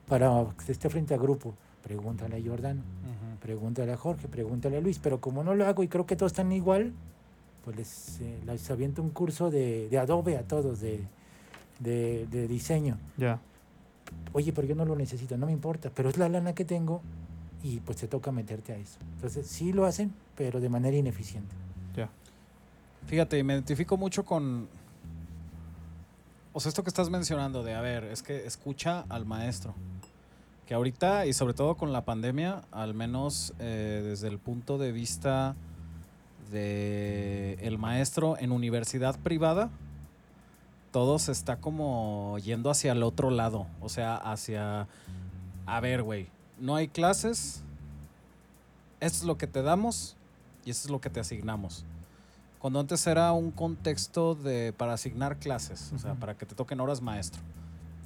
para 0.09 0.47
que 0.65 0.73
esté 0.73 0.89
frente 0.89 1.15
a 1.15 1.17
grupo? 1.17 1.55
Pregúntale 1.83 2.37
a 2.37 2.39
Giordano, 2.41 2.83
pregúntale 3.41 3.93
a 3.93 3.97
Jorge, 3.97 4.27
pregúntale 4.29 4.79
a 4.79 4.81
Luis, 4.81 4.99
pero 4.99 5.21
como 5.21 5.45
no 5.45 5.55
lo 5.55 5.67
hago 5.67 5.83
y 5.83 5.89
creo 5.89 6.05
que 6.07 6.17
todos 6.17 6.33
están 6.33 6.51
igual, 6.53 6.93
pues 7.65 7.77
les, 7.77 8.21
eh, 8.21 8.39
les 8.45 8.71
aviento 8.71 9.03
un 9.03 9.11
curso 9.11 9.51
de, 9.51 9.89
de 9.89 9.99
Adobe 9.99 10.37
a 10.37 10.43
todos, 10.43 10.81
de, 10.81 11.05
de, 11.79 12.27
de 12.27 12.49
diseño. 12.49 12.99
Ya. 13.17 13.41
Oye, 14.33 14.53
pero 14.53 14.67
yo 14.67 14.75
no 14.75 14.85
lo 14.85 14.97
necesito, 14.97 15.37
no 15.37 15.47
me 15.47 15.53
importa, 15.53 15.91
pero 15.95 16.09
es 16.09 16.17
la 16.17 16.29
lana 16.29 16.55
que 16.55 16.65
tengo 16.65 17.03
y 17.63 17.81
pues 17.81 17.99
te 17.99 18.09
toca 18.09 18.33
meterte 18.33 18.73
a 18.73 18.77
eso. 18.77 18.99
Entonces 19.15 19.47
sí 19.47 19.73
lo 19.73 19.87
hacen, 19.87 20.13
pero 20.37 20.61
de 20.61 20.69
manera 20.69 20.97
ineficiente. 20.97 21.55
Ya. 21.97 22.09
Fíjate, 23.07 23.43
me 23.43 23.55
identifico 23.55 23.97
mucho 23.97 24.25
con. 24.25 24.69
O 26.53 26.61
sea, 26.61 26.69
esto 26.69 26.83
que 26.83 26.89
estás 26.89 27.11
mencionando 27.11 27.63
de, 27.63 27.75
a 27.75 27.81
ver, 27.81 28.05
es 28.05 28.23
que 28.23 28.47
escucha 28.47 29.05
al 29.09 29.27
maestro. 29.27 29.75
Que 30.67 30.75
ahorita, 30.75 31.27
y 31.27 31.33
sobre 31.33 31.55
todo 31.55 31.77
con 31.77 31.93
la 31.93 32.05
pandemia, 32.05 32.63
al 32.73 32.93
menos 32.93 33.55
eh, 33.61 34.03
desde 34.05 34.29
el 34.29 34.39
punto 34.39 34.79
de 34.79 34.91
vista 34.91 35.55
de 36.51 37.55
el 37.61 37.79
maestro 37.79 38.37
en 38.39 38.53
universidad 38.53 39.17
privada, 39.19 39.71
todo 40.91 41.19
se 41.19 41.31
está 41.31 41.57
como 41.57 42.39
yendo 42.43 42.71
hacia 42.71 42.93
el 42.93 43.03
otro 43.03 43.31
lado. 43.31 43.67
O 43.81 43.89
sea, 43.89 44.17
hacia. 44.17 44.89
A 45.67 45.81
ver, 45.81 46.03
güey, 46.03 46.29
no 46.59 46.75
hay 46.75 46.89
clases. 46.89 47.63
Esto 48.99 49.19
es 49.19 49.25
lo 49.25 49.37
que 49.37 49.47
te 49.47 49.63
damos 49.63 50.17
y 50.65 50.71
esto 50.71 50.89
es 50.89 50.91
lo 50.91 51.01
que 51.01 51.11
te 51.11 51.21
asignamos. 51.21 51.85
Cuando 52.59 52.81
antes 52.81 53.07
era 53.07 53.31
un 53.33 53.51
contexto 53.51 54.35
de 54.35 54.73
para 54.73 54.95
asignar 54.95 55.37
clases, 55.37 55.93
o 55.95 55.99
sea, 55.99 56.15
para 56.15 56.35
que 56.37 56.47
te 56.47 56.55
toquen 56.55 56.81
horas 56.81 57.01
maestro. 57.01 57.43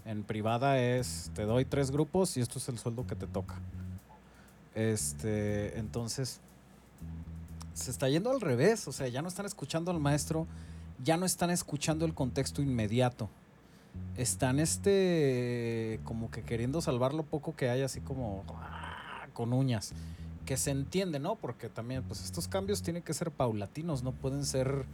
En 0.04 0.24
privada 0.24 0.80
es 0.80 1.30
te 1.34 1.44
doy 1.44 1.64
tres 1.64 1.90
grupos 1.90 2.36
y 2.36 2.40
esto 2.40 2.58
es 2.58 2.68
el 2.68 2.78
sueldo 2.78 3.06
que 3.06 3.16
te 3.16 3.26
toca. 3.26 3.56
Este, 4.74 5.78
entonces 5.78 6.40
se 7.74 7.90
está 7.90 8.08
yendo 8.08 8.30
al 8.30 8.40
revés, 8.40 8.86
o 8.88 8.92
sea, 8.92 9.08
ya 9.08 9.22
no 9.22 9.28
están 9.28 9.46
escuchando 9.46 9.90
al 9.90 10.00
maestro, 10.00 10.46
ya 11.02 11.16
no 11.16 11.26
están 11.26 11.50
escuchando 11.50 12.04
el 12.04 12.14
contexto 12.14 12.62
inmediato. 12.62 13.28
Están 14.16 14.60
este 14.60 16.00
como 16.04 16.30
que 16.30 16.42
queriendo 16.42 16.80
salvar 16.80 17.14
lo 17.14 17.24
poco 17.24 17.56
que 17.56 17.68
hay 17.70 17.82
así 17.82 18.00
como 18.00 18.44
ah, 18.54 19.26
con 19.32 19.52
uñas 19.52 19.92
que 20.46 20.56
se 20.56 20.70
entiende, 20.72 21.20
¿no? 21.20 21.36
Porque 21.36 21.68
también, 21.68 22.02
pues 22.02 22.24
estos 22.24 22.48
cambios 22.48 22.82
tienen 22.82 23.02
que 23.02 23.14
ser 23.14 23.30
paulatinos, 23.30 24.02
no 24.02 24.12
pueden 24.12 24.44
ser 24.44 24.84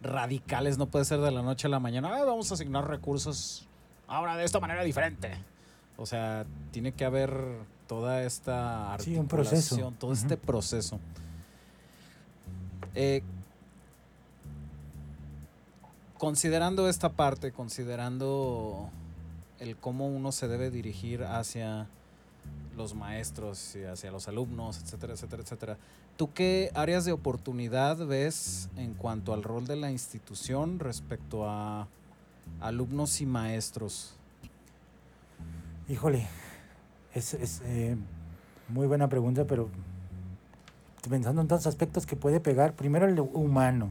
radicales, 0.00 0.78
no 0.78 0.86
puede 0.86 1.04
ser 1.04 1.20
de 1.20 1.30
la 1.30 1.42
noche 1.42 1.66
a 1.66 1.70
la 1.70 1.80
mañana, 1.80 2.14
"Ah, 2.14 2.24
vamos 2.24 2.50
a 2.50 2.54
asignar 2.54 2.86
recursos 2.88 3.68
ahora 4.06 4.36
de 4.36 4.44
esta 4.44 4.60
manera 4.60 4.82
diferente. 4.84 5.30
O 5.96 6.06
sea, 6.06 6.44
tiene 6.70 6.92
que 6.92 7.04
haber 7.04 7.32
toda 7.86 8.22
esta 8.22 8.96
Sí, 8.98 9.16
un 9.16 9.28
proceso. 9.28 9.56
articulación, 9.74 9.94
todo 9.94 10.12
este 10.12 10.36
proceso. 10.36 10.98
Eh, 12.94 13.22
considerando 16.18 16.88
esta 16.88 17.10
parte, 17.10 17.52
considerando 17.52 18.90
el 19.58 19.76
cómo 19.76 20.06
uno 20.06 20.32
se 20.32 20.48
debe 20.48 20.70
dirigir 20.70 21.24
hacia 21.24 21.86
los 22.76 22.94
maestros 22.94 23.76
y 23.76 23.84
hacia 23.84 24.10
los 24.10 24.28
alumnos, 24.28 24.80
etcétera, 24.82 25.12
etcétera, 25.14 25.42
etcétera. 25.42 25.76
¿Tú 26.16 26.32
qué 26.32 26.70
áreas 26.74 27.04
de 27.04 27.12
oportunidad 27.12 27.96
ves 28.06 28.68
en 28.76 28.94
cuanto 28.94 29.32
al 29.34 29.42
rol 29.42 29.66
de 29.66 29.76
la 29.76 29.90
institución 29.90 30.78
respecto 30.78 31.48
a 31.48 31.86
alumnos 32.60 33.20
y 33.20 33.26
maestros? 33.26 34.16
Híjole, 35.88 36.26
es, 37.14 37.34
es, 37.34 37.62
eh, 37.64 37.96
muy 38.68 38.86
buena 38.86 39.08
pregunta, 39.08 39.44
pero 39.46 39.68
pensando 41.08 41.42
en 41.42 41.48
tantos 41.48 41.66
aspectos 41.66 42.06
que 42.06 42.16
puede 42.16 42.40
pegar, 42.40 42.74
primero 42.74 43.06
el 43.06 43.18
humano. 43.20 43.90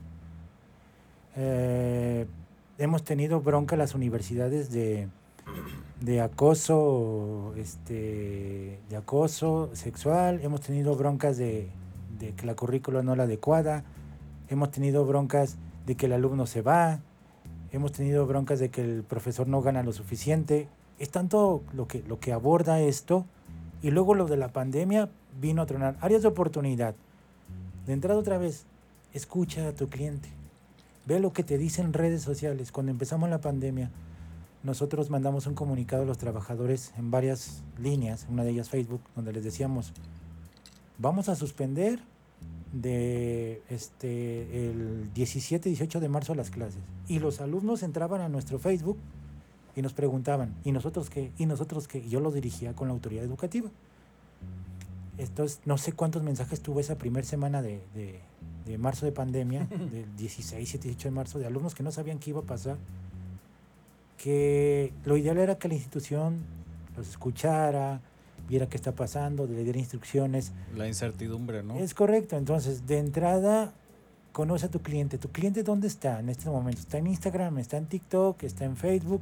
Eh, 1.36 2.26
hemos 2.78 3.04
tenido 3.04 3.42
bronca 3.42 3.76
en 3.76 3.80
las 3.80 3.94
universidades 3.94 4.72
de, 4.72 5.08
de 6.00 6.22
acoso, 6.22 7.54
este, 7.58 8.80
de 8.90 8.98
acoso 8.98 9.70
sexual, 9.74 10.40
hemos 10.42 10.62
tenido 10.62 10.96
broncas 10.96 11.38
de, 11.38 11.70
de 12.20 12.34
que 12.34 12.46
la 12.46 12.56
currícula 12.56 13.04
no 13.04 13.12
es 13.12 13.18
la 13.18 13.24
adecuada, 13.24 13.84
hemos 14.50 14.72
tenido 14.72 15.06
broncas 15.06 15.58
de 15.86 15.96
que 15.96 16.06
el 16.06 16.14
alumno 16.14 16.46
se 16.46 16.62
va, 16.62 17.02
hemos 17.72 17.92
tenido 17.92 18.26
broncas 18.26 18.60
de 18.60 18.70
que 18.70 18.82
el 18.82 19.04
profesor 19.04 19.48
no 19.48 19.62
gana 19.62 19.84
lo 19.84 19.94
suficiente. 19.94 20.68
Es 21.00 21.10
tanto 21.10 21.64
lo 21.74 21.88
que, 21.88 22.04
lo 22.04 22.20
que 22.20 22.34
aborda 22.34 22.80
esto 22.80 23.26
y 23.82 23.92
luego 23.92 24.14
lo 24.14 24.26
de 24.26 24.38
la 24.38 24.50
pandemia 24.50 25.10
vino 25.40 25.62
a 25.62 25.66
tronar. 25.66 25.98
Áreas 26.02 26.22
de 26.22 26.28
oportunidad. 26.28 26.96
De 27.86 27.94
entrada 27.94 28.20
otra 28.20 28.38
vez, 28.38 28.66
escucha 29.14 29.68
a 29.68 29.74
tu 29.74 29.90
cliente. 29.90 30.30
Ve 31.06 31.20
lo 31.20 31.34
que 31.34 31.44
te 31.44 31.58
dicen 31.58 31.94
redes 31.94 32.22
sociales. 32.22 32.72
Cuando 32.72 32.92
empezamos 32.92 33.30
la 33.30 33.42
pandemia, 33.42 33.90
nosotros 34.64 35.10
mandamos 35.10 35.48
un 35.48 35.56
comunicado 35.56 36.04
a 36.04 36.06
los 36.06 36.20
trabajadores 36.20 36.94
en 36.98 37.10
varias 37.10 37.64
líneas, 37.80 38.28
una 38.30 38.44
de 38.44 38.52
ellas 38.52 38.70
Facebook, 38.70 39.02
donde 39.16 39.34
les 39.34 39.44
decíamos, 39.44 39.94
vamos 41.00 41.30
a 41.30 41.36
suspender 41.36 42.00
de 42.74 43.62
este 43.70 44.68
el 44.70 45.12
17 45.14 45.70
18 45.70 46.00
de 46.00 46.10
marzo 46.10 46.36
las 46.36 46.50
clases. 46.50 46.80
Y 47.08 47.20
los 47.20 47.42
alumnos 47.42 47.84
entraban 47.84 48.22
a 48.22 48.30
nuestro 48.30 48.60
Facebook 48.60 48.98
y 49.76 49.82
nos 49.82 49.94
preguntaban 49.94 50.56
y 50.64 50.72
nosotros 50.72 51.10
qué 51.10 51.32
y 51.38 51.46
nosotros 51.46 51.88
qué 51.88 52.00
y 52.00 52.10
yo 52.10 52.20
lo 52.20 52.32
dirigía 52.32 52.74
con 52.74 52.88
la 52.88 52.94
autoridad 52.94 53.24
educativa. 53.24 53.70
Entonces 55.18 55.60
no 55.66 55.78
sé 55.78 55.94
cuántos 55.94 56.24
mensajes 56.24 56.62
tuve 56.62 56.82
esa 56.82 56.98
primera 56.98 57.28
semana 57.28 57.62
de, 57.62 57.82
de, 57.94 58.20
de 58.66 58.78
marzo 58.78 59.06
de 59.06 59.12
pandemia 59.12 59.66
del 59.92 60.16
16 60.16 60.58
17 60.58 60.88
18 60.88 61.08
de 61.10 61.12
marzo 61.12 61.40
de 61.40 61.48
alumnos 61.48 61.76
que 61.76 61.84
no 61.84 61.92
sabían 61.92 62.20
qué 62.20 62.32
iba 62.32 62.40
a 62.40 62.46
pasar 62.46 62.78
que 64.18 64.94
lo 65.04 65.18
ideal 65.18 65.38
era 65.38 65.58
que 65.58 65.68
la 65.68 65.74
institución 65.74 66.44
los 66.96 67.10
escuchara 67.10 68.02
viera 68.52 68.68
qué 68.68 68.76
está 68.76 68.92
pasando 68.92 69.48
le 69.48 69.64
diera 69.64 69.80
instrucciones 69.80 70.52
La 70.76 70.86
incertidumbre, 70.86 71.64
¿no? 71.64 71.78
es 71.78 71.94
correcto. 71.94 72.36
Entonces, 72.36 72.86
de 72.86 73.00
entrada, 73.00 73.74
conoce 74.34 74.66
a 74.66 74.70
tu 74.70 74.82
cliente. 74.82 75.18
¿Tu 75.18 75.30
cliente 75.30 75.64
dónde 75.64 75.88
está 75.88 76.20
en 76.20 76.28
este 76.28 76.50
momento? 76.50 76.82
¿Está 76.82 76.98
en 76.98 77.08
Instagram? 77.08 77.60
¿Está 77.60 77.78
en 77.78 77.86
TikTok? 77.86 78.44
¿Está 78.44 78.66
en 78.66 78.76
Facebook? 78.76 79.22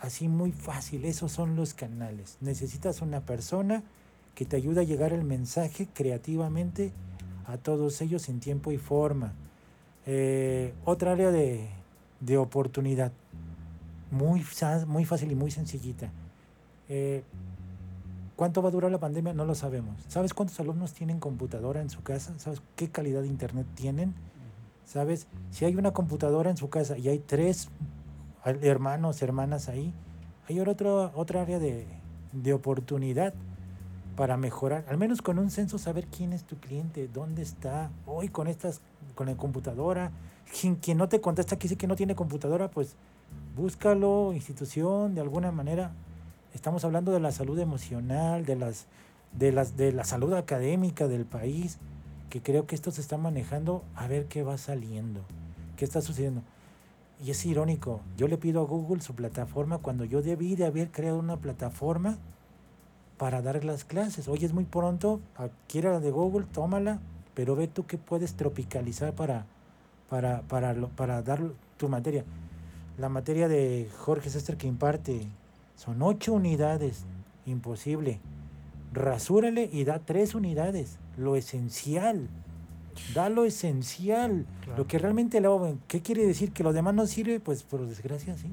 Así 0.00 0.26
muy 0.26 0.50
fácil. 0.50 1.04
Esos 1.04 1.30
son 1.30 1.54
los 1.54 1.72
canales. 1.72 2.36
Necesitas 2.40 3.00
una 3.00 3.20
persona 3.20 3.84
que 4.34 4.44
te 4.44 4.56
ayude 4.56 4.80
a 4.80 4.84
llegar 4.84 5.12
el 5.12 5.22
mensaje 5.22 5.86
creativamente 5.94 6.92
a 7.46 7.58
todos 7.58 8.00
ellos 8.00 8.28
en 8.28 8.40
tiempo 8.40 8.72
y 8.72 8.78
forma. 8.78 9.34
Eh, 10.04 10.74
otra 10.84 11.12
área 11.12 11.30
de, 11.30 11.68
de 12.18 12.36
oportunidad. 12.38 13.12
Muy, 14.10 14.44
muy 14.88 15.04
fácil 15.04 15.30
y 15.30 15.36
muy 15.36 15.52
sencillita. 15.52 16.10
Eh, 16.88 17.22
¿Cuánto 18.38 18.62
va 18.62 18.68
a 18.68 18.70
durar 18.70 18.92
la 18.92 19.00
pandemia? 19.00 19.34
No 19.34 19.44
lo 19.44 19.56
sabemos. 19.56 20.00
¿Sabes 20.06 20.32
cuántos 20.32 20.60
alumnos 20.60 20.92
tienen 20.92 21.18
computadora 21.18 21.80
en 21.80 21.90
su 21.90 22.04
casa? 22.04 22.38
¿Sabes 22.38 22.62
qué 22.76 22.88
calidad 22.88 23.22
de 23.22 23.26
internet 23.26 23.66
tienen? 23.74 24.14
¿Sabes? 24.84 25.26
Si 25.50 25.64
hay 25.64 25.74
una 25.74 25.90
computadora 25.90 26.48
en 26.48 26.56
su 26.56 26.70
casa 26.70 26.96
y 26.96 27.08
hay 27.08 27.18
tres 27.18 27.68
hermanos, 28.44 29.22
hermanas 29.22 29.68
ahí, 29.68 29.92
hay 30.48 30.60
otra, 30.60 31.10
otra 31.16 31.42
área 31.42 31.58
de, 31.58 31.84
de 32.30 32.52
oportunidad 32.52 33.34
para 34.14 34.36
mejorar, 34.36 34.84
al 34.88 34.98
menos 34.98 35.20
con 35.20 35.40
un 35.40 35.50
censo, 35.50 35.76
saber 35.76 36.06
quién 36.06 36.32
es 36.32 36.44
tu 36.44 36.60
cliente, 36.60 37.08
dónde 37.08 37.42
está, 37.42 37.90
hoy 38.06 38.28
con 38.28 38.46
estas, 38.46 38.82
con 39.16 39.26
la 39.26 39.36
computadora, 39.36 40.12
quien, 40.60 40.76
quien 40.76 40.96
no 40.96 41.08
te 41.08 41.20
contesta, 41.20 41.56
que 41.58 41.64
dice 41.64 41.76
que 41.76 41.88
no 41.88 41.96
tiene 41.96 42.14
computadora, 42.14 42.70
pues 42.70 42.94
búscalo, 43.56 44.32
institución, 44.32 45.16
de 45.16 45.22
alguna 45.22 45.50
manera, 45.50 45.90
estamos 46.54 46.84
hablando 46.84 47.12
de 47.12 47.20
la 47.20 47.32
salud 47.32 47.58
emocional, 47.58 48.44
de 48.44 48.56
las 48.56 48.86
de 49.32 49.52
las 49.52 49.76
de 49.76 49.92
la 49.92 50.04
salud 50.04 50.32
académica 50.34 51.06
del 51.08 51.24
país, 51.24 51.78
que 52.30 52.42
creo 52.42 52.66
que 52.66 52.74
esto 52.74 52.90
se 52.90 53.00
está 53.00 53.16
manejando 53.16 53.84
a 53.94 54.06
ver 54.06 54.26
qué 54.26 54.42
va 54.42 54.58
saliendo, 54.58 55.20
qué 55.76 55.84
está 55.84 56.00
sucediendo. 56.00 56.42
Y 57.24 57.30
es 57.30 57.44
irónico, 57.44 58.00
yo 58.16 58.28
le 58.28 58.38
pido 58.38 58.60
a 58.60 58.64
Google 58.64 59.00
su 59.02 59.14
plataforma 59.14 59.78
cuando 59.78 60.04
yo 60.04 60.22
debí 60.22 60.54
de 60.54 60.66
haber 60.66 60.90
creado 60.90 61.18
una 61.18 61.36
plataforma 61.36 62.16
para 63.18 63.42
dar 63.42 63.64
las 63.64 63.84
clases. 63.84 64.28
Oye, 64.28 64.46
es 64.46 64.52
muy 64.52 64.64
pronto, 64.64 65.20
adquiera 65.36 65.90
la 65.90 66.00
de 66.00 66.12
Google, 66.12 66.46
tómala, 66.52 67.00
pero 67.34 67.56
ve 67.56 67.66
tú 67.66 67.86
qué 67.86 67.98
puedes 67.98 68.34
tropicalizar 68.34 69.14
para, 69.14 69.46
para, 70.08 70.42
para, 70.42 70.74
para 70.74 71.22
dar 71.22 71.40
tu 71.76 71.88
materia. 71.88 72.24
La 72.98 73.08
materia 73.08 73.48
de 73.48 73.90
Jorge 73.98 74.30
Sester 74.30 74.56
que 74.56 74.68
imparte 74.68 75.26
son 75.78 76.02
ocho 76.02 76.32
unidades, 76.34 77.04
imposible. 77.46 78.20
Rasúrale 78.92 79.70
y 79.72 79.84
da 79.84 80.00
tres 80.00 80.34
unidades, 80.34 80.98
lo 81.16 81.36
esencial. 81.36 82.28
Da 83.14 83.28
lo 83.28 83.44
esencial, 83.44 84.44
Claro. 84.64 84.78
lo 84.82 84.86
que 84.88 84.98
realmente 84.98 85.40
lo 85.40 85.76
¿Qué 85.86 86.02
quiere 86.02 86.26
decir? 86.26 86.52
¿Que 86.52 86.64
lo 86.64 86.72
demás 86.72 86.94
no 86.94 87.06
sirve? 87.06 87.38
Pues 87.38 87.62
por 87.62 87.86
desgracia 87.86 88.36
sí. 88.36 88.52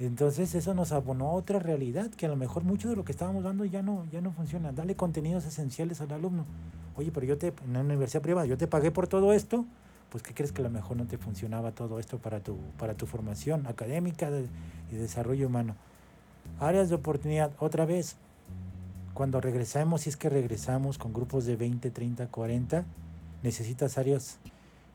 Entonces 0.00 0.54
eso 0.54 0.74
nos 0.74 0.92
abonó 0.92 1.28
a 1.30 1.32
otra 1.32 1.58
realidad, 1.58 2.10
que 2.10 2.26
a 2.26 2.28
lo 2.28 2.36
mejor 2.36 2.64
mucho 2.64 2.90
de 2.90 2.96
lo 2.96 3.04
que 3.04 3.12
estábamos 3.12 3.44
dando 3.44 3.64
ya 3.64 3.80
no, 3.80 4.04
ya 4.12 4.20
no 4.20 4.32
funciona. 4.32 4.72
Dale 4.72 4.94
contenidos 4.96 5.46
esenciales 5.46 6.00
al 6.00 6.12
alumno. 6.12 6.44
Oye, 6.96 7.10
pero 7.12 7.24
yo 7.26 7.38
te, 7.38 7.48
en 7.48 7.70
una 7.70 7.80
universidad 7.80 8.20
privada, 8.22 8.46
yo 8.46 8.58
te 8.58 8.66
pagué 8.66 8.90
por 8.90 9.06
todo 9.06 9.32
esto, 9.32 9.64
pues 10.10 10.22
¿qué 10.22 10.34
crees 10.34 10.52
que 10.52 10.60
a 10.62 10.64
lo 10.64 10.70
mejor 10.70 10.96
no 10.96 11.06
te 11.06 11.16
funcionaba 11.16 11.70
todo 11.72 11.98
esto 11.98 12.18
para 12.18 12.40
tu, 12.40 12.56
para 12.78 12.94
tu 12.94 13.06
formación 13.06 13.66
académica 13.66 14.30
de- 14.30 14.46
y 14.92 14.96
desarrollo 14.96 15.46
humano? 15.46 15.76
Áreas 16.60 16.88
de 16.88 16.94
oportunidad, 16.94 17.50
otra 17.58 17.84
vez, 17.84 18.16
cuando 19.12 19.40
regresamos, 19.40 20.02
si 20.02 20.10
es 20.10 20.16
que 20.16 20.28
regresamos 20.28 20.98
con 20.98 21.12
grupos 21.12 21.46
de 21.46 21.56
20, 21.56 21.90
30, 21.90 22.26
40, 22.28 22.84
necesitas 23.42 23.98
áreas 23.98 24.38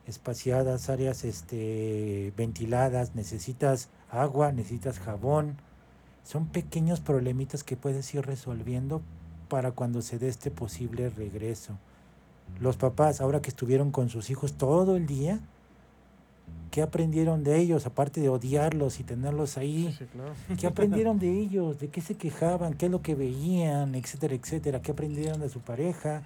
espaciadas, 0.06 0.90
áreas 0.90 1.24
este, 1.24 2.32
ventiladas, 2.36 3.14
necesitas 3.14 3.88
agua, 4.10 4.52
necesitas 4.52 4.98
jabón. 4.98 5.56
Son 6.24 6.46
pequeños 6.46 7.00
problemitas 7.00 7.64
que 7.64 7.76
puedes 7.76 8.12
ir 8.14 8.26
resolviendo 8.26 9.02
para 9.48 9.72
cuando 9.72 10.02
se 10.02 10.18
dé 10.18 10.28
este 10.28 10.50
posible 10.50 11.10
regreso. 11.10 11.78
Los 12.60 12.76
papás, 12.76 13.20
ahora 13.20 13.40
que 13.40 13.50
estuvieron 13.50 13.90
con 13.90 14.08
sus 14.08 14.30
hijos 14.30 14.54
todo 14.54 14.96
el 14.96 15.06
día, 15.06 15.40
¿qué 16.70 16.82
aprendieron 16.82 17.42
de 17.44 17.58
ellos? 17.58 17.86
Aparte 17.86 18.20
de 18.20 18.28
odiarlos 18.28 19.00
y 19.00 19.04
tenerlos 19.04 19.56
ahí. 19.58 19.94
Sí, 19.98 20.04
claro. 20.06 20.32
¿Qué 20.58 20.66
aprendieron 20.66 21.18
de 21.18 21.30
ellos? 21.38 21.78
¿De 21.80 21.88
qué 21.88 22.00
se 22.00 22.14
quejaban? 22.14 22.74
¿Qué 22.74 22.86
es 22.86 22.92
lo 22.92 23.02
que 23.02 23.14
veían? 23.14 23.94
Etcétera, 23.94 24.34
etcétera. 24.34 24.80
¿Qué 24.82 24.92
aprendieron 24.92 25.40
de 25.40 25.48
su 25.48 25.60
pareja? 25.60 26.22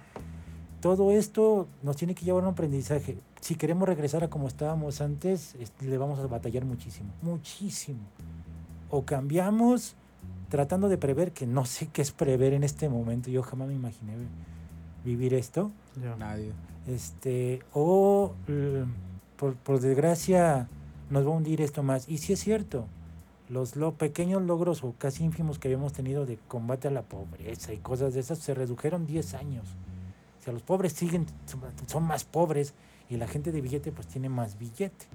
Todo 0.81 1.11
esto 1.11 1.67
nos 1.81 1.95
tiene 1.95 2.13
que 2.13 2.25
llevar 2.25 2.43
a 2.43 2.47
un 2.47 2.53
aprendizaje. 2.53 3.17
Si 3.41 3.55
queremos 3.55 3.87
regresar 3.87 4.23
a 4.23 4.29
como 4.29 4.47
estábamos 4.47 5.01
antes, 5.01 5.55
es- 5.55 5.71
le 5.81 5.97
vamos 5.97 6.19
a 6.19 6.27
batallar 6.27 6.63
muchísimo. 6.65 7.09
Muchísimo. 7.23 7.99
O 8.91 9.03
cambiamos 9.03 9.95
tratando 10.49 10.87
de 10.89 10.97
prever, 10.99 11.31
que 11.31 11.47
no 11.47 11.65
sé 11.65 11.87
qué 11.91 12.03
es 12.03 12.11
prever 12.11 12.53
en 12.53 12.63
este 12.63 12.87
momento. 12.87 13.31
Yo 13.31 13.41
jamás 13.41 13.67
me 13.67 13.73
imaginé 13.73 14.13
vivir 15.03 15.33
esto. 15.33 15.71
Nadie. 16.19 16.51
este 16.87 17.61
o 17.73 18.33
eh, 18.47 18.85
por, 19.37 19.55
por 19.55 19.79
desgracia 19.79 20.67
nos 21.09 21.25
va 21.25 21.29
a 21.29 21.33
hundir 21.33 21.61
esto 21.61 21.83
más. 21.83 22.09
Y 22.09 22.17
si 22.17 22.33
es 22.33 22.39
cierto 22.39 22.87
los 23.49 23.75
lo, 23.75 23.93
pequeños 23.93 24.41
logros 24.41 24.83
o 24.83 24.93
casi 24.97 25.23
ínfimos 25.23 25.59
que 25.59 25.67
habíamos 25.67 25.93
tenido 25.93 26.25
de 26.25 26.37
combate 26.47 26.87
a 26.87 26.91
la 26.91 27.03
pobreza 27.03 27.73
y 27.73 27.77
cosas 27.77 28.13
de 28.13 28.19
esas 28.19 28.39
se 28.39 28.53
redujeron 28.53 29.05
10 29.05 29.33
años. 29.35 29.67
O 30.39 30.43
sea 30.43 30.53
los 30.53 30.63
pobres 30.63 30.93
siguen 30.93 31.25
son, 31.87 32.03
más 32.03 32.23
pobres 32.23 32.73
y 33.09 33.17
la 33.17 33.27
gente 33.27 33.51
de 33.51 33.61
billete 33.61 33.91
pues 33.91 34.07
tiene 34.07 34.29
más 34.29 34.57
billete. 34.57 35.05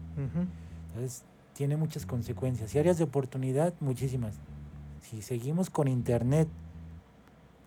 Entonces 0.88 1.24
tiene 1.54 1.76
muchas 1.76 2.06
consecuencias 2.06 2.74
y 2.74 2.78
áreas 2.78 2.98
de 2.98 3.04
oportunidad 3.04 3.74
muchísimas. 3.80 4.34
Si 5.02 5.22
seguimos 5.22 5.70
con 5.70 5.88
internet 5.88 6.48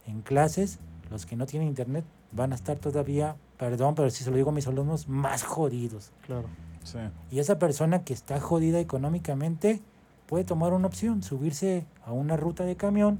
en 0.07 0.21
clases 0.21 0.79
los 1.09 1.25
que 1.25 1.35
no 1.35 1.45
tienen 1.45 1.67
internet 1.67 2.05
van 2.31 2.53
a 2.53 2.55
estar 2.55 2.77
todavía, 2.77 3.35
perdón, 3.63 3.95
pero 3.95 4.09
si 4.09 4.25
se 4.25 4.29
lo 4.29 4.35
digo 4.35 4.49
a 4.49 4.53
mis 4.53 4.67
alumnos, 4.67 5.07
más 5.07 5.43
jodidos. 5.43 6.11
Claro. 6.25 6.49
Sí. 6.83 6.97
Y 7.31 7.39
esa 7.39 7.59
persona 7.59 8.03
que 8.03 8.13
está 8.13 8.37
jodida 8.41 8.77
económicamente 8.81 9.79
puede 10.27 10.43
tomar 10.43 10.73
una 10.73 10.87
opción, 10.87 11.23
subirse 11.23 11.85
a 12.05 12.11
una 12.11 12.35
ruta 12.35 12.65
de 12.65 12.75
camión, 12.75 13.19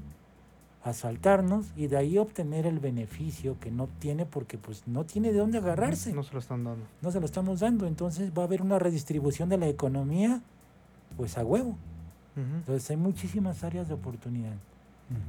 asaltarnos 0.82 1.72
y 1.76 1.86
de 1.86 1.96
ahí 1.96 2.18
obtener 2.18 2.66
el 2.66 2.78
beneficio 2.78 3.58
que 3.58 3.70
no 3.70 3.88
tiene 4.00 4.26
porque 4.26 4.58
pues 4.58 4.86
no 4.86 5.04
tiene 5.04 5.32
de 5.32 5.38
dónde 5.38 5.56
agarrarse, 5.56 6.12
No 6.12 6.22
se 6.22 6.34
lo 6.34 6.40
están 6.40 6.62
dando. 6.62 6.84
no 7.00 7.10
se 7.10 7.20
lo 7.20 7.24
estamos 7.24 7.60
dando, 7.60 7.86
entonces 7.86 8.30
va 8.36 8.42
a 8.42 8.44
haber 8.44 8.60
una 8.60 8.78
redistribución 8.78 9.48
de 9.48 9.56
la 9.56 9.68
economía 9.68 10.42
pues 11.16 11.38
a 11.38 11.44
huevo. 11.44 11.78
Entonces 12.36 12.90
hay 12.90 12.96
muchísimas 12.98 13.64
áreas 13.64 13.88
de 13.88 13.94
oportunidad. 13.94 14.56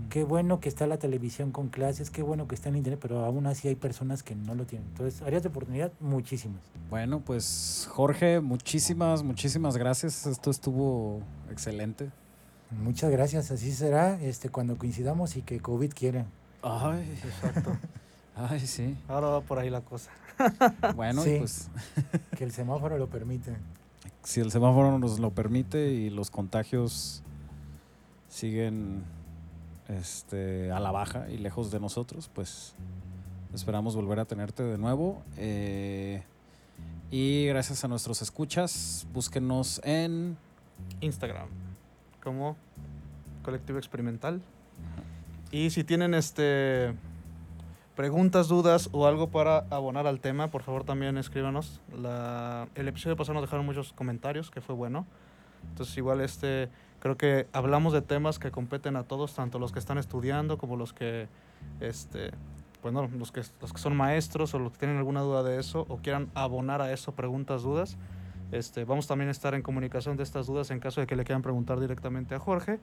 Qué 0.10 0.24
bueno 0.24 0.60
que 0.60 0.70
está 0.70 0.88
la 0.88 0.98
televisión 0.98 1.52
con 1.52 1.68
clases, 1.70 2.10
qué 2.10 2.22
bueno 2.24 2.48
que 2.48 2.56
está 2.56 2.70
en 2.70 2.78
internet, 2.78 3.00
pero 3.02 3.26
aún 3.26 3.48
así 3.48 3.68
hay 3.68 3.76
personas 3.76 4.24
que 4.24 4.36
no 4.36 4.56
lo 4.56 4.66
tienen. 4.66 4.88
Entonces, 4.90 5.22
áreas 5.22 5.44
de 5.44 5.50
oportunidad, 5.50 5.92
muchísimas. 6.00 6.62
Bueno, 6.90 7.20
pues 7.20 7.88
Jorge, 7.92 8.40
muchísimas, 8.40 9.24
muchísimas 9.24 9.76
gracias. 9.78 10.26
Esto 10.26 10.50
estuvo 10.52 11.20
excelente. 11.52 12.10
Muchas 12.82 13.12
gracias, 13.12 13.52
así 13.52 13.72
será 13.72 14.20
este 14.22 14.50
cuando 14.50 14.78
coincidamos 14.78 15.36
y 15.38 15.42
que 15.42 15.60
COVID 15.60 15.92
quiera. 15.94 16.26
Ay, 16.64 17.08
Exacto. 17.24 17.78
ay, 18.36 18.60
sí. 18.62 18.98
Ahora 19.08 19.28
va 19.28 19.42
por 19.42 19.60
ahí 19.60 19.70
la 19.70 19.82
cosa. 19.82 20.10
Bueno, 20.96 21.22
Sí. 21.24 21.32
y 21.36 21.40
pues 21.40 21.70
Que 22.38 22.44
el 22.44 22.52
semáforo 22.52 22.98
lo 22.98 23.08
permita. 23.08 23.52
si 24.24 24.40
el 24.42 24.52
semáforo 24.52 24.98
nos 24.98 25.20
lo 25.20 25.30
permite 25.32 25.92
y 25.92 26.10
los 26.10 26.32
contagios 26.32 27.22
siguen 28.30 29.04
este, 29.88 30.72
a 30.72 30.80
la 30.80 30.92
baja 30.92 31.30
y 31.30 31.38
lejos 31.38 31.72
de 31.72 31.80
nosotros, 31.80 32.30
pues 32.34 32.76
esperamos 33.54 33.96
volver 33.96 34.20
a 34.20 34.26
tenerte 34.26 34.64
de 34.64 34.78
nuevo. 34.78 35.24
Eh, 35.38 36.24
y 37.12 37.46
gracias 37.48 37.84
a 37.84 37.88
nuestros 37.88 38.22
escuchas, 38.22 39.08
búsquenos 39.14 39.82
en... 39.84 40.38
Instagram 41.02 41.48
como 42.26 42.58
colectivo 43.44 43.78
experimental. 43.78 44.42
Y 45.52 45.70
si 45.70 45.84
tienen 45.84 46.14
este 46.14 46.94
preguntas, 47.96 48.50
dudas 48.50 48.90
o 48.92 49.06
algo 49.06 49.30
para 49.30 49.60
abonar 49.70 50.06
al 50.08 50.20
tema, 50.20 50.50
por 50.50 50.64
favor 50.64 50.84
también 50.84 51.18
escríbanos. 51.18 51.80
La, 51.98 52.68
el 52.76 52.90
episodio 52.90 53.16
pasado 53.16 53.36
nos 53.36 53.44
dejaron 53.44 53.66
muchos 53.66 53.94
comentarios, 53.94 54.52
que 54.52 54.60
fue 54.60 54.76
bueno. 54.76 55.06
Entonces 55.70 55.96
igual 55.98 56.20
este 56.20 56.70
creo 57.06 57.18
que 57.18 57.48
hablamos 57.54 57.94
de 57.94 58.02
temas 58.02 58.40
que 58.40 58.50
competen 58.50 58.96
a 58.96 59.04
todos, 59.04 59.36
tanto 59.36 59.60
los 59.60 59.72
que 59.72 59.78
están 59.78 60.00
estudiando 60.00 60.58
como 60.58 60.76
los 60.76 60.92
que 60.92 61.28
este 61.80 62.32
bueno, 62.82 63.08
los 63.20 63.32
que 63.32 63.44
los 63.62 63.74
que 63.74 63.78
son 63.78 63.96
maestros 63.96 64.56
o 64.56 64.60
los 64.60 64.72
que 64.72 64.80
tienen 64.80 64.98
alguna 64.98 65.22
duda 65.22 65.44
de 65.44 65.60
eso 65.60 65.86
o 65.88 65.98
quieran 65.98 66.32
abonar 66.34 66.82
a 66.82 66.92
eso 66.92 67.12
preguntas, 67.12 67.62
dudas. 67.62 67.96
Este, 68.52 68.86
vamos 68.86 69.06
también 69.06 69.28
a 69.28 69.32
estar 69.32 69.54
en 69.54 69.62
comunicación 69.62 70.18
de 70.18 70.24
estas 70.24 70.48
dudas 70.48 70.72
en 70.72 70.80
caso 70.80 71.00
de 71.00 71.06
que 71.06 71.16
le 71.16 71.26
quieran 71.26 71.44
preguntar 71.44 71.80
directamente 71.80 72.34
a 72.34 72.40
Jorge. 72.40 72.80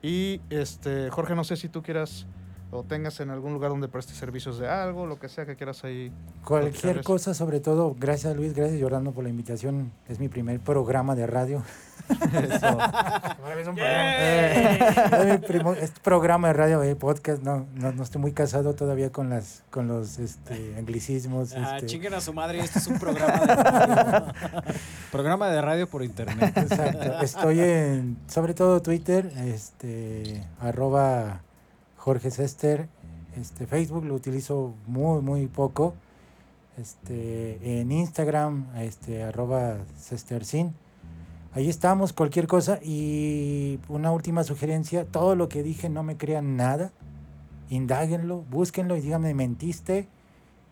Y 0.00 0.40
este, 0.48 1.10
Jorge, 1.10 1.34
no 1.34 1.44
sé 1.44 1.56
si 1.56 1.68
tú 1.68 1.82
quieras 1.82 2.26
o 2.74 2.82
tengas 2.84 3.20
en 3.20 3.28
algún 3.28 3.52
lugar 3.52 3.70
donde 3.70 3.86
prestes 3.86 4.16
servicios 4.16 4.58
de 4.58 4.66
algo, 4.66 5.06
lo 5.06 5.18
que 5.18 5.28
sea 5.28 5.44
que 5.44 5.56
quieras 5.56 5.84
ahí. 5.84 6.10
Cualquier 6.42 7.02
cosa, 7.04 7.34
sobre 7.34 7.60
todo, 7.60 7.94
gracias 8.00 8.34
Luis, 8.34 8.54
gracias 8.54 8.80
Jordano 8.80 9.12
por 9.12 9.24
la 9.24 9.30
invitación. 9.30 9.92
Es 10.08 10.18
mi 10.18 10.28
primer 10.28 10.58
programa 10.58 11.14
de 11.14 11.26
radio. 11.26 11.62
es 12.08 12.62
un 13.68 13.74
programa. 13.74 14.16
Es 14.16 15.26
mi 15.26 15.46
primo- 15.46 15.74
es 15.74 15.90
programa 16.02 16.48
de 16.48 16.54
radio, 16.54 16.82
eh, 16.82 16.96
podcast. 16.96 17.42
No, 17.42 17.66
no, 17.74 17.92
no 17.92 18.02
estoy 18.02 18.22
muy 18.22 18.32
casado 18.32 18.74
todavía 18.74 19.12
con 19.12 19.28
las 19.28 19.64
con 19.70 19.86
los 19.86 20.18
este, 20.18 20.74
anglicismos. 20.78 21.52
Ah, 21.54 21.76
este. 21.76 21.88
chinguen 21.88 22.14
a 22.14 22.22
su 22.22 22.32
madre, 22.32 22.60
este 22.60 22.78
es 22.78 22.86
un 22.86 22.98
programa 22.98 23.44
de 23.44 23.54
radio. 23.54 24.32
programa 25.12 25.48
de 25.50 25.60
radio 25.60 25.86
por 25.90 26.02
internet. 26.02 26.56
Exacto. 26.56 27.20
Estoy 27.20 27.60
en, 27.60 28.16
sobre 28.28 28.54
todo 28.54 28.80
Twitter, 28.80 29.30
este, 29.44 30.42
arroba 30.58 31.42
Jorge 32.02 32.32
Sester, 32.32 32.88
este, 33.36 33.68
Facebook 33.68 34.04
lo 34.04 34.16
utilizo 34.16 34.74
muy, 34.88 35.22
muy 35.22 35.46
poco. 35.46 35.94
Este, 36.76 37.80
en 37.80 37.92
Instagram, 37.92 38.66
este, 38.76 39.22
arroba 39.22 39.76
Sestersin. 39.96 40.74
Ahí 41.54 41.68
estamos, 41.68 42.12
cualquier 42.12 42.48
cosa. 42.48 42.80
Y 42.82 43.78
una 43.88 44.10
última 44.10 44.42
sugerencia, 44.42 45.04
todo 45.04 45.36
lo 45.36 45.48
que 45.48 45.62
dije 45.62 45.88
no 45.88 46.02
me 46.02 46.16
crean 46.16 46.56
nada. 46.56 46.90
Indáguenlo, 47.70 48.44
búsquenlo 48.50 48.96
y 48.96 49.00
díganme, 49.00 49.32
mentiste. 49.32 50.08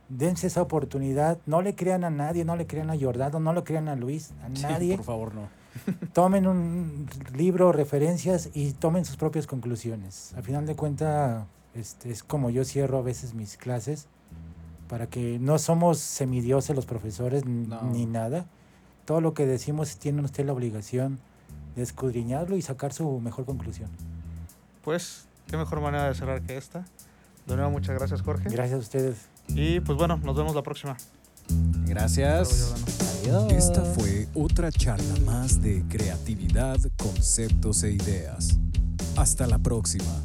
Dense 0.09 0.49
esa 0.49 0.63
oportunidad. 0.63 1.39
No 1.47 1.63
le 1.63 1.77
crean 1.77 2.03
a 2.03 2.11
nadie, 2.11 2.45
no 2.45 2.57
le 2.57 2.67
crean 2.67 2.91
a 2.91 2.99
Jordano, 2.99 3.39
no 3.39 3.53
le 3.53 3.63
crean 3.63 3.87
a 3.87 3.95
Luis, 3.95 4.33
a 4.43 4.49
Sí, 4.53 4.63
nadie 4.63 4.97
por 4.97 5.05
favor, 5.07 5.33
no. 5.33 5.60
tomen 6.13 6.47
un 6.47 7.07
libro, 7.35 7.73
referencias 7.73 8.51
y 8.55 8.73
tomen 8.73 9.05
sus 9.05 9.17
propias 9.17 9.47
conclusiones. 9.47 10.33
Al 10.37 10.43
final 10.43 10.67
de 10.67 10.75
cuentas, 10.77 11.45
este, 11.75 12.11
es 12.11 12.23
como 12.23 12.51
yo 12.51 12.65
cierro 12.65 12.99
a 12.99 13.03
veces 13.03 13.35
mis 13.35 13.57
clases, 13.57 14.07
para 14.89 15.07
que 15.07 15.39
no 15.39 15.59
somos 15.59 15.99
semidioses 15.99 16.75
los 16.75 16.87
profesores 16.87 17.45
No. 17.45 17.83
ni 17.83 18.07
nada. 18.07 18.47
Todo 19.05 19.21
lo 19.21 19.35
que 19.35 19.47
decimos 19.47 19.97
tiene 19.99 20.23
usted 20.23 20.45
la 20.45 20.53
obligación 20.53 21.19
de 21.77 21.83
escudriñarlo 21.83 22.57
y 22.57 22.63
sacar 22.63 22.93
su 22.93 23.21
mejor 23.21 23.45
conclusión. 23.45 23.91
Pues, 24.83 25.27
qué 25.47 25.57
mejor 25.57 25.81
manera 25.81 26.09
de 26.09 26.15
cerrar 26.15 26.43
que 26.43 26.57
esta. 26.57 26.85
De 27.47 27.57
nuevo, 27.57 27.71
muchas 27.71 27.97
gracias, 27.97 28.23
Jorge. 28.23 28.49
Gracias 28.49 28.77
a 28.77 28.81
ustedes. 28.83 29.29
Y 29.49 29.81
pues 29.81 29.97
bueno, 29.99 30.17
nos 30.19 30.37
vemos 30.37 30.55
la 30.55 30.63
próxima. 30.63 30.97
Gracias. 31.87 32.75
Jordano. 33.25 33.51
Esta 33.51 33.83
fue 33.83 34.29
otra 34.35 34.71
charla 34.73 35.15
más 35.25 35.61
de 35.61 35.85
creatividad, 35.89 36.79
conceptos 36.97 37.83
e 37.83 37.93
ideas. 37.93 38.59
Hasta 39.17 39.47
la 39.47 39.59
próxima. 39.59 40.23